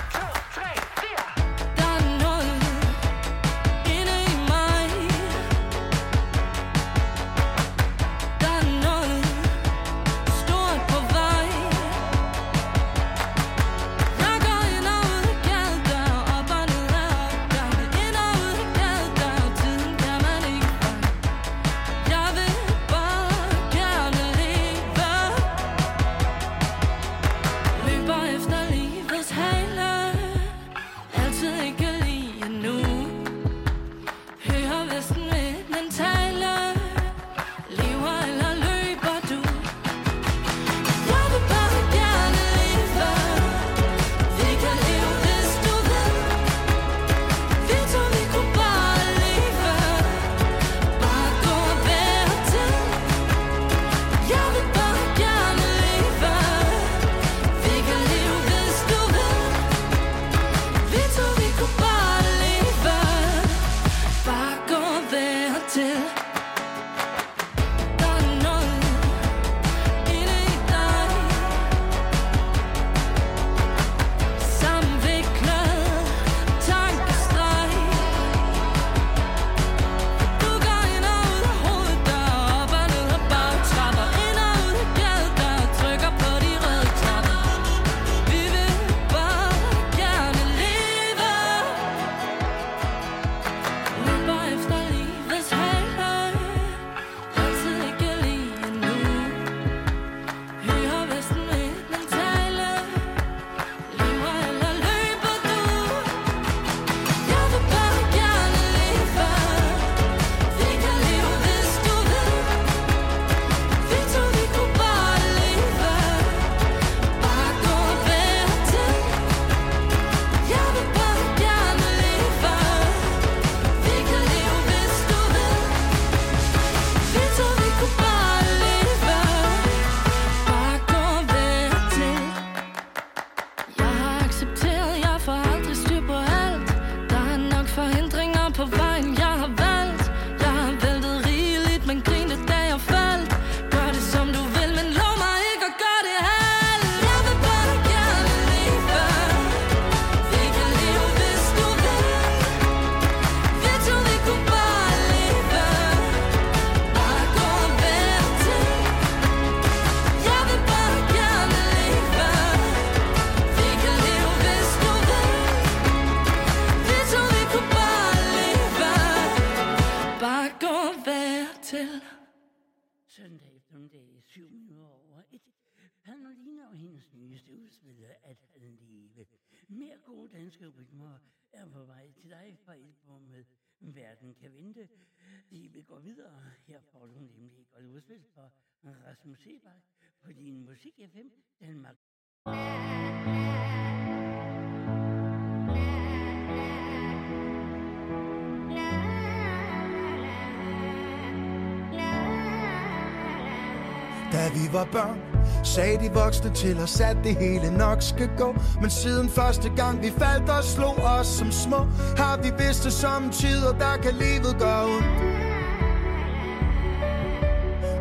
[204.75, 205.17] var børn,
[205.63, 208.55] sagde de voksne til os, at det hele nok skal gå.
[208.81, 211.77] Men siden første gang vi faldt og slog os som små,
[212.17, 215.05] har vi vidst det som tider, der kan livet gøre ondt.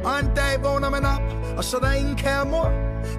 [0.05, 2.71] Og en dag vågner man op, og så er der ingen kære mor.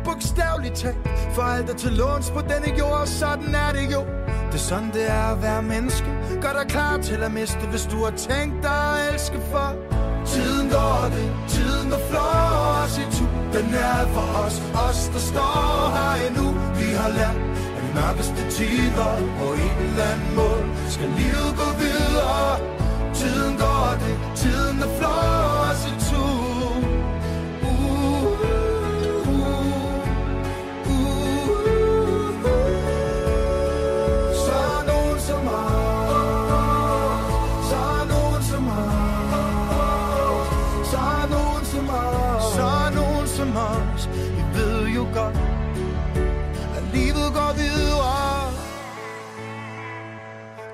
[0.05, 0.97] Bogstaveligt talt,
[1.33, 4.01] for alt er til låns på denne jord, og sådan er det jo.
[4.47, 6.09] Det er sådan, det er at være menneske.
[6.41, 9.75] Gør dig klar til at miste, hvis du har tænkt dig at elske for.
[10.25, 14.55] Tiden går det, tiden går flår os i tur den er for os,
[14.87, 16.47] os der står her endnu.
[16.79, 17.37] Vi har lært
[17.75, 22.59] af de mørkeste tider På en eller anden måde skal livet gå videre.
[23.13, 25.24] Tiden går det, tiden er flot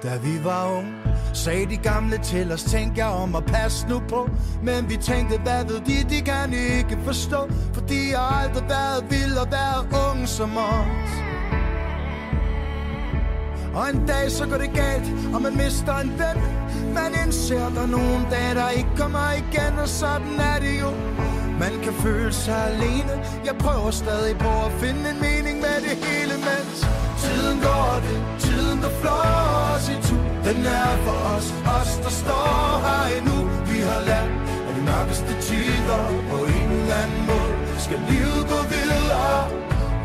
[0.03, 0.93] Da vi var unge,
[1.33, 4.29] sagde de gamle til os, tænk jeg om at passe nu på.
[4.63, 7.49] Men vi tænkte, hvad ved de, de kan ikke forstå.
[7.73, 11.11] For de har aldrig været vilde og været unge som os.
[13.73, 16.37] Og en dag så går det galt, og man mister en ven
[16.93, 20.89] Man indser, der er nogle dage, der ikke kommer igen Og sådan er det jo
[21.59, 23.13] Man kan føle sig alene
[23.45, 26.87] Jeg prøver stadig på at finde en mening med det hele Mens
[27.23, 32.13] tiden går det, tiden der flår os i tu Den er for os, os der
[32.21, 33.37] står her endnu.
[33.71, 34.31] Vi har lært
[34.67, 37.51] af de mørkeste tider På en eller anden måde
[37.85, 39.35] skal livet gå videre.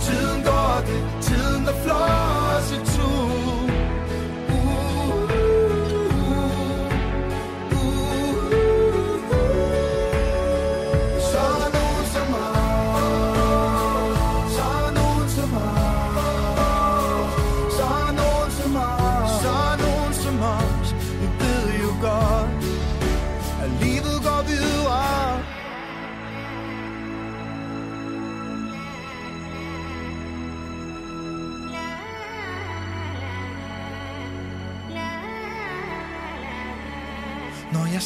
[0.07, 2.11] Tiden går det, tiden der flår
[2.57, 3.16] os i tu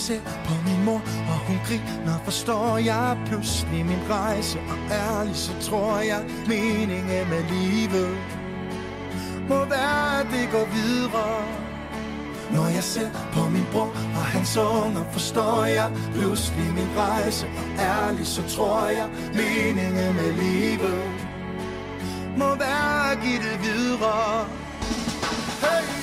[0.01, 4.59] ser på min mor, og hun griner, forstår jeg pludselig min rejse.
[4.71, 8.17] Og ærligt, så tror jeg, meningen med livet
[9.49, 11.45] må være, at det går videre.
[12.53, 17.47] Når jeg ser på min bror og hans unger, forstår jeg pludselig min rejse.
[17.47, 21.03] Og ærligt, så tror jeg, meningen med livet
[22.37, 24.47] må være at give det videre.
[25.61, 26.00] Hey,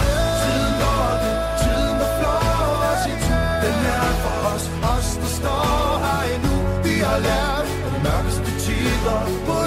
[3.58, 3.68] i tu.
[3.68, 6.56] Den er for os, os der står her endnu.
[6.84, 9.20] Vi har lært af de mørkeste tider.
[9.48, 9.67] På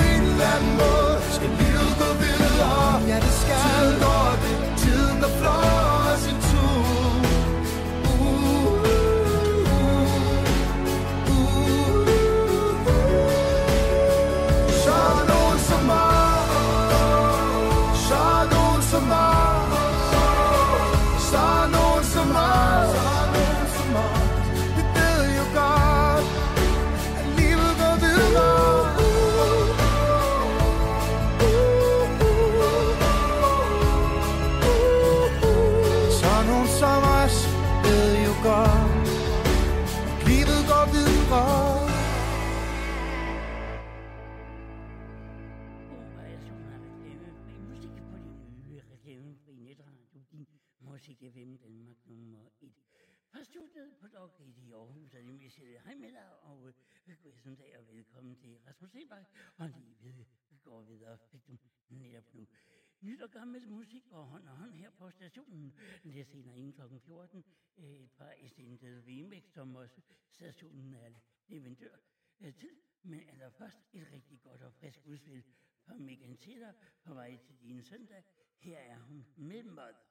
[63.40, 65.72] gammel musik går hånd og hånd her på stationen.
[66.02, 66.82] Lidt senere inden kl.
[67.06, 67.44] 14
[67.78, 71.08] øh, et par Essential Remix, som også stationen er
[71.48, 71.96] leverandør
[72.40, 72.70] øh, til.
[73.02, 75.42] Men allerførst et rigtig godt og frisk udspil
[75.86, 76.72] fra Megan Taylor
[77.04, 78.22] på vej til din søndag.
[78.58, 80.04] Her er hun med Mother.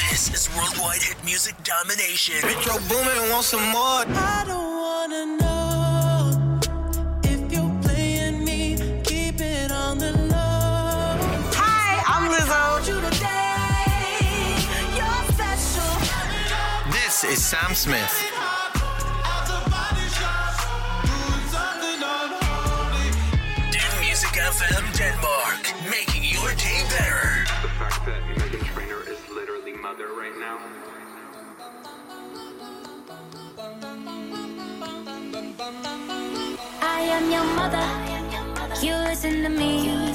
[0.00, 2.38] This is worldwide hit music domination.
[2.50, 4.00] Metro Boomin want some more.
[4.36, 6.18] I don't wanna know
[7.32, 8.60] if you're playing me.
[9.10, 10.29] Keep it on the
[12.80, 12.88] This
[17.24, 18.32] is Sam Smith.
[23.70, 27.44] Den Music FM Denmark, making your day better.
[27.60, 30.58] The fact that Megan Trainor is literally mother right now.
[36.80, 38.29] I am your mother.
[38.78, 40.12] You listen to me.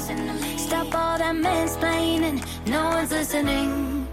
[0.58, 2.44] Stop all that mansplaining.
[2.66, 4.08] No one's listening.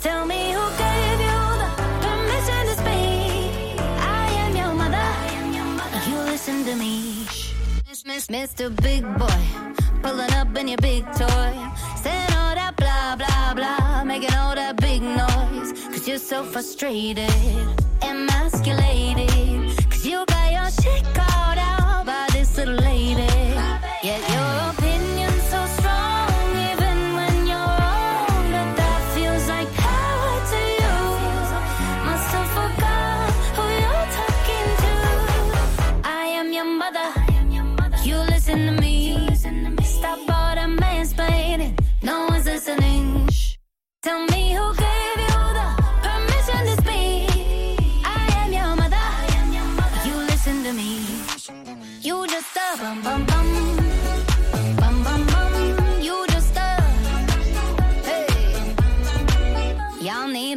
[0.00, 1.70] Tell me who gave you the
[2.04, 3.80] permission to speak.
[4.18, 6.10] I am your mother.
[6.10, 7.26] You listen to me.
[8.04, 8.74] Miss, Mr.
[8.82, 9.42] Big Boy,
[10.02, 11.52] pulling up in your big toy,
[12.02, 15.72] saying all that blah blah blah, making all that big noise.
[15.88, 17.30] Cause you're so frustrated,
[18.02, 19.78] emasculated.
[19.88, 23.31] Cause you got your shit called out by this little lady.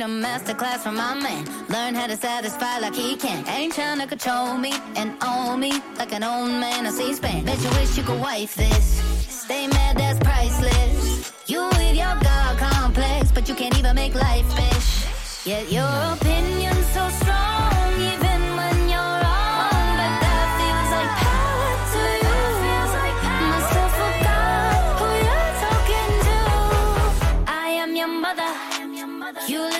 [0.06, 1.43] A masterclass from my man.
[1.67, 3.43] Learn how to satisfy like he can.
[3.48, 7.43] Ain't trying to control me and own me like an old man on C-SPAN.
[7.43, 8.85] Bet you wish you could wife this.
[9.27, 11.34] Stay mad, that's priceless.
[11.48, 15.48] You with your God complex, but you can't even make life fish.
[15.48, 17.09] Yet your opinion's so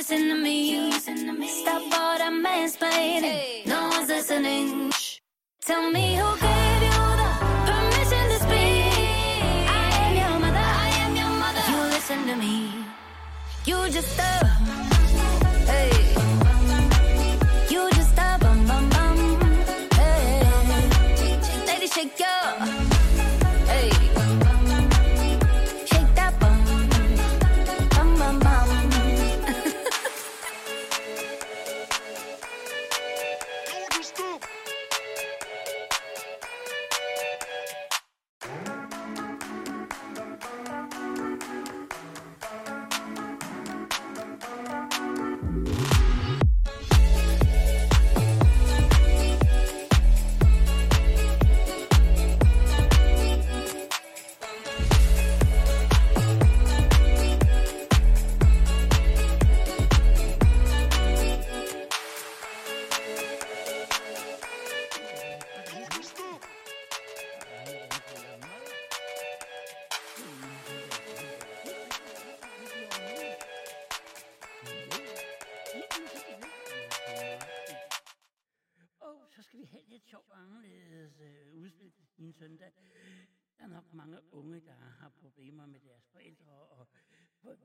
[0.10, 1.48] listen to me.
[1.48, 3.66] Stop all the mansplaining.
[3.66, 4.92] No one's listening.
[4.92, 5.20] Shh.
[5.62, 7.30] Tell me who gave you the
[7.70, 9.70] permission to speak.
[9.70, 10.68] I am your mother.
[10.86, 11.64] I am your mother.
[11.72, 12.72] You listen to me.
[13.66, 14.46] You just a.
[15.72, 16.25] Hey.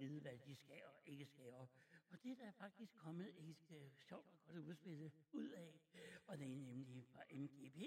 [0.01, 1.55] Vide, hvad de skal og ikke skal.
[1.55, 1.69] Og,
[2.11, 5.81] og det er der faktisk kommet et øh, sjovt og godt udspil ud af.
[6.27, 7.79] Og det er nemlig fra MGP,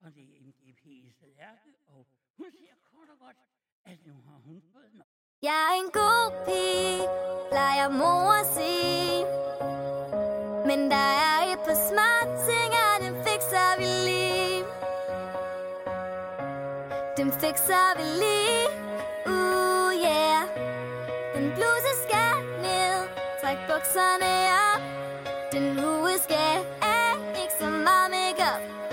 [0.00, 3.36] og det er MGP's Lærke, og hun siger kort og godt,
[3.84, 5.06] at nu har hun fået nok.
[5.42, 6.98] Jeg er en god pige,
[7.50, 9.18] plejer mor at sige.
[10.68, 14.58] Men der er et par smart ting, og dem fikser vi lige.
[17.18, 18.62] Dem fikser vi lige,
[19.34, 20.42] uh yeah.
[21.56, 22.34] Bluse skal
[22.66, 22.96] ned,
[23.40, 24.32] træk bukserne
[24.70, 24.80] op.
[25.52, 28.83] Den hue skal af, ikke så meget makeup.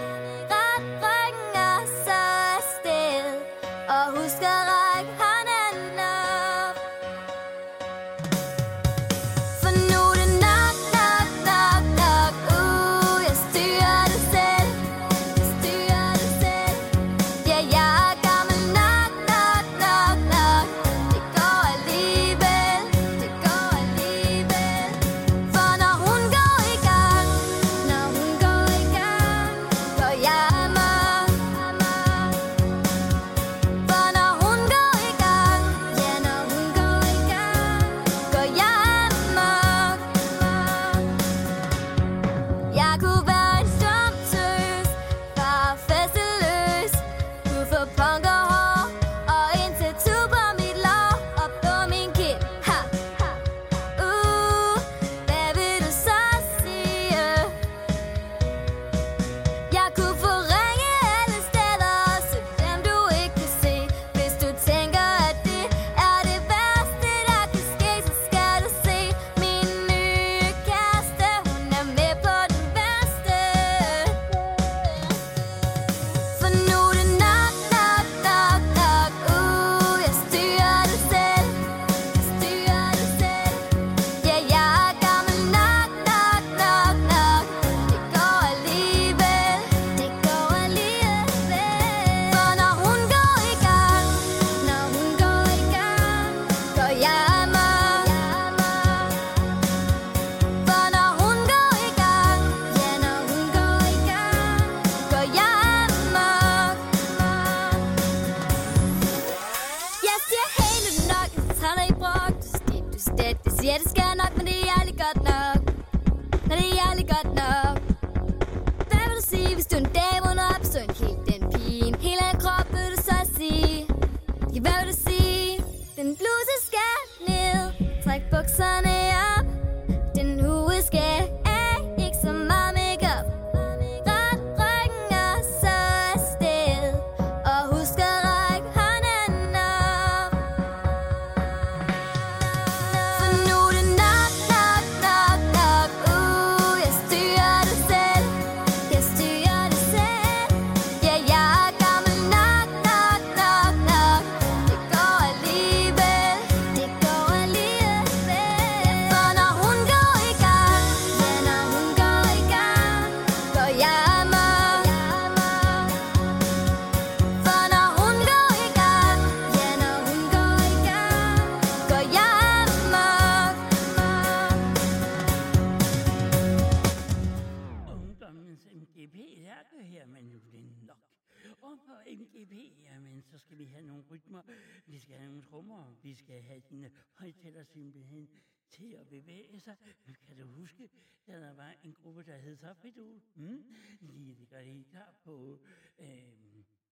[186.51, 186.91] hattene.
[187.13, 188.29] Han kalder simpelthen
[188.69, 189.77] til at bevæge sig.
[190.25, 190.89] Kan du huske,
[191.27, 193.21] da der var en gruppe, der hed Topidol?
[193.35, 193.75] Mm?
[193.99, 195.65] Lige ligger det klar på...
[195.99, 196.41] Øh,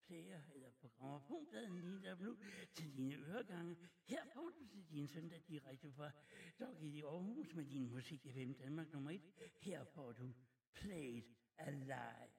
[0.09, 2.37] player eller på grammofonpladen lige der nu
[2.73, 3.77] til dine øregange.
[4.07, 6.11] Her får du til din søndag direkte fra
[6.59, 9.21] Dog i Aarhus med din musik FM Danmark nummer 1.
[9.61, 10.33] Her får du
[10.73, 11.23] Played
[11.57, 12.38] Alive.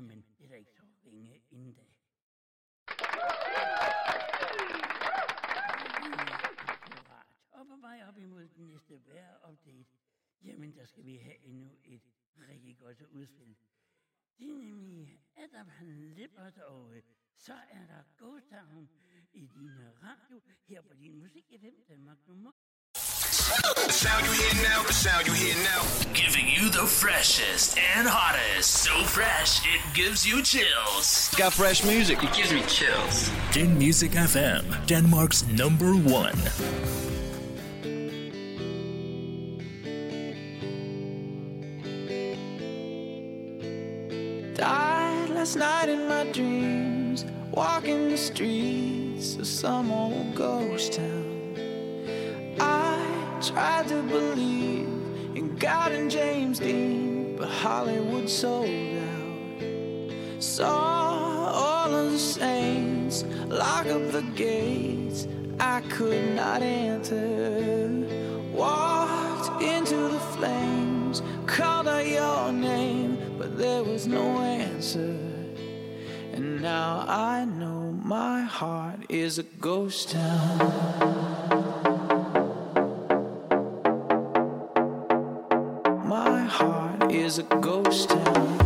[0.00, 1.84] Jamen, det er da ikke så ringe inden da.
[7.50, 9.88] Og på vej op imod den næste vejr-update,
[10.42, 12.02] jamen der skal vi have endnu et
[12.48, 13.56] rigtig godt udspil.
[14.38, 17.02] Det er nemlig Adam han Lippert, og øh,
[17.34, 18.90] så er der Ghost Town
[19.32, 19.70] i din
[20.02, 22.52] radio her på din musik FM Danmark nummer.
[23.86, 25.82] The sound you hear now, the sound you hear now.
[26.14, 28.84] Giving you the freshest and hottest.
[28.84, 31.30] So fresh, it gives you chills.
[31.36, 32.22] Got fresh music.
[32.22, 33.30] It gives me chills.
[33.52, 36.38] Den Music FM, Denmark's number one.
[44.54, 51.29] Died last night in my dreams, walking the streets of some old ghost town.
[53.42, 54.86] Tried to believe
[55.34, 60.42] in God and James Dean, but Hollywood sold out.
[60.42, 65.26] Saw all of the saints lock up the gates
[65.58, 68.06] I could not enter.
[68.52, 75.16] Walked into the flames, called out your name, but there was no answer.
[76.34, 81.29] And now I know my heart is a ghost town.
[87.20, 88.59] Is a ghost town.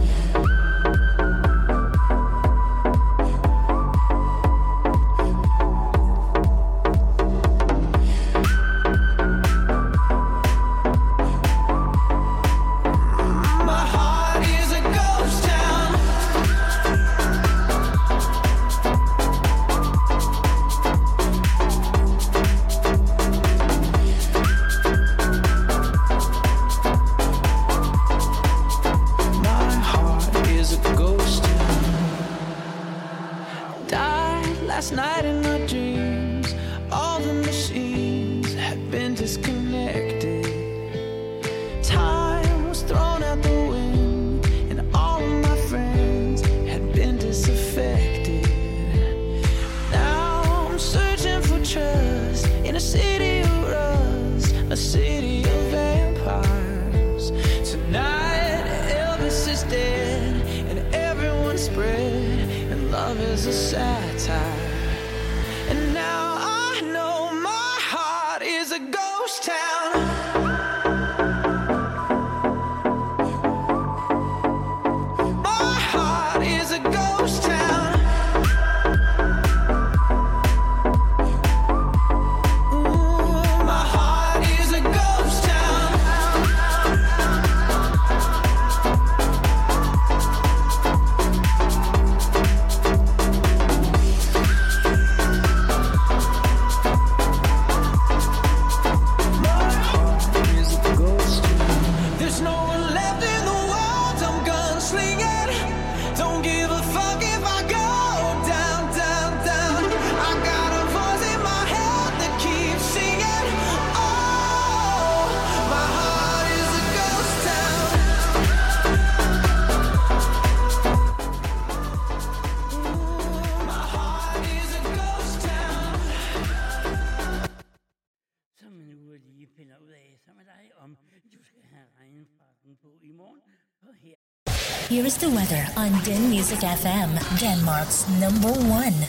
[136.06, 137.10] Weather Den Music FM,
[137.40, 139.00] Denmark's number one.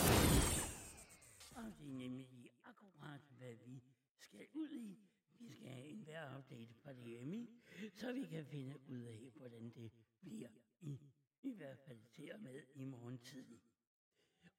[1.56, 3.84] Og det er nemlig akkurat, hvad vi
[4.20, 5.00] skal ud i.
[5.40, 7.50] Vi skal have en vejrupdate fra DMI,
[7.96, 9.92] så vi kan finde ud af, hvordan det
[10.22, 10.50] bliver
[10.82, 11.00] i,
[11.44, 13.62] i hvert fald til og med i morgen tidlig.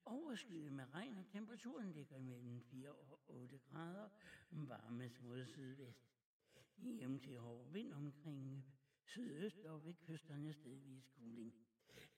[0.05, 4.09] Overskyet med regn og temperaturen ligger mellem 4 og 8 grader,
[4.51, 5.99] varmes mod sydvest.
[6.77, 8.65] Hjem til hård vind omkring
[9.05, 11.53] sydøst og ved kysterne stedvis kuling.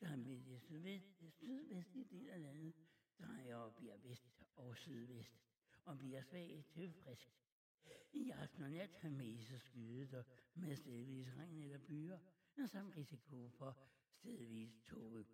[0.02, 2.74] Der med det sydvest, det sydvestlige del af landet
[3.20, 5.40] drejer og bliver vest og sydvest
[5.86, 7.40] og bliver svagt til frisk.
[8.14, 10.26] I aften og nat har mest skyet og
[10.56, 12.20] med stedvis regn eller byer,
[12.68, 13.78] samt risiko for
[14.12, 15.26] stedvis tåge.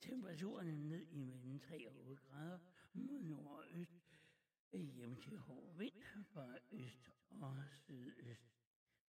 [0.00, 2.58] Temperaturen er ned mellem 3 og 8 grader
[2.92, 4.02] mod nord og øst.
[4.72, 8.52] Hjem til hård vind fra øst og sydøst.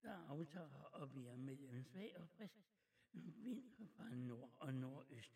[0.01, 2.73] Der aftager og bliver mellem svag og frisk
[3.13, 5.33] vind fra nord og nordøst.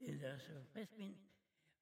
[0.00, 1.16] Eller så frisk vind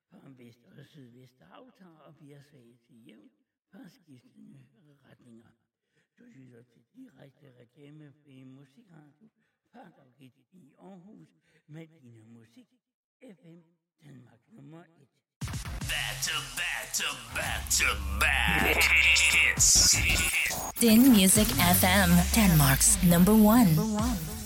[0.05, 3.31] fra vest og sydvest, der aftager og bliver svag til jævn
[3.67, 4.67] fra skiftende
[5.05, 5.51] retninger.
[6.19, 9.29] Du lytter til direkte reklame reklamefri musikradio
[9.71, 11.29] Parkafgit i Aarhus
[11.67, 12.69] med din musik.
[13.21, 13.61] FM
[14.03, 15.24] Danmark nummer 1.
[15.95, 17.07] Back to back to
[17.37, 17.87] back to
[18.19, 18.83] back.
[19.33, 19.97] Hits.
[20.81, 21.47] Din Music
[21.79, 23.69] FM, Denmark's number one.
[23.79, 24.44] Og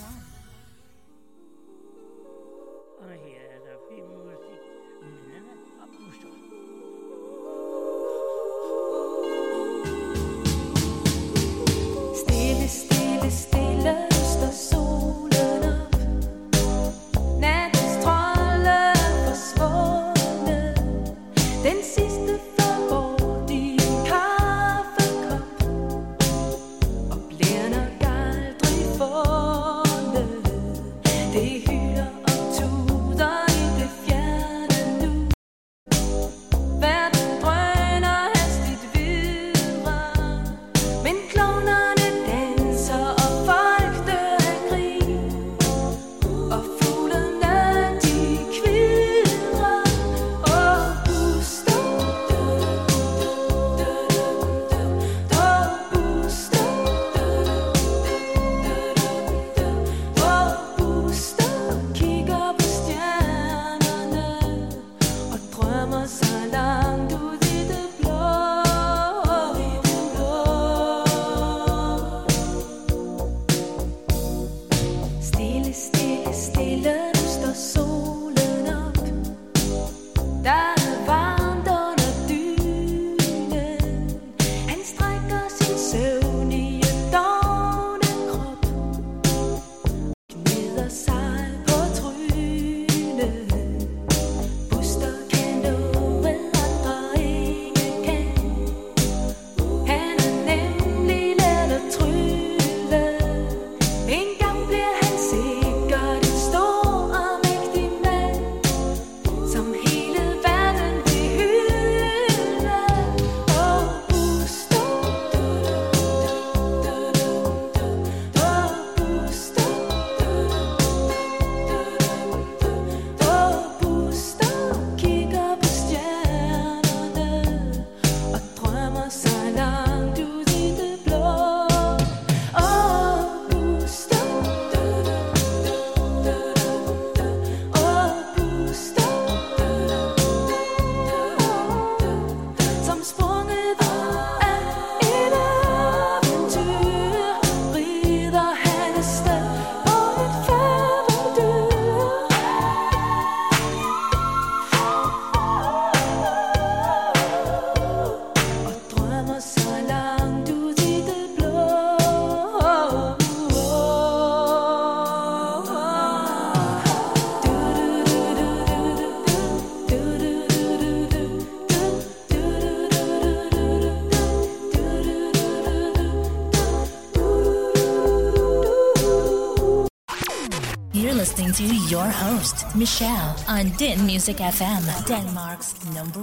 [181.53, 186.19] to your host, Michelle, on Din Music FM, Denmark's number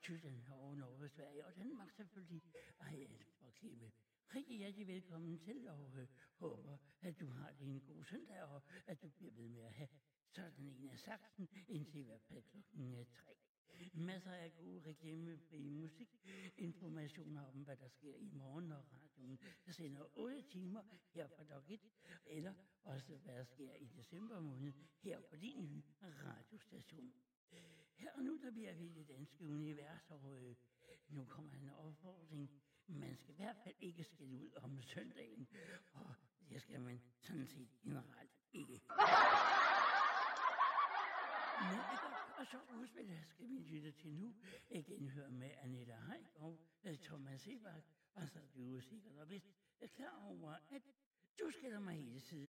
[0.00, 2.42] Holland og Tyskland og Norge, Sverige og Danmark selvfølgelig.
[2.80, 3.06] Ej,
[3.40, 3.90] for klemme.
[4.34, 8.62] Rigtig hjertelig velkommen til, og øh, håber, at du har det en god søndag, og
[8.86, 9.88] at du bliver ved med at have
[10.30, 13.36] sådan en af saksen, indtil i hvert fald klokken tre.
[13.94, 16.08] Masser af gode reklamefri musik,
[16.56, 19.38] informationer om, hvad der sker i morgen, når radioen
[19.68, 20.82] sender 8 timer
[21.14, 21.80] her fra Dog 1,
[22.26, 24.72] eller også hvad der sker i december måned
[25.02, 27.12] her på din nye radiostation.
[28.00, 28.88] Her og nu, der bliver vi
[29.40, 30.56] i univers, og øh,
[31.08, 32.50] nu kommer en opfordring.
[32.86, 35.48] Man skal i hvert fald ikke skille ud om søndagen,
[35.92, 36.14] og
[36.48, 38.80] det skal man sådan set generelt ikke.
[41.60, 44.34] Men det går og så udspil skal vi lytte til nu.
[44.70, 47.82] Igen høre med Annette Heik og øh, Thomas Sebak.
[48.14, 49.46] Og så er du sikkert og vist
[49.96, 50.82] klar over, at
[51.40, 52.48] du skiller mig hele tiden.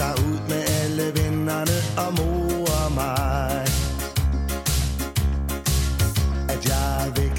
[0.00, 3.66] sig ud med alle vennerne og mor og mig.
[6.48, 7.36] At jeg er væk,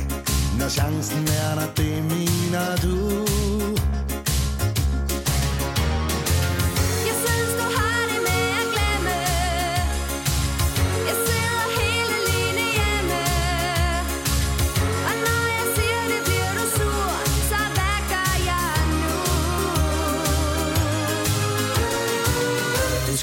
[0.60, 3.41] når chancen er der, det mener du.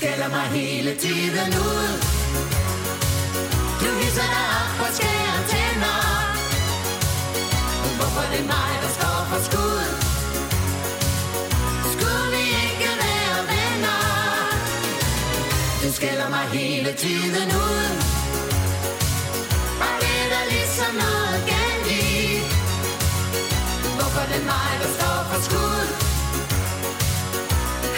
[0.01, 1.89] Skælder mig hele tiden ud.
[3.81, 6.01] Du hisser dig op og skærer tænder.
[7.99, 9.87] Hvorfor det er mig, der står for skud?
[11.95, 14.01] Skulle vi ikke være venner?
[15.83, 17.87] Du skælder mig hele tiden ud.
[19.87, 22.07] Og det er der ligesom noget galt i
[23.97, 25.87] Hvorfor det er mig, der står for skud?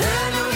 [0.01, 0.50] Hør nu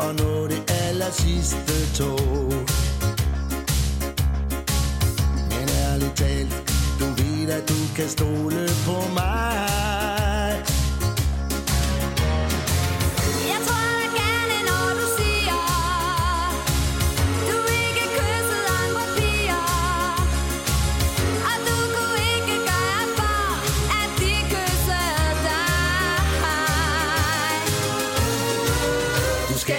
[0.00, 2.52] og nå det aller sidste tog.
[5.50, 9.97] Men ærligt talt, du ved at du kan stole på mig.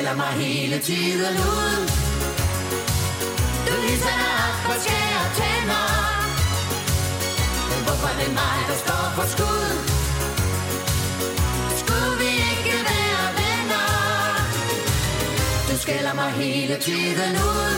[0.09, 1.77] Skælder mig hele tiden ud
[3.67, 5.87] Du hisser dig op og skærer tænder
[7.69, 9.69] Men hvorfor det er mig, der står for skud?
[11.81, 13.87] Skulle vi ikke være venner?
[15.69, 17.75] Du skælder mig hele tiden ud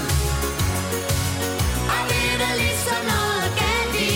[1.94, 4.16] Og det er der ligesom noget galt i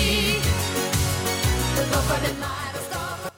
[1.92, 3.30] Hvorfor er mig, der står for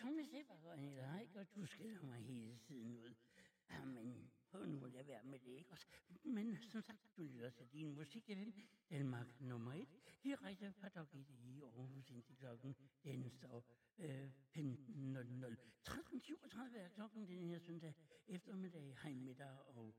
[0.00, 3.29] Thomas, det var godt i dig, og du skælder mig hele tiden ud.
[3.70, 5.86] Ah, jamen, prøv nu at lade være med det, ikke også?
[6.24, 8.54] Men som sagt, du lytter til din musik, ven.
[8.90, 9.88] Danmark nummer et.
[10.24, 12.76] Direkte fra Dog i Aarhus indtil klokken.
[13.04, 13.64] Den står
[13.98, 15.56] øh, 15.00.
[15.88, 17.94] 13.37 er klokken den her søndag
[18.28, 18.96] eftermiddag.
[19.02, 19.94] Hej med dig, og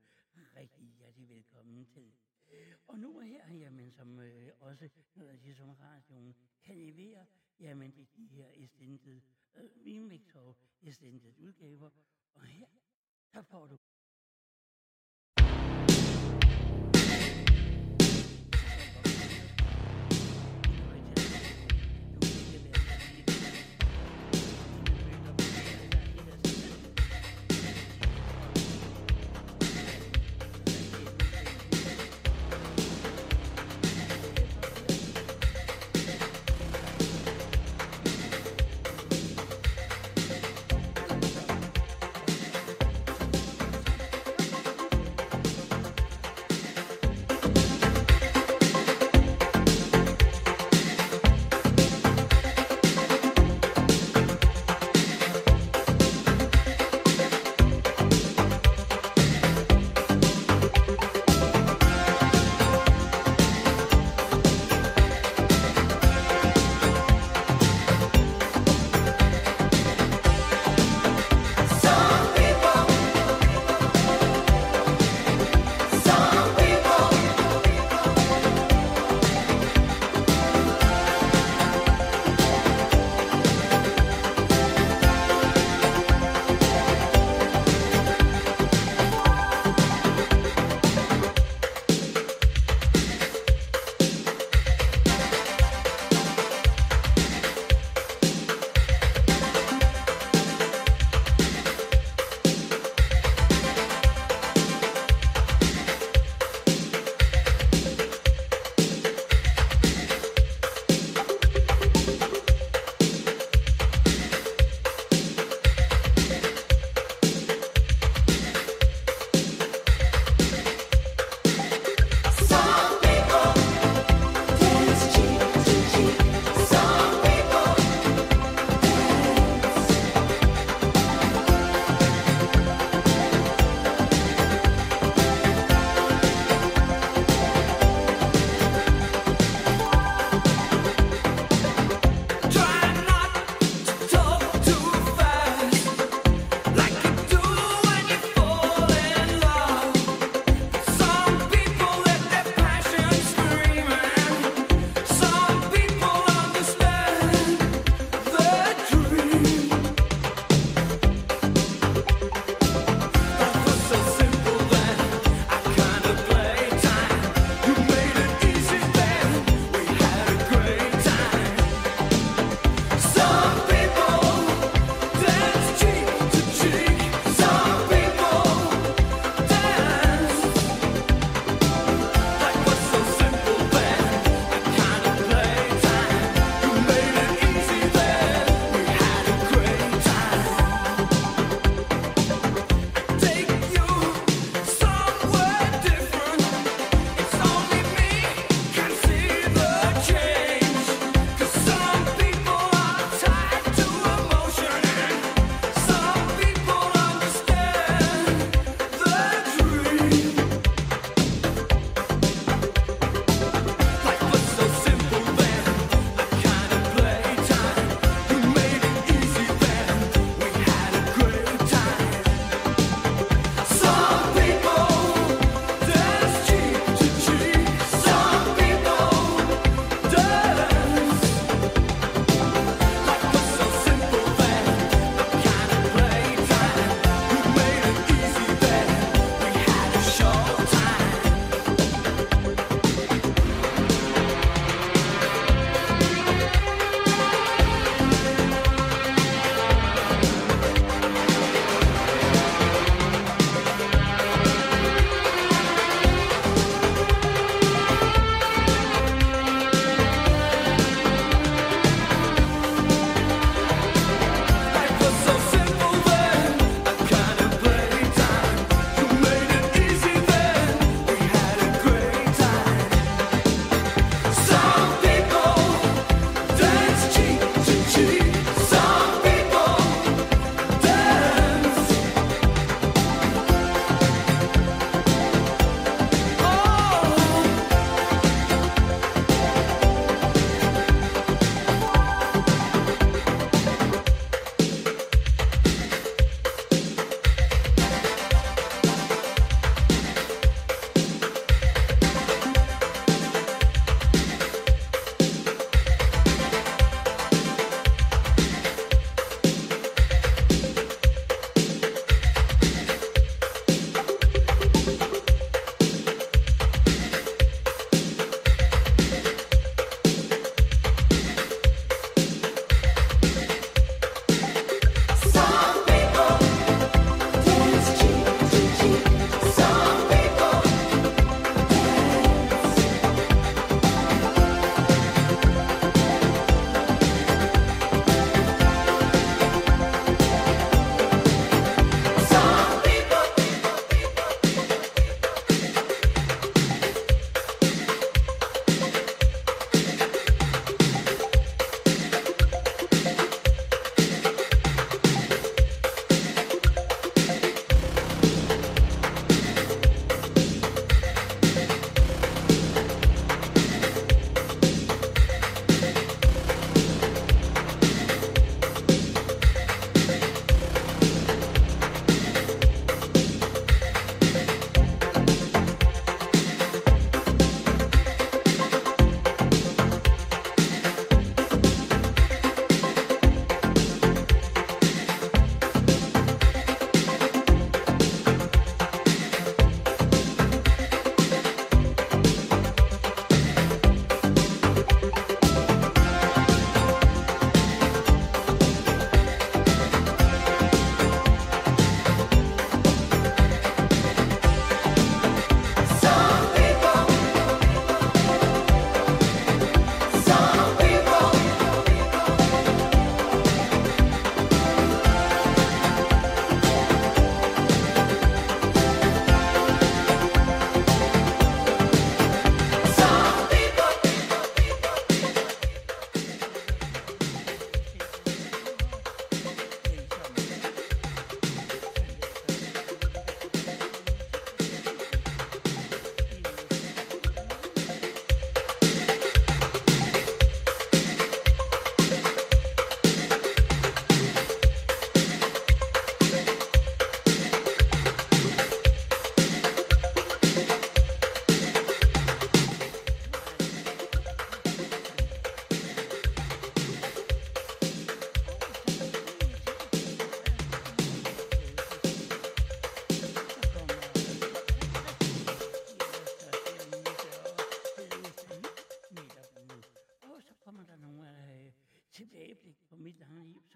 [0.56, 2.12] rigtig hjertelig velkommen til.
[2.86, 7.26] Og nu er her, jamen, som øh, også noget af det, som radioen kan levere,
[7.60, 9.20] jamen det er de her extended
[9.56, 11.90] øh, remix og extended udgaver.
[12.34, 12.66] Og her,
[13.32, 13.66] der får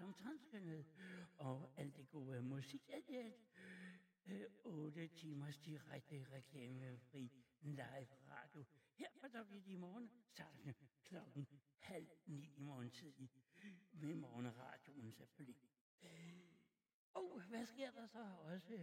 [0.07, 0.85] lange transkønnet,
[1.37, 3.33] og alt det gode musik, alt det.
[4.25, 8.65] Øh, 8 timers direkte reklamefri live radio.
[8.93, 11.47] Her på Dagligt i morgen, starter klokken
[11.79, 13.29] halv ni i morgen tidlig
[13.91, 15.61] med morgenradioen selvfølgelig.
[17.13, 18.73] Og hvad sker der så også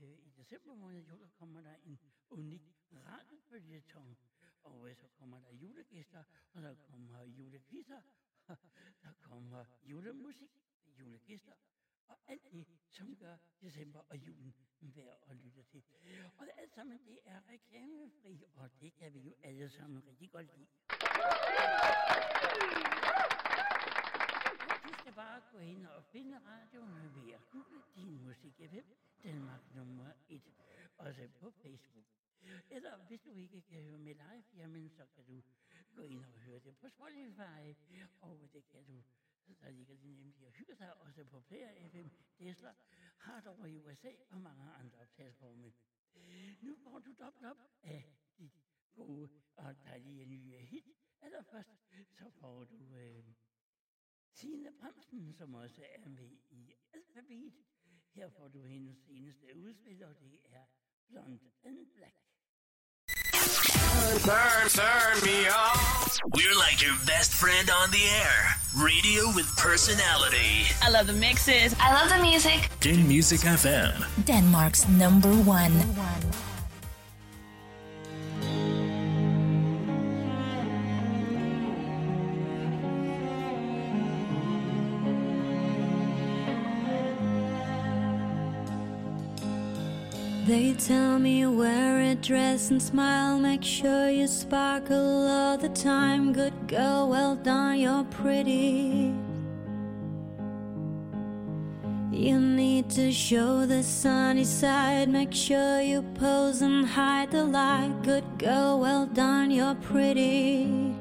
[0.00, 1.02] øh, i december måned?
[1.02, 1.98] Jo, der kommer der en
[2.30, 4.18] unik radiofølgetong.
[4.62, 8.00] Og øh, så kommer der julegæster, og der kommer julekvisser,
[9.02, 10.50] der kommer julemusik,
[10.98, 11.52] julegister
[12.08, 15.82] og alt det, som gør december og julen værd at lytte til.
[16.38, 20.46] Og alt sammen, det er reklamefri, og det kan vi jo alle sammen rigtig godt
[20.56, 20.68] lide.
[24.84, 28.88] Du skal bare gå ind og finde radioen ved at google din musik FM,
[29.22, 30.42] Danmark nummer 1,
[30.98, 32.04] også på Facebook.
[32.70, 35.42] Eller hvis du ikke kan høre med live, jamen så kan du
[35.94, 37.74] gå ind og høre det på Spotify,
[38.20, 39.02] og det kan du
[39.60, 42.74] der ligger de nemlig og hygger sig også på Player FM, Tesla,
[43.18, 45.72] Hard over i USA og mange andre platforme.
[46.60, 48.04] Nu får du dobbelt op af
[48.38, 50.88] dit gode og dejlige nye hit.
[51.20, 51.70] Allerførst
[52.10, 53.24] så får du øh,
[54.30, 57.52] Signe Bremsen, som også er med i Alphabet.
[58.10, 60.66] Her får du hendes seneste udspil, og det er
[61.06, 62.33] Blond and Black.
[64.04, 65.78] Turn, turn me on.
[66.34, 68.56] We're like your best friend on the air.
[68.76, 70.66] Radio with personality.
[70.82, 71.74] I love the mixes.
[71.80, 72.68] I love the music.
[72.80, 74.04] Din Music FM.
[74.26, 75.72] Denmark's number one.
[90.54, 96.32] They tell me wear a dress and smile, make sure you sparkle all the time.
[96.32, 99.12] Good girl, well done, you're pretty.
[102.12, 107.92] You need to show the sunny side, make sure you pose and hide the light.
[108.04, 110.94] Good girl, well done, you're pretty.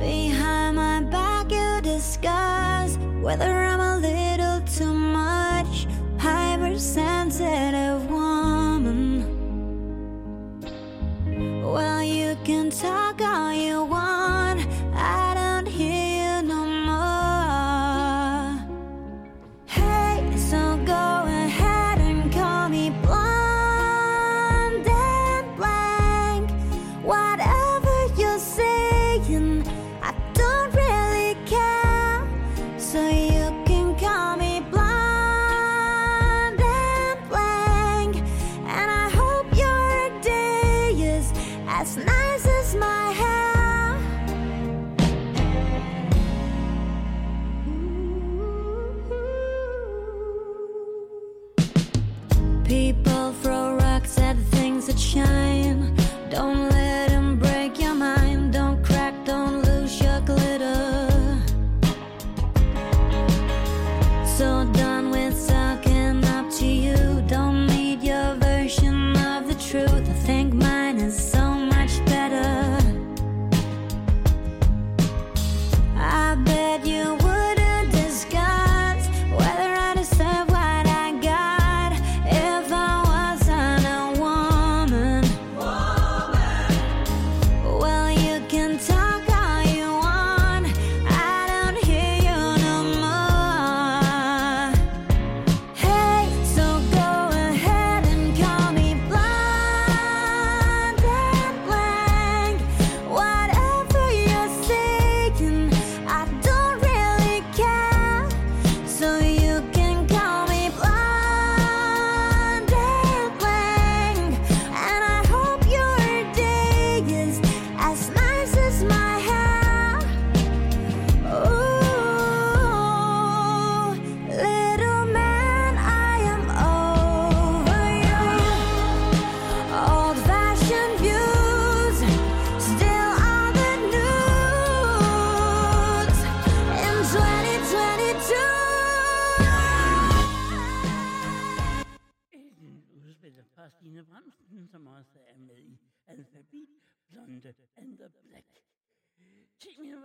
[0.00, 4.33] Behind my back, you disguise whether I'm a little.
[6.74, 9.22] Hypersensitive woman.
[11.62, 13.20] Well, you can talk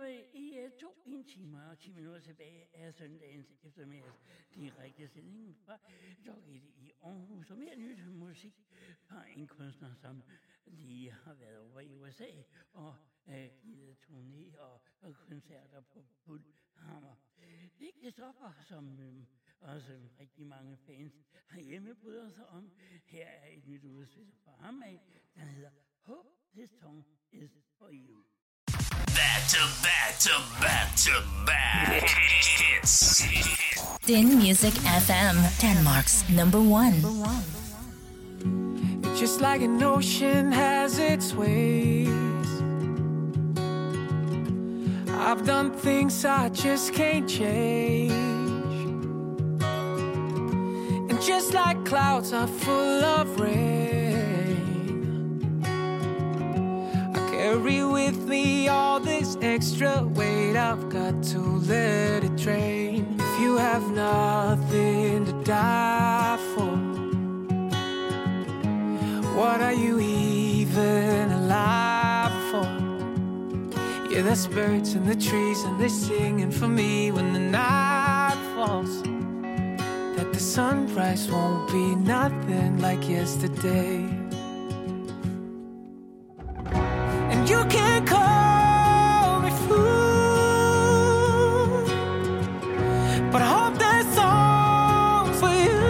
[0.00, 4.20] minutter i uh, to en time og 10 minutter tilbage af søndagens eftermiddags
[4.54, 5.78] direkte sending fra
[6.26, 7.50] Dog 1 i Aarhus.
[7.50, 8.54] Og mere nyt musik
[9.08, 10.22] fra en kunstner, som
[10.66, 12.30] lige har været over i USA
[12.72, 12.96] og
[13.26, 17.16] uh, givet turné og, og koncerter på Bullhammer.
[17.78, 19.26] Det er som um,
[19.60, 21.12] også rigtig mange fans
[21.50, 22.70] herhjemme bryder sig om.
[23.06, 25.00] Her er et nyt udspil fra ham af,
[25.34, 25.70] der hedder
[26.00, 28.24] Hope This Song Is For You.
[29.20, 31.12] Back to back to back to
[31.44, 32.08] back.
[32.08, 33.22] Hits.
[34.06, 36.94] Din Music FM, Denmark's number one.
[39.14, 42.08] Just like an ocean has its ways.
[45.28, 48.12] I've done things I just can't change.
[51.10, 53.89] And just like clouds are full of rain,
[57.50, 60.56] carry with me all this extra weight.
[60.56, 63.16] I've got to let it drain.
[63.18, 66.76] If you have nothing to die for.
[69.36, 72.68] What are you even alive for?
[74.10, 79.02] Yeah, there's birds in the trees and they're singing for me when the night falls.
[80.16, 84.19] That the sunrise won't be nothing like yesterday.
[87.46, 89.50] You can call me
[93.32, 95.80] but I hope that song for you.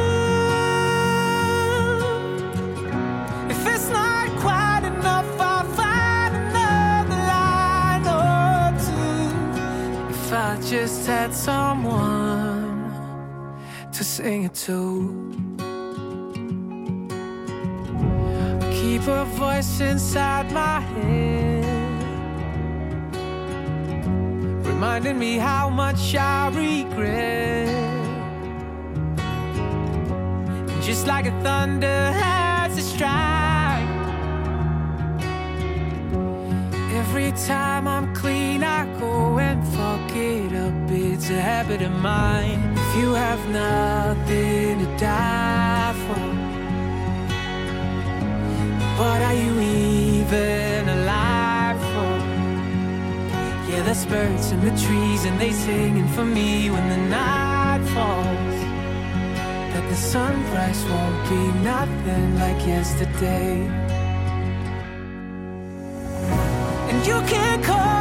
[3.51, 9.31] If it's not quite enough, I'll find another line or two.
[10.11, 12.93] If I just had someone
[13.93, 15.50] to sing it to.
[19.09, 21.65] A voice inside my head,
[24.65, 27.67] reminding me how much I regret.
[30.81, 33.89] Just like a thunder has a strike.
[36.95, 40.91] Every time I'm clean, I go and fuck it up.
[40.91, 42.75] It's a habit of mine.
[42.77, 46.40] If you have nothing to die for,
[49.01, 52.15] what are you even alive for?
[53.69, 58.59] Yeah, there's birds in the trees and they singing for me when the night falls
[59.73, 63.53] that the sunrise won't be nothing like yesterday.
[66.91, 68.00] And you can't call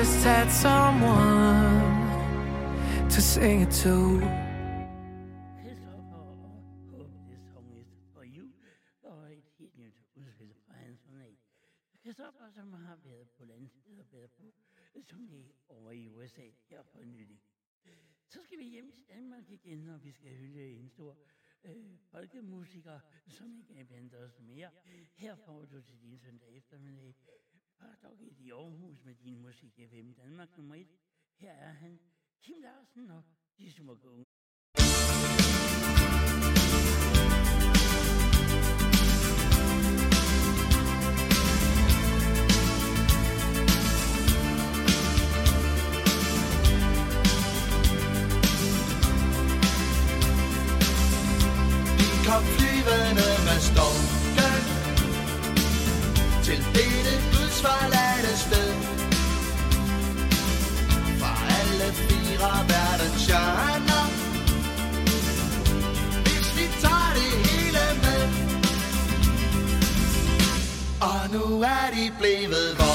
[0.00, 1.92] just had someone
[3.10, 4.18] to sing it to.
[5.60, 6.24] Christopher
[6.90, 8.46] Hope This Song Is For You,
[9.02, 11.38] og et helt nyt udspil fra hans forlag.
[12.00, 14.54] Christopher, som har været på landsted og været på
[15.12, 17.40] turné over i USA her for nylig.
[18.28, 21.18] Så skal vi hjem til Danmark igen, og vi skal hylde en stor
[21.64, 24.70] øh, folkemusiker, som ikke er blandt os mere.
[25.16, 27.14] Her får du til din søndag eftermiddag
[27.80, 30.88] fra dog i Aarhus med din musik FM Danmark nummer 1.
[31.36, 32.00] Her er han,
[32.40, 33.22] Kim Larsen og
[33.58, 34.29] de smukke unge.
[71.32, 72.89] Nu er de blevet voksne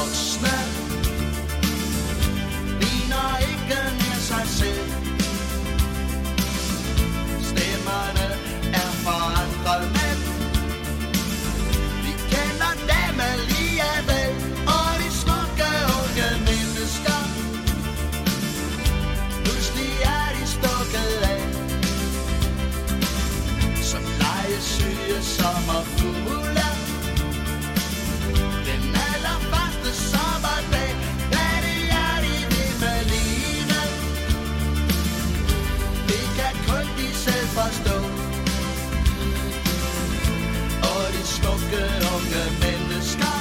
[41.75, 43.33] skønne unge mennesker.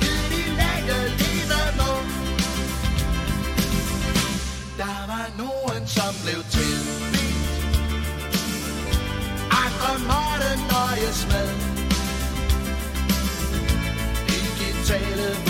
[0.00, 1.92] Gid de længe leve må
[4.78, 7.50] Der var nogen, som blev tilbidt
[9.62, 11.48] Andre måtte nøjes med.
[14.28, 15.47] Digitale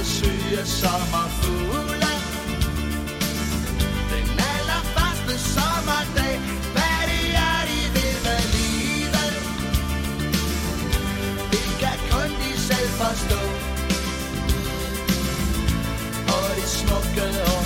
[0.00, 2.12] legesyge sommerfugle.
[4.12, 6.40] Den allerførste sommerdag
[6.74, 9.32] Hvad det er de vil med livet.
[11.52, 13.42] Det kan kun de selv forstå.
[16.34, 17.59] Og det smukke år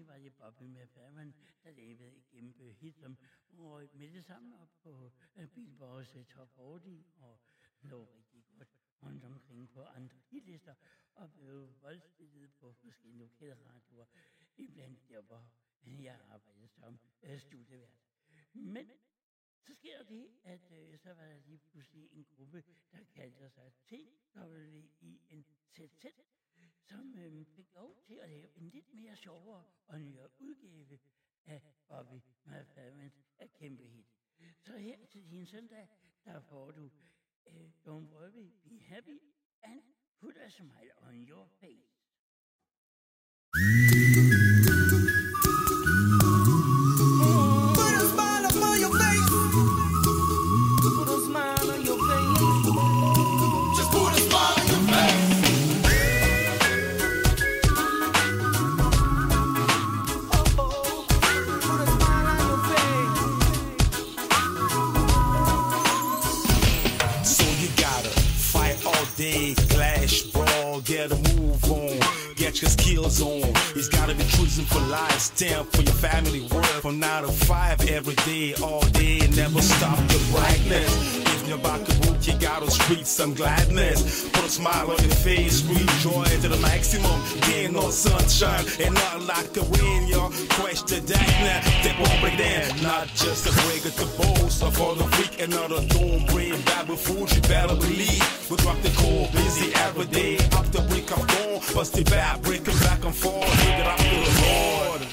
[0.00, 3.18] Oprindeligt var det Bobby McFerrin, der lavede et kæmpe hit, som
[3.52, 7.40] røg med det samme op på øh, Billboards øh, Top 40 og
[7.80, 8.68] lå rigtig godt
[9.02, 10.74] rundt omkring på andre hitlister
[11.14, 14.06] og blev voldspillet på forskellige lokale radioer.
[14.56, 15.50] Iblandt der, hvor
[15.84, 17.98] jeg arbejdede som øh, studievært.
[18.52, 18.90] Men
[19.60, 23.72] så sker det, at øh, så var der lige pludselig en gruppe, der kaldte sig
[23.84, 25.60] TWINZZ,
[26.90, 30.98] som øh, fik lov til at lave en lidt mere sjovere og nyere udgave
[31.44, 34.06] af Bobby McFerrins af kæmpe hit.
[34.60, 35.88] Så her til din søndag,
[36.24, 36.90] der får du
[37.46, 39.20] øh, Don't Worry, Be Happy
[39.62, 39.82] and
[40.20, 42.00] Put a Smile on Your Face.
[69.20, 72.00] Day, clash, brawl, get a move on,
[72.50, 73.54] get your skills on.
[73.74, 77.80] He's gotta be choosing for life, stand for your family, work from nine to five
[77.88, 81.20] every day, all day, never stop the brightness.
[81.64, 84.30] Back to book, you gotta street some gladness.
[84.30, 85.62] Put a smile on your face,
[86.00, 87.20] joy to the maximum.
[87.40, 90.30] Gain no sunshine, and not like the rain, y'all.
[90.50, 92.82] Question that now, they won't break down.
[92.82, 96.96] Not just a break at the boast, or for the weak, another don't bring Bible
[96.96, 98.22] food, you better believe.
[98.48, 101.60] We drop the core, busy every day, up the break of dawn.
[101.74, 105.09] Bust the back, breaking back and forth, give it up to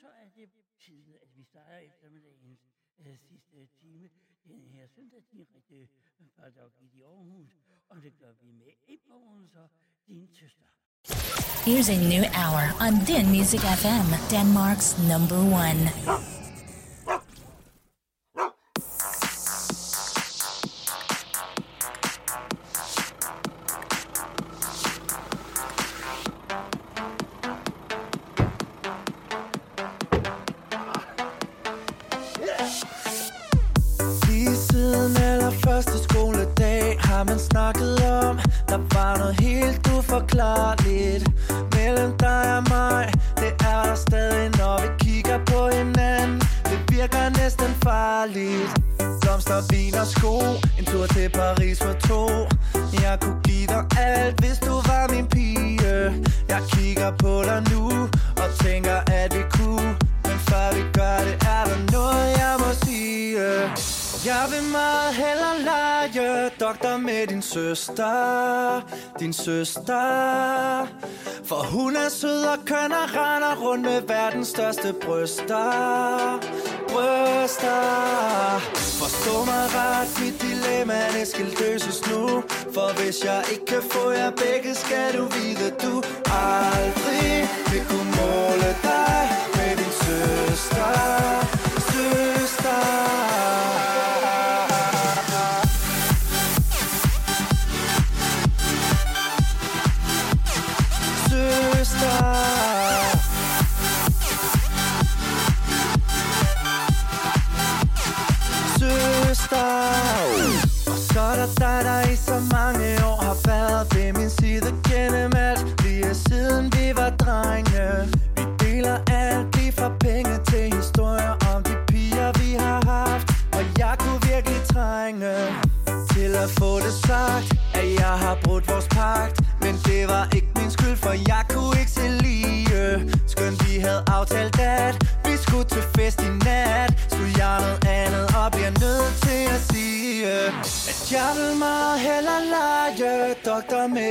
[0.00, 2.60] så er det tiden, at vi starter eftermiddagens
[2.98, 4.10] øh, sidste time
[4.48, 4.86] den her
[5.70, 5.86] øh,
[6.36, 6.48] fra
[6.94, 7.52] i Aarhus,
[7.88, 8.72] og det gør vi med
[9.48, 9.68] så
[10.06, 10.66] din.
[11.66, 16.47] Here's a new hour on Din Music FM, Denmark's number one.
[69.20, 70.86] din søster.
[71.44, 76.40] For hun er sød og køn og render rundt med verdens største bryster.
[76.88, 78.58] Bryster.
[79.00, 82.42] Forstå mig ret, mit dilemma det skal løses nu.
[82.74, 88.10] For hvis jeg ikke kan få jer begge, skal du vide du aldrig vil kunne
[88.20, 89.07] måle dig.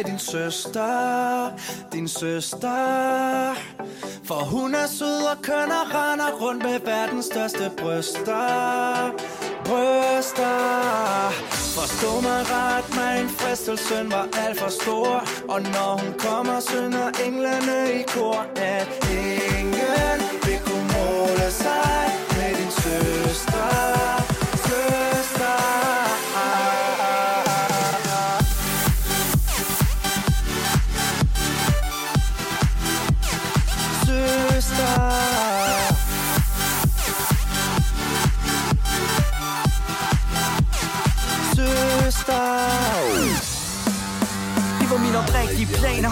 [0.04, 1.52] din søster,
[1.94, 3.56] din søster.
[4.24, 9.12] For hun er sød og køn og render rundt med verdens største bryster.
[9.66, 10.58] Bryster.
[11.78, 15.24] Forstå mig ret, min fristelsen var alt for stor.
[15.50, 22.52] Og når hun kommer, synger englene i kor At ingen vil kunne måle sig med
[22.60, 23.27] din søster.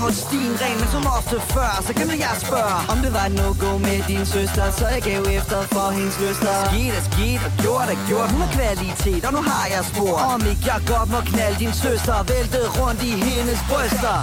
[0.06, 3.72] Holde stien ren Men som ofte før, så kan jeg spørge Om det var no-go
[3.88, 6.56] med din søster Så jeg gav efter for hendes lyster.
[6.70, 8.30] Skidt er skidt, og gjort er gjort.
[8.32, 10.18] Hun har kvalitet, og nu har jeg spor.
[10.34, 14.18] Om ikke jeg godt må knalde din søster Væltet rundt i hendes bryster.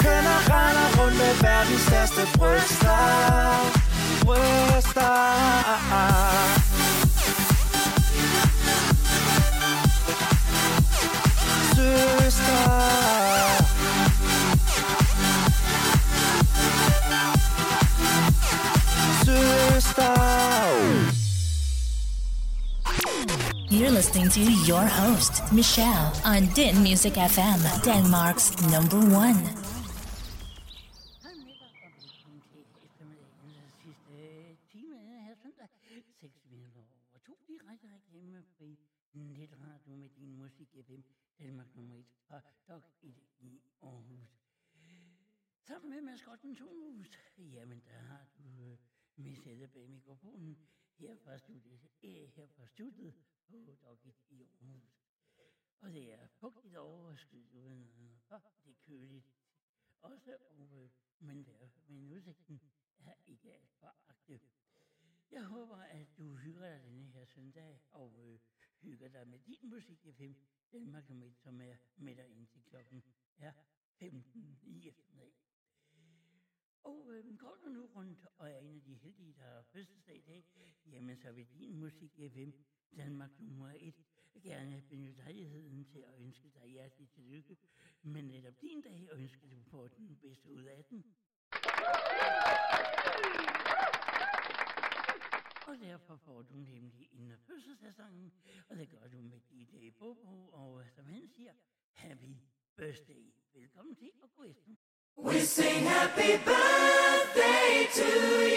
[0.00, 3.84] er render rundt med verdens største bryster
[4.24, 5.34] Bryster
[19.24, 20.14] Søster
[23.70, 29.63] You're listening to your host, Michelle, on Din Music FM, Denmark's number one.
[70.74, 73.02] FM, Danmark nummer 1, som er med dig indtil klokken
[73.38, 73.52] er
[73.98, 75.32] 15 i eftermiddag.
[76.82, 80.16] Og øh, går du nu rundt og er en af de heldige, der har fødselsdag
[80.16, 80.44] i dag,
[80.86, 82.50] jamen så vil din musik FM,
[82.96, 83.94] Danmark nummer 1,
[84.42, 87.56] gerne benytte lejligheden til at ønske dig hjertelig tillykke.
[88.02, 91.04] Men netop din dag ønsker du får den bedste ud af den.
[95.66, 98.32] Og derfor får du nemlig en af fødselsdagssangen,
[98.68, 101.52] og det gør du med DJ øh, Bobo, og øh, som han siger,
[101.92, 102.32] Happy
[102.76, 103.24] Birthday.
[103.54, 104.70] Velkommen til at gå efter.
[105.18, 108.10] We sing happy birthday to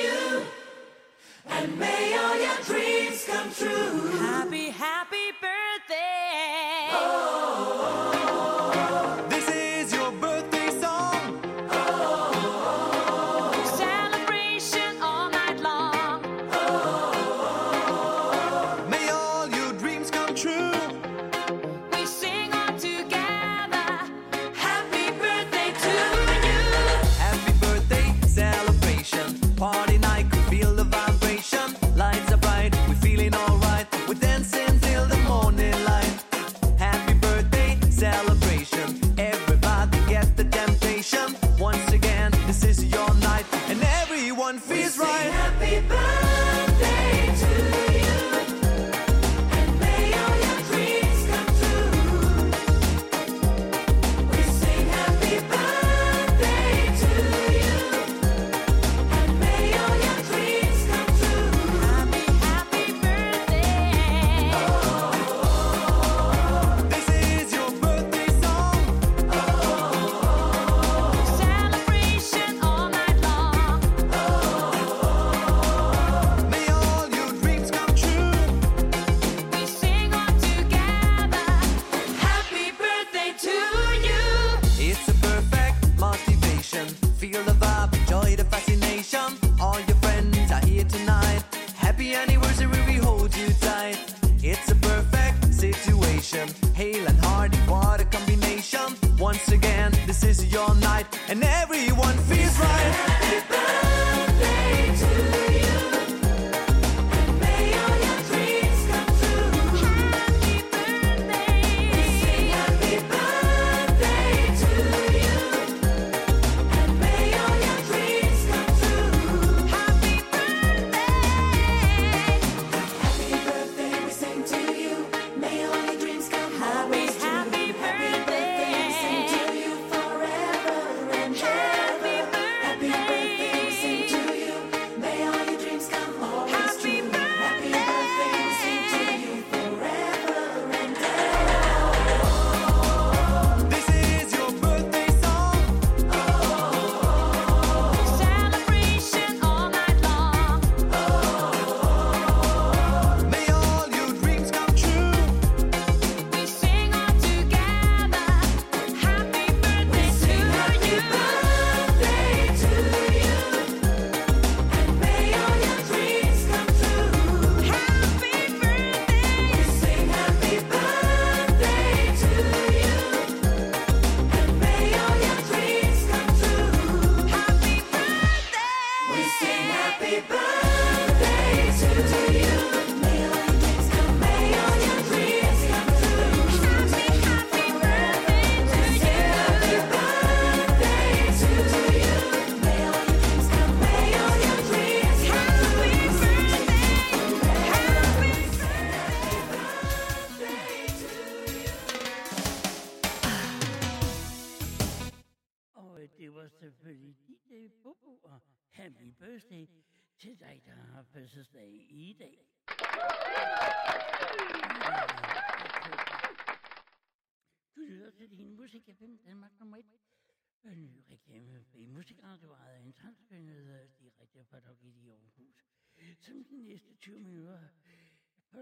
[0.04, 0.42] you,
[1.56, 3.96] and may all your dreams come true.
[4.32, 6.90] Happy, happy birthday.
[6.92, 8.10] Oh,
[9.30, 10.37] This is your birthday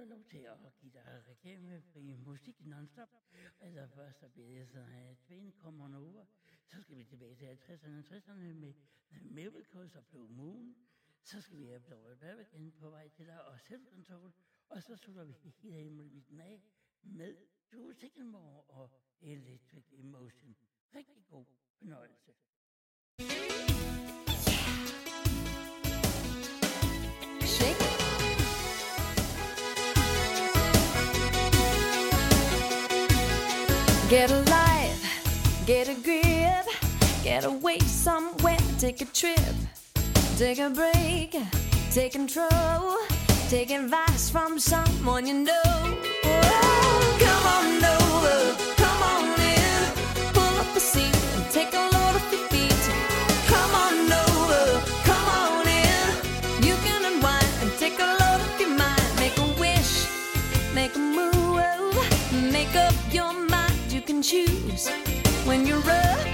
[0.05, 3.09] fået lov til at give dig reklamefri musik non-stop.
[3.59, 6.25] Altså først så bliver det sådan, at Twin kommer over.
[6.67, 8.73] Så skal vi tilbage til 50'erne og 60'erne med
[9.21, 10.75] Miracles og Blue Moon.
[11.23, 14.33] Så skal vi have Blue igen på vej til dig og Self Control.
[14.69, 16.63] Og så slutter vi hele himmelviden af
[17.01, 17.35] med
[17.71, 18.89] Drew Sicklemore og
[19.21, 20.55] Electric Emotion.
[20.95, 21.45] Rigtig god
[21.77, 22.33] fornøjelse.
[23.17, 24.34] thank you
[34.07, 36.67] Get a life, get a grip,
[37.23, 39.39] get away somewhere, take a trip,
[40.37, 41.35] take a break,
[41.89, 42.97] take control,
[43.49, 45.63] take advice from someone you know.
[45.65, 51.14] Oh, come on over, come on in, pull up a seat
[64.25, 64.87] choose.
[65.45, 66.27] When you're up,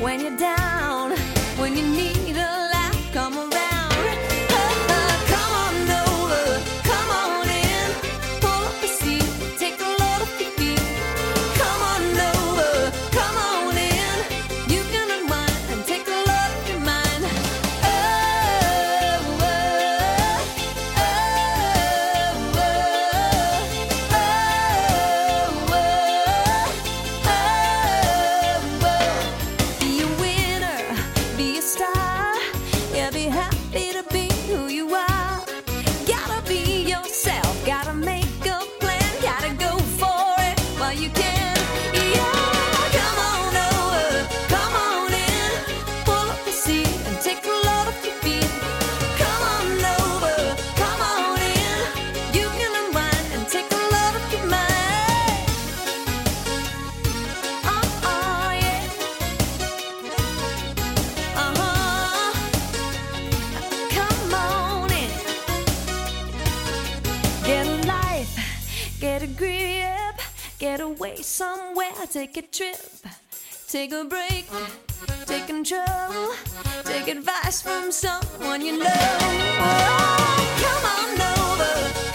[0.00, 1.12] when you're down,
[1.56, 2.31] when you need
[72.02, 72.76] somewhere, take a trip,
[73.68, 74.46] take a break,
[75.26, 76.32] take control,
[76.84, 78.84] take advice from someone you know.
[78.88, 82.11] Oh, come on over,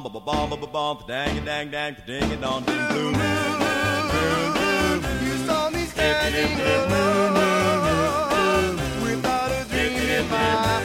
[0.00, 5.02] Dang dang dang ding it on ding blue moon.
[5.24, 7.34] You saw me standing alone
[9.02, 10.36] without a dream in my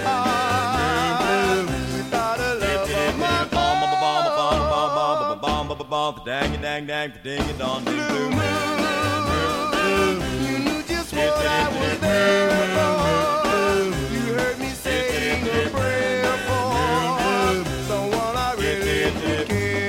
[0.03, 3.45] heart, without a love of my
[6.25, 10.22] Dang dang dang ding it on ding blue moon.
[10.42, 13.93] You knew just what I was there for.
[14.11, 16.73] You heard me saying a prayer for
[19.03, 19.49] Give it.
[19.49, 19.83] Give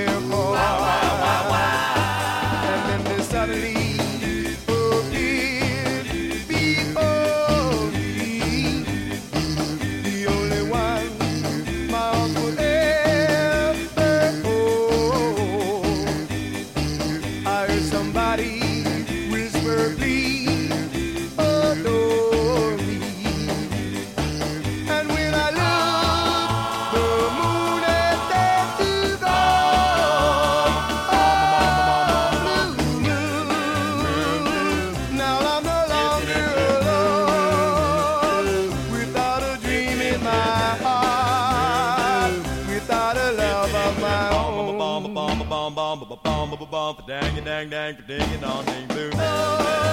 [47.07, 49.85] dang it dang dang ding it dong ding blue boom boom.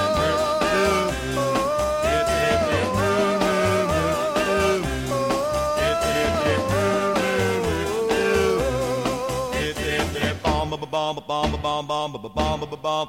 [10.91, 12.63] bomb bomb bomb boom boom boom.
[12.63, 13.07] it boom, boom, boom,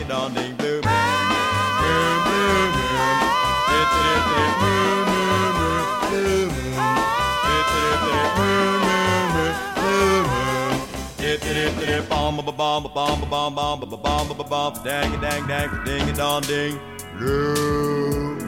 [0.00, 1.22] it on ding boom boom
[1.80, 3.18] boom boom boom,
[3.78, 6.90] it it boom boom boom boom boom boom.
[7.54, 10.79] it it boom boom boom boom
[11.20, 15.84] Dip dip dip bomb bomb bomb bomb bomb bomb bomb bomb bomb dang dang dang
[15.84, 16.80] ding dong ding.
[17.20, 18.39] Love.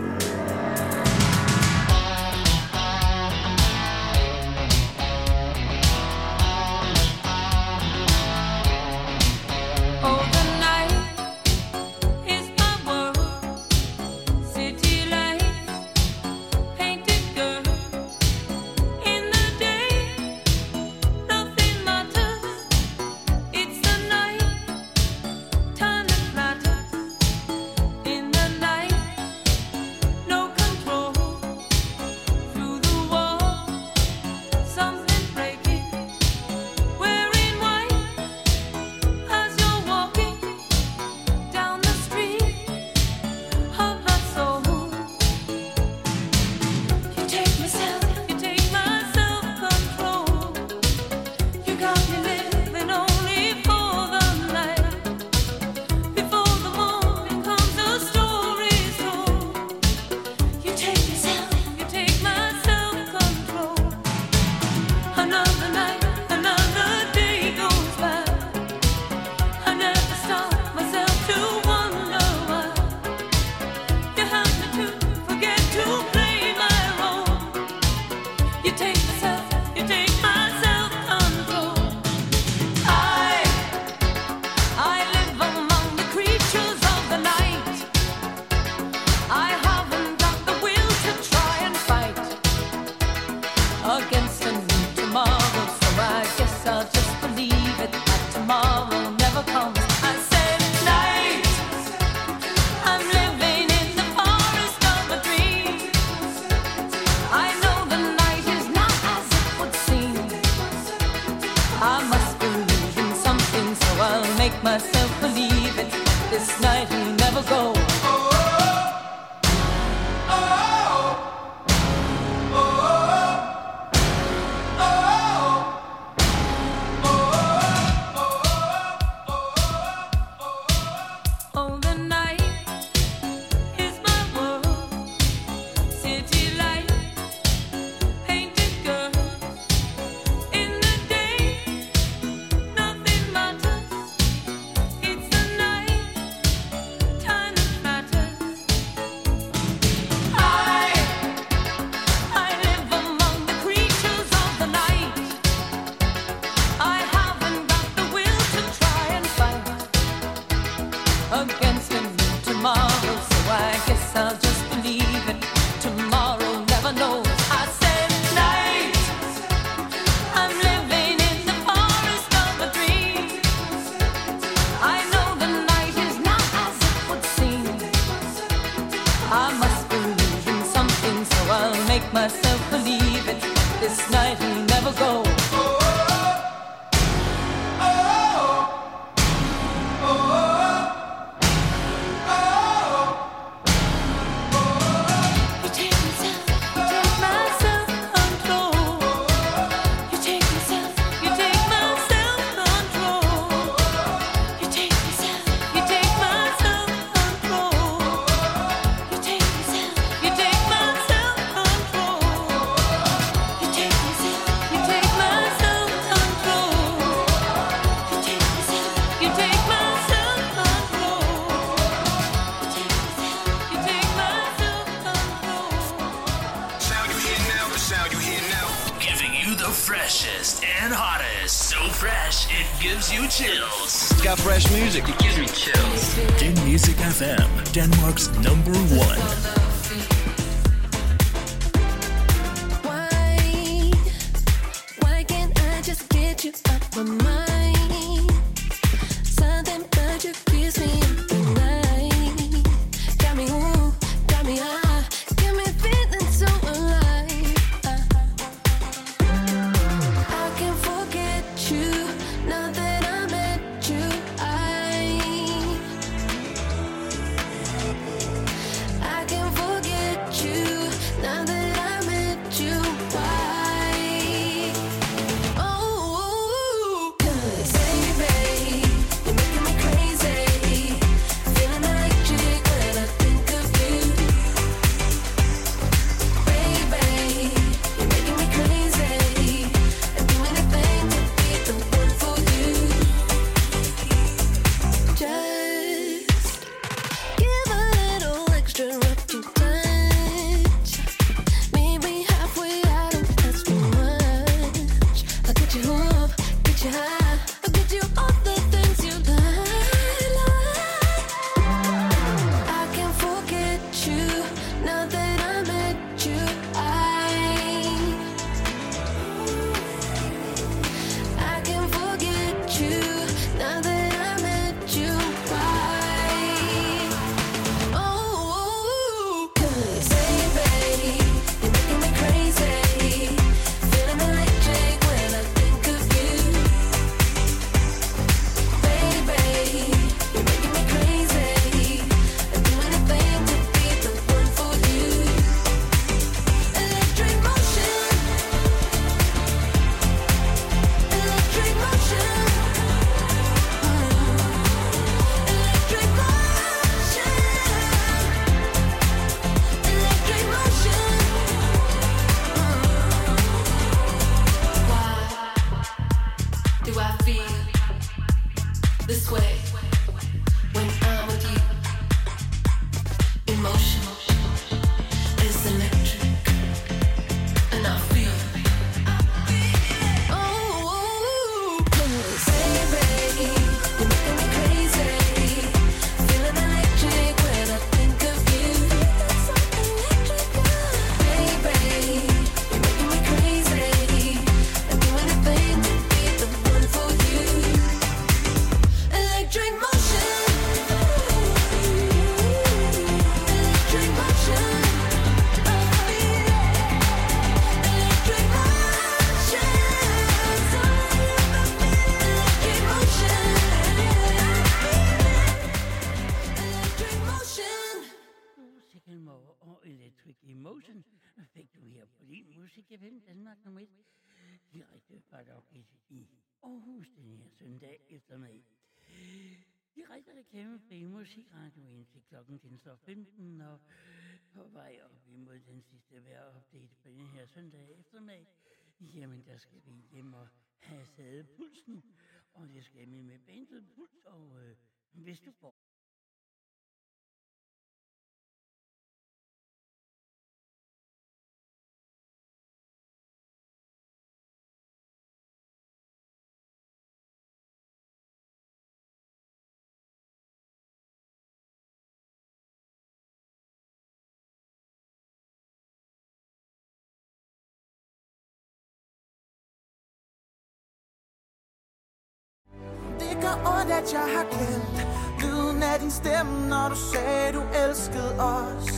[473.42, 475.06] Tænker gør ondt, at jeg har glemt
[475.42, 478.88] Lyden af din stemme, når du sagde, du elskede os.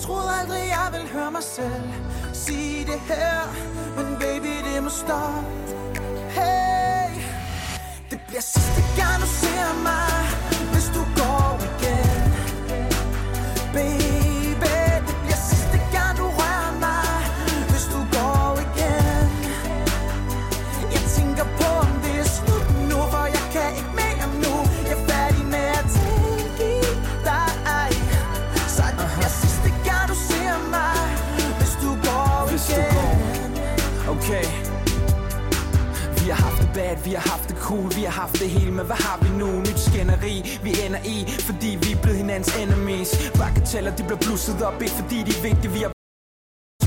[0.00, 1.88] Troede aldrig, jeg ville høre mig selv
[2.32, 3.40] Sige det her
[3.96, 5.46] Men baby, det må stoppe.
[6.30, 7.22] Hey
[8.10, 10.13] Det bliver sidste gang, du ser mig.
[36.74, 39.28] Bad, vi har haft det cool, vi har haft det hele, men hvad har vi
[39.40, 39.48] nu?
[39.66, 40.34] Nyt skænderi,
[40.66, 43.10] vi ender i, fordi vi er blevet hinandens enemies.
[43.40, 45.92] Bagateller, de bliver blusset op, ikke fordi de er vigtige, vi har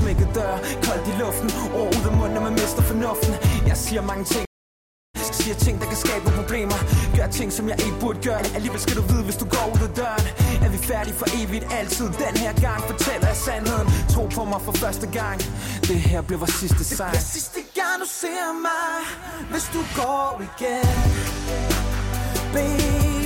[0.02, 0.54] smækket dør,
[0.86, 1.50] koldt i luften,
[1.80, 3.34] ord ud af munden, man mister fornuften.
[3.70, 4.44] Jeg siger mange ting.
[5.32, 6.78] Siger ting, der kan skabe problemer.
[7.16, 8.40] Gør ting, som jeg ikke burde gøre.
[8.56, 10.26] Alligevel skal du vide, hvis du går ud af døren.
[10.64, 11.64] Er vi færdige for evigt?
[11.78, 12.80] Altid Den her gang.
[12.90, 13.88] Fortæller jeg sandheden.
[14.14, 15.38] Tro på mig for første gang.
[15.90, 17.12] Det her bliver vores sidste sang.
[17.12, 19.06] Det sidste gang, du ser mig
[19.50, 20.88] Hvis du går igen
[22.52, 23.17] Baby,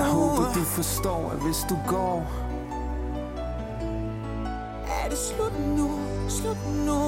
[0.00, 2.26] Jeg håber, du forstår, at hvis du går
[4.86, 5.90] Er det slut nu,
[6.28, 6.56] slut
[6.86, 7.00] nu?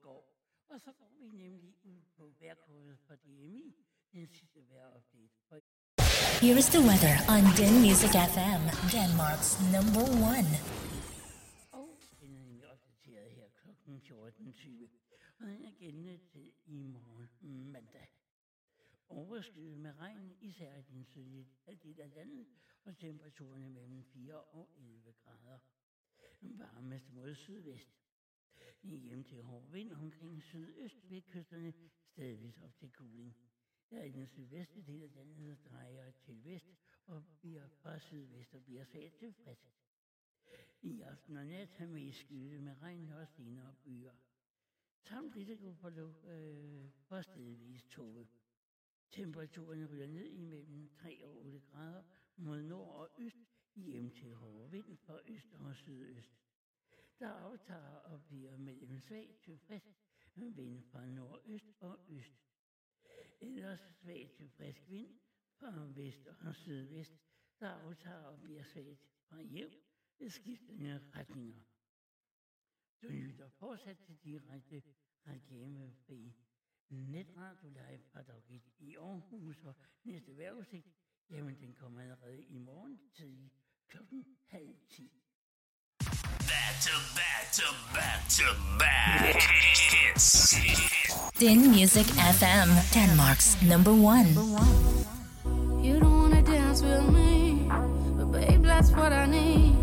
[0.00, 0.22] Går.
[0.68, 3.74] Og så går vi nemlig ud på DMI,
[4.12, 5.30] den sidste vejrupdate.
[6.44, 8.62] Here is the weather on Den Music FM,
[8.94, 10.50] Denmark's number one.
[11.80, 11.90] Og
[12.20, 12.32] den
[12.62, 13.68] er opdateret her kl.
[13.68, 14.88] 14.20.
[15.40, 15.46] Og
[15.80, 18.08] den er til i morgen mandag.
[19.08, 22.46] Overskyet med regn, især i den sydlige halvdel af landet,
[22.84, 25.58] og temperaturerne mellem 4 og 11 grader.
[26.40, 28.03] Varmest mod sydvest.
[28.84, 31.74] Hjem til hård vind omkring sydøst ved kysterne,
[32.12, 33.36] stadigvis op til kuling.
[33.90, 36.68] Der i den sydvestlige del af landet drejer til vest
[37.06, 39.70] og bliver fra sydvest og bliver svagt til frisk.
[40.82, 44.12] I aften og nat har vi skyde med regn og senere byer.
[45.00, 48.28] Samt risiko for, lu- øh, for stedvis tåge.
[49.10, 52.02] Temperaturen ryger ned imellem 3 og 8 grader
[52.36, 53.38] mod nord og øst
[53.74, 56.43] hjem til hårde vind fra øst og sydøst
[57.24, 59.86] der aftager og bliver mellem svag til frisk
[60.34, 62.34] vind fra nordøst og øst.
[63.40, 65.18] Ellers svag til frisk vind
[65.56, 67.20] fra vest og sydvest,
[67.60, 69.72] der aftager og bliver svagt fra jævn
[70.18, 71.62] ved skiftende retninger.
[73.02, 74.82] Du lytter fortsat til direkte
[75.26, 76.34] reklamefri
[76.88, 78.42] netradio live fra Dog
[78.78, 80.86] i Aarhus, og næste vejrudsigt,
[81.30, 83.52] jamen den kommer allerede i morgen tidlig
[83.88, 85.23] klokken halv 10.
[86.54, 88.44] back to back to back to
[88.78, 89.34] back.
[91.38, 94.28] Din Music FM, Denmark's number one.
[95.82, 97.66] You don't wanna dance with me,
[98.16, 99.74] but babe, that's what I need.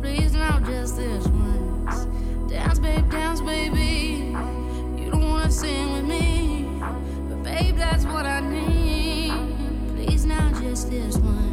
[0.00, 2.06] Please now, just this once.
[2.50, 4.32] Dance, babe, dance, baby.
[5.00, 6.64] You don't wanna sing with me,
[7.28, 9.34] but babe, that's what I need.
[9.94, 11.45] Please now, just this once.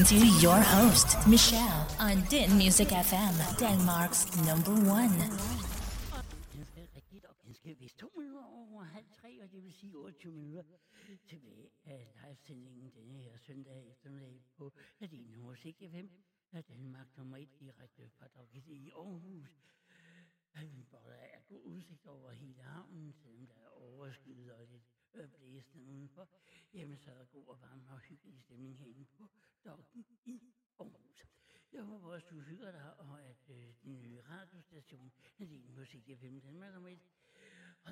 [0.00, 5.29] listening to your host, Michelle, on Din Music FM, Denmark's number one.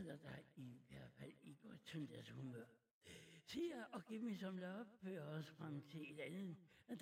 [0.08, 1.32] i hvert fald
[3.46, 4.58] Siger og giv mig som
[5.02, 6.56] fører os frem til et andet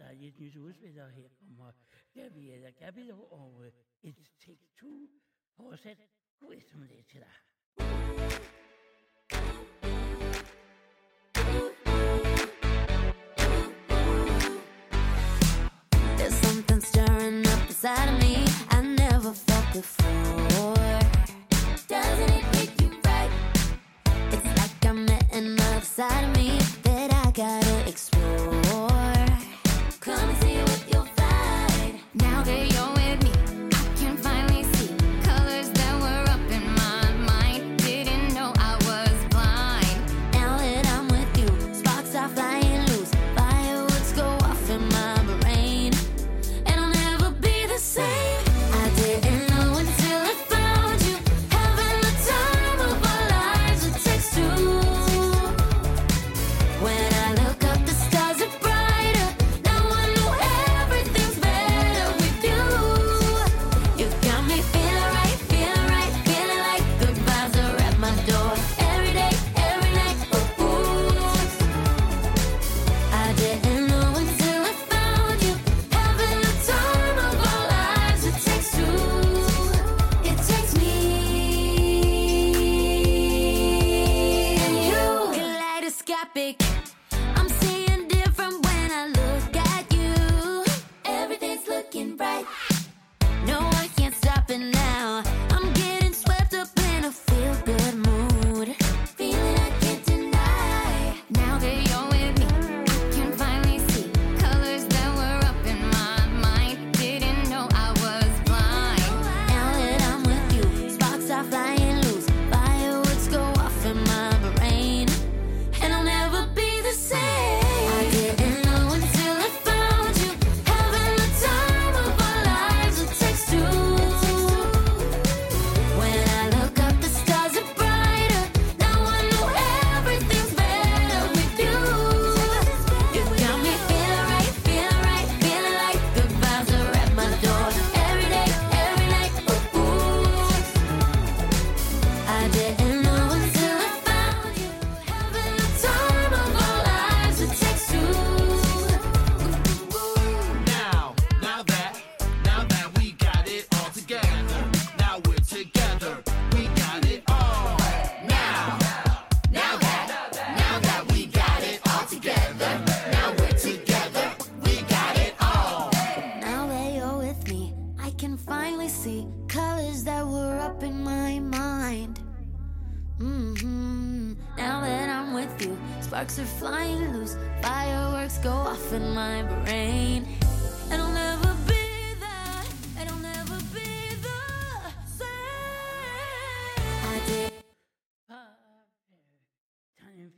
[0.05, 1.73] er nyt udspil, og her kommer
[2.15, 5.09] Gabriela Gabilo og øh, et take two.
[5.57, 5.77] God
[6.53, 7.33] eftermiddag til dig.
[16.19, 18.35] There's something stirring up inside of me
[18.71, 21.01] I never felt before.
[21.89, 22.46] Doesn't it
[25.99, 26.56] inside of me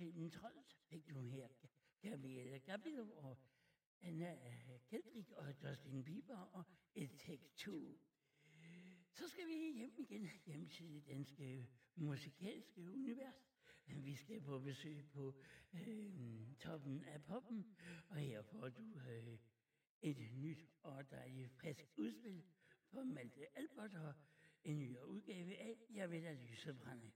[0.00, 1.48] en trold fik du her,
[2.00, 3.36] Gabriela Gabriel og
[4.00, 4.38] Anna
[4.90, 7.98] Kendrick og Justin Bieber og et Take Two.
[9.12, 13.48] Så skal vi hjem igen, hjem til det danske musikalske univers.
[13.86, 15.34] Vi skal på besøg på
[15.74, 17.76] øh, toppen af poppen,
[18.08, 19.38] og her får du øh,
[20.02, 22.44] et nyt og dejligt frisk udspil
[22.90, 24.14] for Malte Albert og
[24.64, 27.10] en ny udgave af Jeg vil at lyse brænde.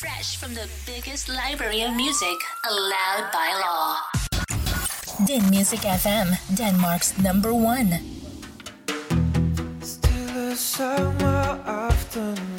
[0.00, 4.00] Fresh from the biggest library of music allowed by law.
[5.26, 8.00] Din Music FM, Denmark's number one.
[9.82, 12.49] Still a summer afternoon.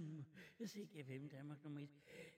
[0.00, 0.26] Google din
[0.58, 1.88] musik Danmark nummer 1,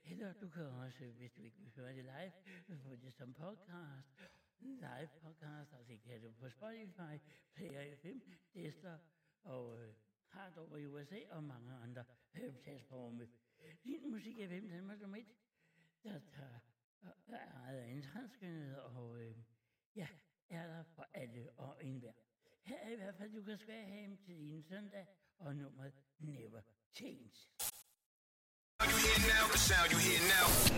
[0.05, 2.33] eller du kan også, hvis du ikke vil høre det live,
[2.79, 4.21] få det som podcast,
[4.61, 7.19] live podcast, altså ikke det på Spotify,
[7.55, 8.19] Player FM,
[8.55, 8.99] Destler
[9.43, 9.95] og øh,
[10.27, 13.29] Hard over i USA og mange andre øh, platforme.
[13.85, 15.27] Din musik er hvem Danmark nummer 1,
[16.05, 16.59] der tager
[17.03, 19.37] og er ejet af en transkønnet, og øh,
[19.97, 20.09] ja,
[20.49, 22.13] er der for alle og enhver.
[22.63, 25.07] Her er i hvert fald, du kan skære ham til din søndag,
[25.39, 26.61] og nummeret Never
[26.95, 27.17] Change.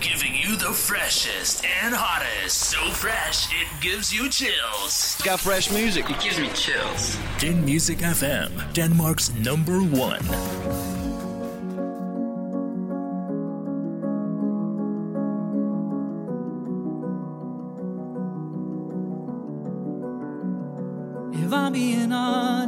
[0.01, 2.71] Giving you the freshest and hottest.
[2.71, 5.21] So fresh, it gives you chills.
[5.25, 6.09] Got fresh music.
[6.09, 7.19] It gives me chills.
[7.39, 10.21] Den Music FM, Denmark's number one.
[21.35, 22.64] If I'm being honest,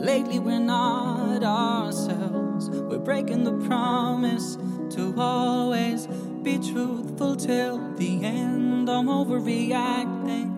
[0.00, 2.70] lately we're not ourselves.
[2.70, 4.56] We're breaking the promise
[4.96, 6.06] to always
[6.42, 8.88] be truthful till the end.
[8.88, 10.56] I'm overreacting.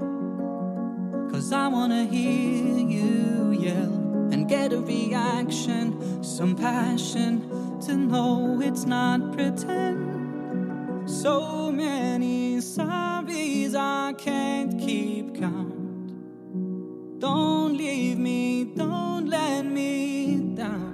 [1.30, 8.84] Cause I wanna hear you yell and get a reaction, some passion to know it's
[8.84, 11.10] not pretend.
[11.10, 15.72] So many sorries I can't keep count.
[17.18, 20.92] Don't leave me, don't let me down.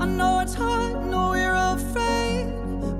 [0.00, 2.46] I know it's hard, know we're afraid.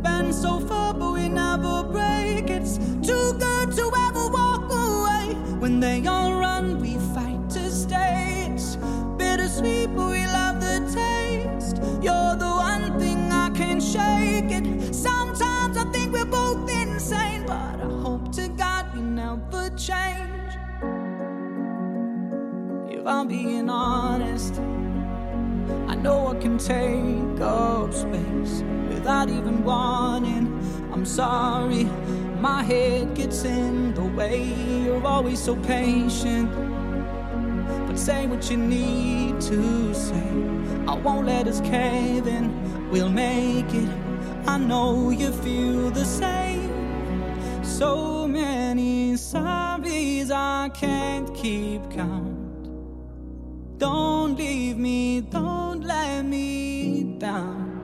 [0.02, 2.50] Been so far, but we never break.
[2.50, 5.34] It's too good to ever walk away.
[5.58, 8.50] When they all run, we fight to stay.
[8.52, 8.76] It's
[9.16, 11.76] bittersweet, but we love the taste.
[12.02, 14.94] You're the one thing I can't shake it.
[14.94, 20.47] Sometimes I think we're both insane, but I hope to God we never change.
[23.08, 24.60] I'm being honest,
[25.86, 30.46] I know I can take up space without even wanting.
[30.92, 31.84] I'm sorry,
[32.38, 34.44] my head gets in the way.
[34.84, 36.50] You're always so patient,
[37.86, 40.30] but say what you need to say.
[40.86, 43.88] I won't let us cave in, we'll make it.
[44.46, 47.64] I know you feel the same.
[47.64, 52.37] So many sorries I can't keep count.
[53.78, 57.80] Don't leave me, don't let me down.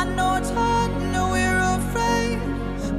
[0.00, 2.40] I know it's hard, know we're afraid.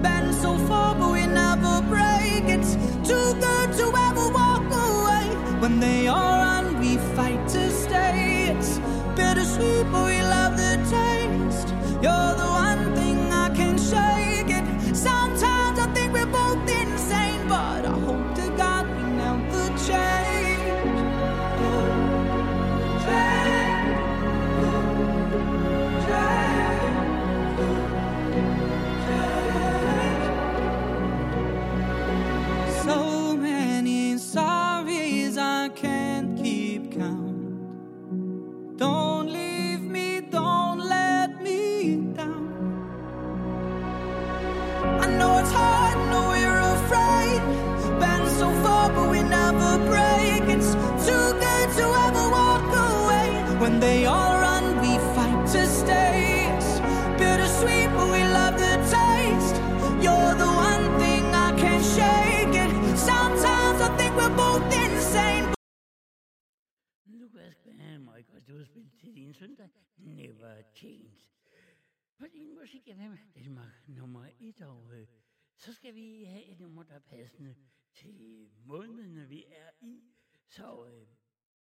[0.01, 2.45] Been so far, but we never break.
[2.47, 2.75] It's
[3.05, 5.27] too good to ever walk away.
[5.59, 8.55] When they all run, we fight to stay.
[8.55, 8.79] It's
[9.17, 11.69] bittersweet, but we love the taste.
[12.01, 12.58] You're the one
[68.49, 69.69] Graham et udspil til din søndag.
[69.97, 71.29] Never Change.
[72.17, 75.07] På din musik er det Danmark nummer et, og øh,
[75.55, 77.55] så skal vi have et nummer, der er passende
[77.93, 80.03] til måneden, vi er i.
[80.47, 81.07] Så øh,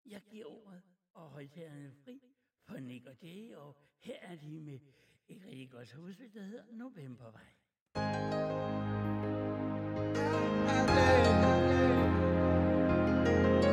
[0.07, 0.83] jeg giver ordet
[1.15, 2.20] og højtalerne fri
[2.65, 4.81] for Nick og Jay, og her er de med
[5.28, 7.55] et rigtig godt udspil, der hedder Novembervej.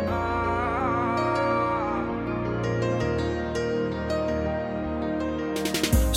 [0.07, 0.84] Ah.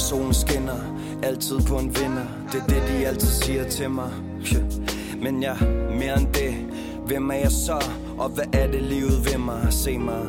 [0.08, 0.80] Solen skinner,
[1.22, 2.26] altid på en vinder.
[2.52, 4.10] Det er det, de altid siger til mig.
[5.22, 5.56] Men jeg,
[5.90, 6.54] mere end det.
[7.06, 7.84] Hvem er jeg så,
[8.18, 9.66] og hvad er det livet ved mig?
[9.70, 10.22] Se mig,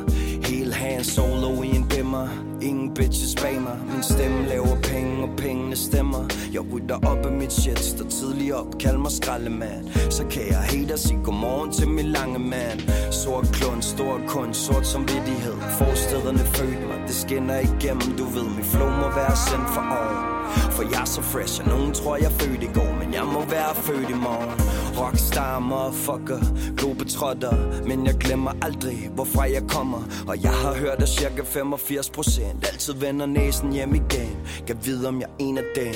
[0.44, 2.28] helt hand solo i en dimmer.
[2.62, 3.78] Ingen bitches bag mig.
[3.94, 6.26] Min stemme laver penge, og pengene stemmer.
[6.54, 8.78] Jeg rydder op af mit shit, står tidligt op.
[8.80, 10.12] Kald mig skraldemand.
[10.12, 12.80] Så kan jeg hate og sige godmorgen til min lange mand.
[13.24, 18.44] Sort klund, stor kun, sort som vidtighed Forstederne født mig, det skinner igennem Du ved,
[18.44, 20.40] min flow må være sendt for oven
[20.72, 23.46] for jeg er så fresh, og nogen tror jeg født i går Men jeg må
[23.46, 24.60] være født i morgen.
[24.98, 26.40] Rockstar, motherfucker,
[26.78, 27.84] globetrotter.
[27.88, 30.02] Men jeg glemmer aldrig, hvorfra jeg kommer.
[30.28, 34.38] Og jeg har hørt, at cirka 85 procent Altid vender næsen hjem igen.
[34.68, 35.94] Kan vide, om jeg er en af dem.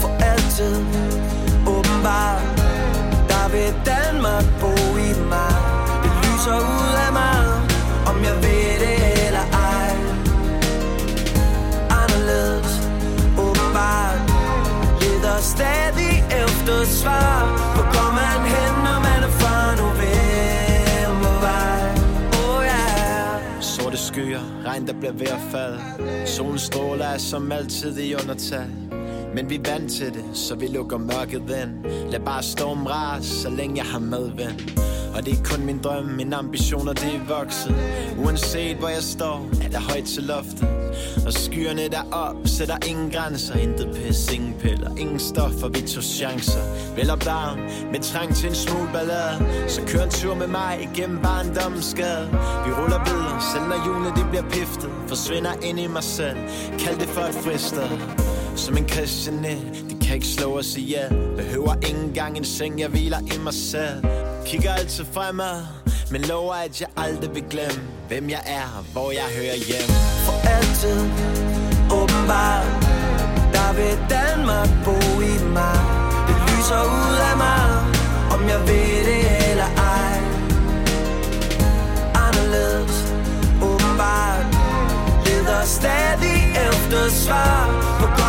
[0.00, 0.76] For altid,
[1.66, 2.42] åbenbart
[3.28, 4.68] Der vil Danmark bo.
[4.68, 4.73] mig
[6.44, 7.40] så ud af mig
[8.10, 9.90] Om jeg ved det eller ej.
[12.00, 12.72] Anderledes
[13.44, 14.20] åbenbart.
[15.00, 17.36] Leder stadig efter svar
[17.74, 21.82] Hvor går man hen, når man er fra novembervej.
[22.42, 23.40] Oh yeah.
[23.60, 25.78] Sorte skyer, regn der bliver ved at falde.
[26.26, 28.70] Solen stråler er som altid i undertal.
[29.34, 31.92] Men vi er vant til det, så vi lukker mørket ind.
[32.10, 34.60] Lad bare storm ras, så længe jeg har medvind.
[35.14, 37.74] Og det er kun min drøm, min ambitioner det er vokset.
[38.24, 40.68] Uanset hvor jeg står, er der højt til loftet.
[41.26, 43.54] Og skyerne der op, sætter ingen grænser.
[43.54, 46.94] Intet pis, ingen piller, ingen stoffer, vi tog chancer.
[46.96, 47.60] Vel op down,
[47.92, 49.68] med trang til en smule ballade.
[49.68, 52.28] Så kør en tur med mig igennem barndommens skade
[52.66, 54.90] Vi ruller videre, selv når julene de bliver piftet.
[55.08, 56.36] Forsvinder ind i mig selv,
[56.78, 57.88] kald det for et fristed
[58.56, 61.08] som en kristianet, de kan ikke slå os ihjel.
[61.36, 64.04] Behøver ikke engang en seng, jeg hviler i mig selv.
[64.46, 65.62] Kigger altid fremad,
[66.10, 69.88] men lover at jeg aldrig vil glemme Hvem jeg er og hvor jeg hører hjem.
[70.26, 71.00] For altid,
[71.98, 72.68] åbenbart
[73.54, 74.98] Der vil Danmark bo
[75.32, 75.78] i mig.
[76.28, 77.66] Det lyser ud af mig
[78.34, 80.16] Om jeg ved det eller ej.
[82.26, 82.96] Anderledes,
[83.68, 84.46] åbenbart
[85.26, 87.60] Leder stadig efter svar.
[88.00, 88.23] På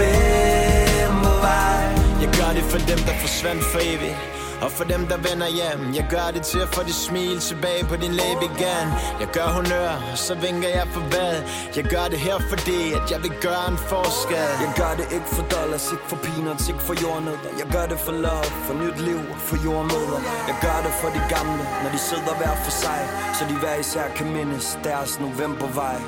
[0.00, 1.84] fra novembervej
[2.24, 4.16] Jeg gør det for dem, der forsvandt for evigt.
[4.64, 5.80] Og for dem, der vender hjem.
[5.94, 8.86] Jeg gør det til at få det smil tilbage på din læbe igen.
[9.20, 11.36] Jeg gør honør, og så vinker jeg farvel
[11.76, 14.50] Jeg gør det her, fordi at jeg vil gøre en forskel.
[14.64, 17.50] Jeg gør det ikke for dollars, ikke for peanuts, ikke for jordnødder.
[17.60, 20.20] Jeg gør det for love, for nyt liv, for jordmøder
[20.50, 23.00] Jeg gør det for de gamle, når de sidder hver for sig
[23.36, 25.98] Så de hver især kan mindes deres novembervej.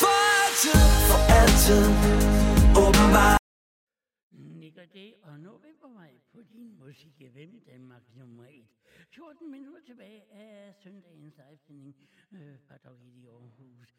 [0.00, 1.84] For altid, for altid,
[3.10, 3.40] åbenbart
[4.30, 8.66] Nikker det og novembervej på din musik i Hvem Danmark nummer 1.
[9.08, 11.96] 14 minutter tilbage af søndagens livesending
[12.32, 13.94] øh, fra Dog i Aarhus.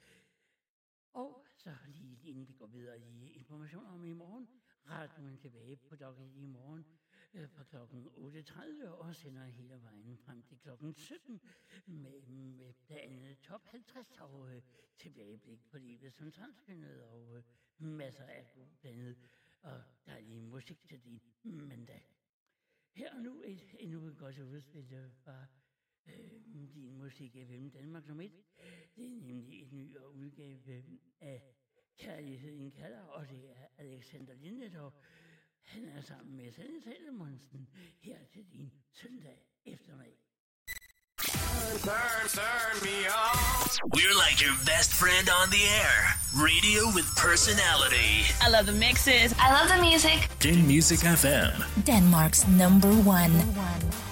[1.14, 4.48] Og så lige inden vi går videre i information om i morgen,
[4.90, 6.86] radioen tilbage på Dog i morgen
[7.34, 11.42] øh, fra klokken 8.30 og sender hele vejen frem til klokken 17
[11.86, 14.62] med, med blandt andet top 50 og øh,
[14.98, 17.44] tilbageblik på livet som transkønnet og øh,
[17.78, 18.46] masser af
[18.82, 19.18] blandet
[19.62, 22.08] og dejlig musik til din mandag.
[22.94, 25.46] Her og nu et endnu et godt udspil øh, fra
[26.08, 26.32] øh,
[26.74, 28.32] din musik FM Danmark som et.
[28.96, 30.84] Det er nemlig et ny udgave øh,
[31.20, 31.56] af
[31.98, 34.94] Kærligheden kalder, og det er Alexander Lindedorf.
[35.62, 37.70] Han er sammen med Sanne Salomonsen
[38.00, 40.21] her til din søndag eftermiddag.
[41.62, 43.70] Turn, turn me on.
[43.94, 46.16] We're like your best friend on the air.
[46.36, 48.26] Radio with personality.
[48.42, 49.34] I love the mixes.
[49.38, 50.28] I love the music.
[50.40, 51.64] Din Music FM.
[51.86, 53.32] Denmark's number one.
[53.32, 54.11] Kærligheden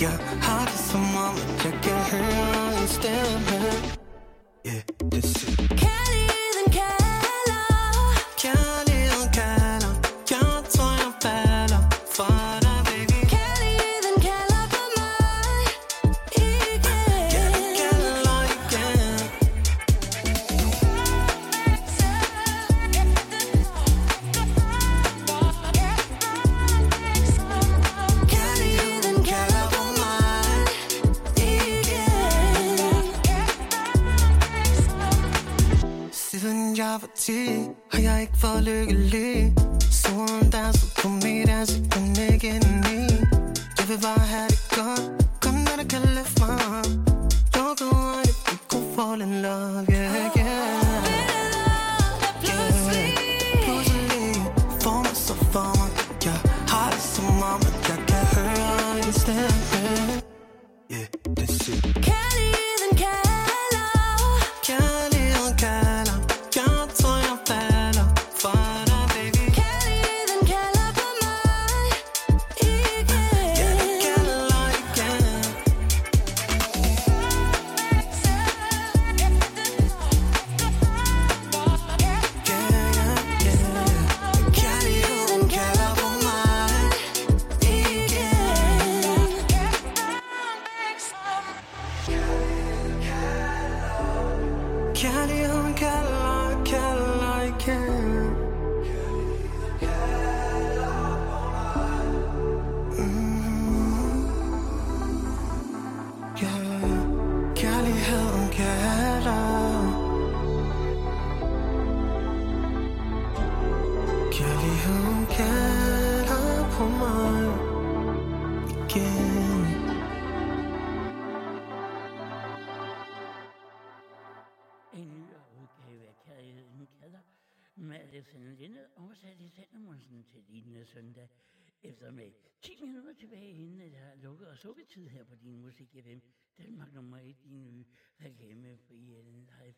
[0.00, 4.00] mig Jeg har det som om, at jeg kan høre en stemme
[4.66, 5.79] Yeah, det er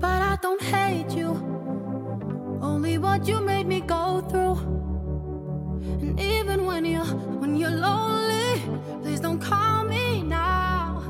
[0.00, 1.30] but I don't hate you.
[2.62, 4.58] Only what you made me go through.
[6.02, 7.04] And even when you're
[7.40, 8.62] when you're lonely,
[9.02, 11.02] please don't call me now.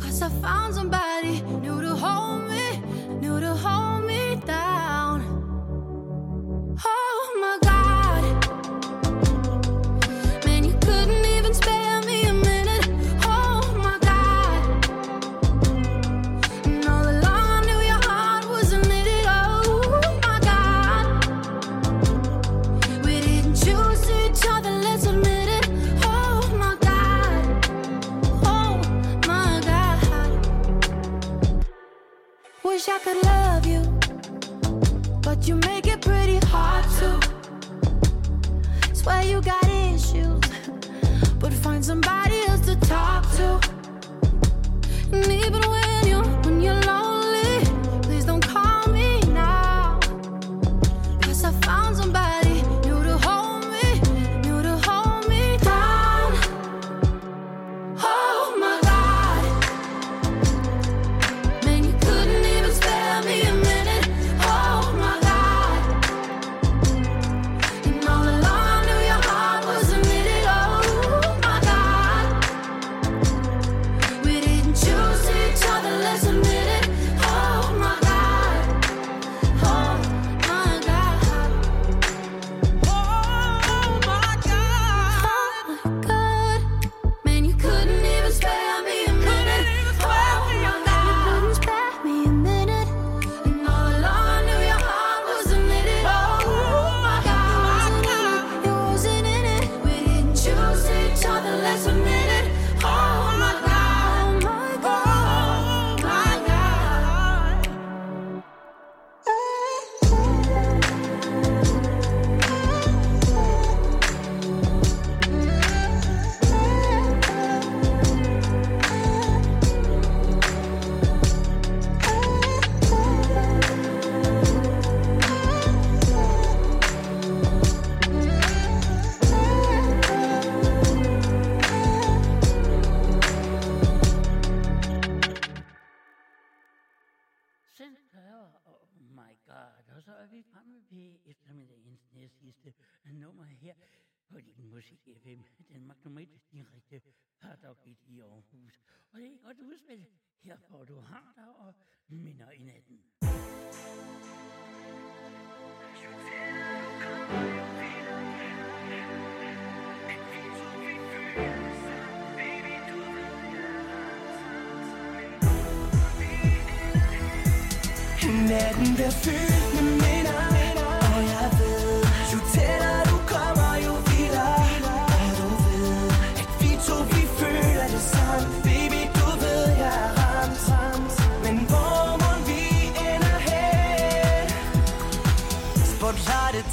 [0.00, 2.82] Cause I found somebody new to hold me,
[3.20, 5.16] new to hold me down.
[6.84, 7.81] Oh my god.
[33.02, 33.82] could love you,
[35.22, 37.20] but you make it pretty hard to.
[38.94, 40.40] Swear you got issues,
[41.40, 43.60] but find somebody else to talk to.
[45.12, 45.81] And even when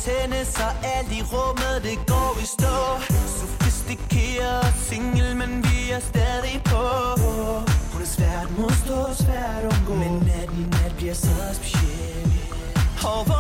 [0.06, 2.76] tændes, og alt i rummet, det går i stå.
[3.40, 6.84] Sofistikeret single, men vi er stadig på.
[7.92, 11.69] Hun er svært modstå, svært undgå Men natten i nat bliver så speciel
[13.06, 13.39] og hvor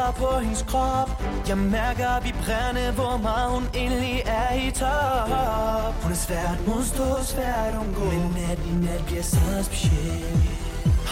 [0.00, 1.22] tættere på hendes krop.
[1.48, 5.94] Jeg mærker vi brænde, hvor meget hun egentlig er i top.
[6.02, 8.04] Hun er svært modstå, svært undgå.
[8.04, 10.24] Men nat i nat bliver så speciel.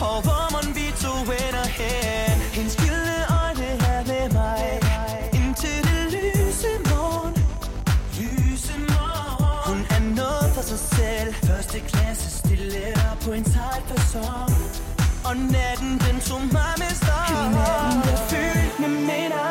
[0.00, 1.14] Og hvor man vi to
[1.46, 2.36] ender hen.
[2.56, 4.64] Hendes gilde øjne er med mig.
[5.38, 7.34] Indtil det lyse morgen.
[8.18, 9.68] Lyse morgen.
[9.68, 11.34] Hun er noget for sig selv.
[11.48, 12.84] Første klasse stille
[13.24, 14.87] på en tight person
[15.28, 19.50] og natten den tog mig med storm Natten er fyldt med minder.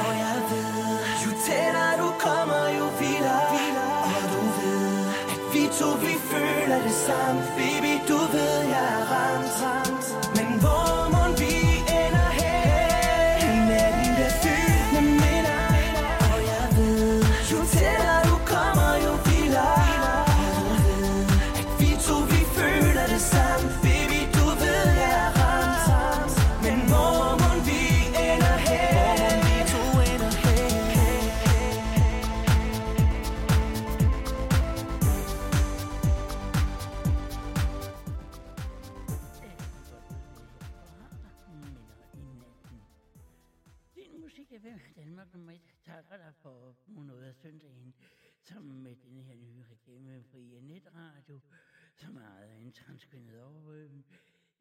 [0.00, 3.48] Og jeg ved Jo tættere du kommer, jo vildere.
[4.16, 7.40] Og du ved At vi to, vi føler det samme.
[7.58, 9.83] Baby, du ved, jeg er ramt.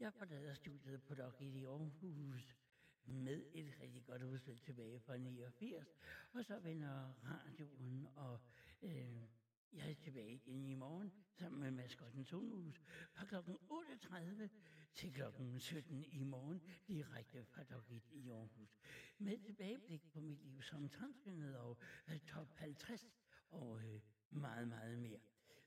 [0.04, 2.56] Jeg forlader studiet på Rocket i Aarhus
[3.06, 5.88] med et rigtig godt udspil tilbage fra 89,
[6.34, 8.40] og så vender radioen, og
[8.82, 9.22] øh,
[9.74, 12.82] jeg er tilbage igen i morgen sammen med maskotten Tonhus
[13.14, 13.36] fra kl.
[13.70, 14.50] 38
[14.94, 15.22] til kl.
[15.60, 18.78] 17 i morgen direkte fra Dogit i Aarhus.
[19.18, 21.78] Med tilbageblik på mit liv som transkønnet og
[22.10, 23.08] øh, top 50
[23.50, 25.20] og øh, meget, meget mere.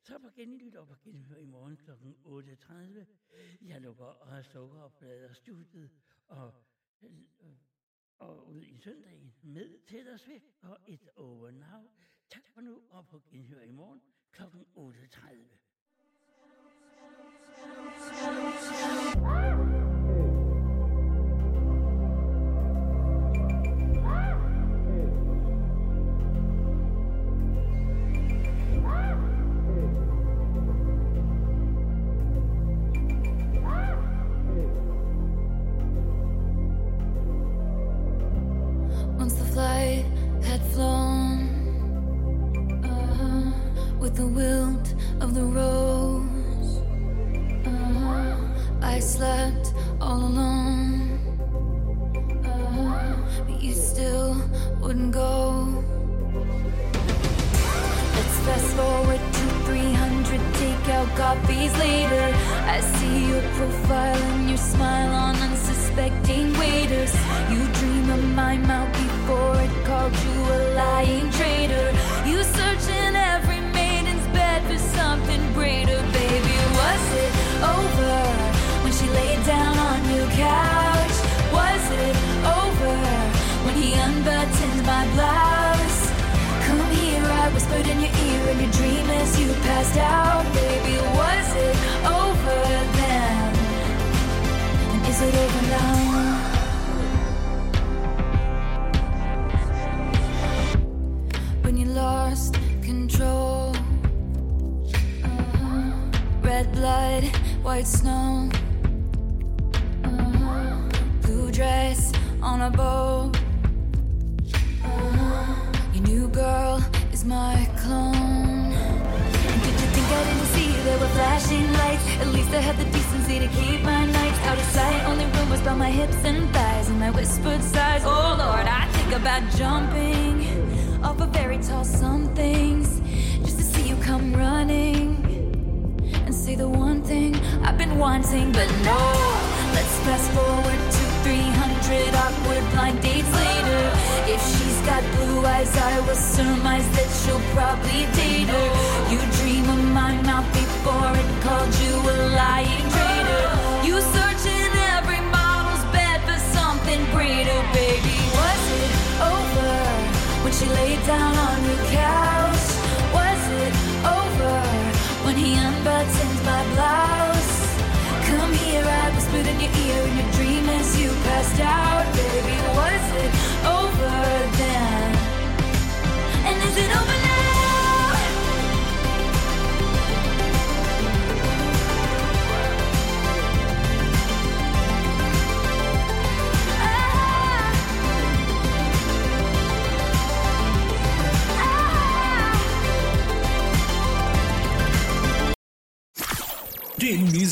[0.07, 1.91] Så på genlyt og på genhør i morgen kl.
[1.91, 3.67] 8.30.
[3.67, 5.91] Jeg lukker og sukker og blader studiet
[6.29, 6.55] og,
[7.03, 7.57] øh,
[8.19, 11.91] og ud i søndagen med til os ved og et over now.
[12.31, 14.03] Tak for nu og på genhør i morgen
[14.33, 14.43] kl.
[14.43, 15.67] 8.30.
[18.29, 19.46] Once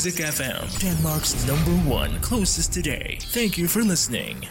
[0.05, 3.17] Music FM, Denmark's number one closest today.
[3.33, 4.47] Thank you for listening.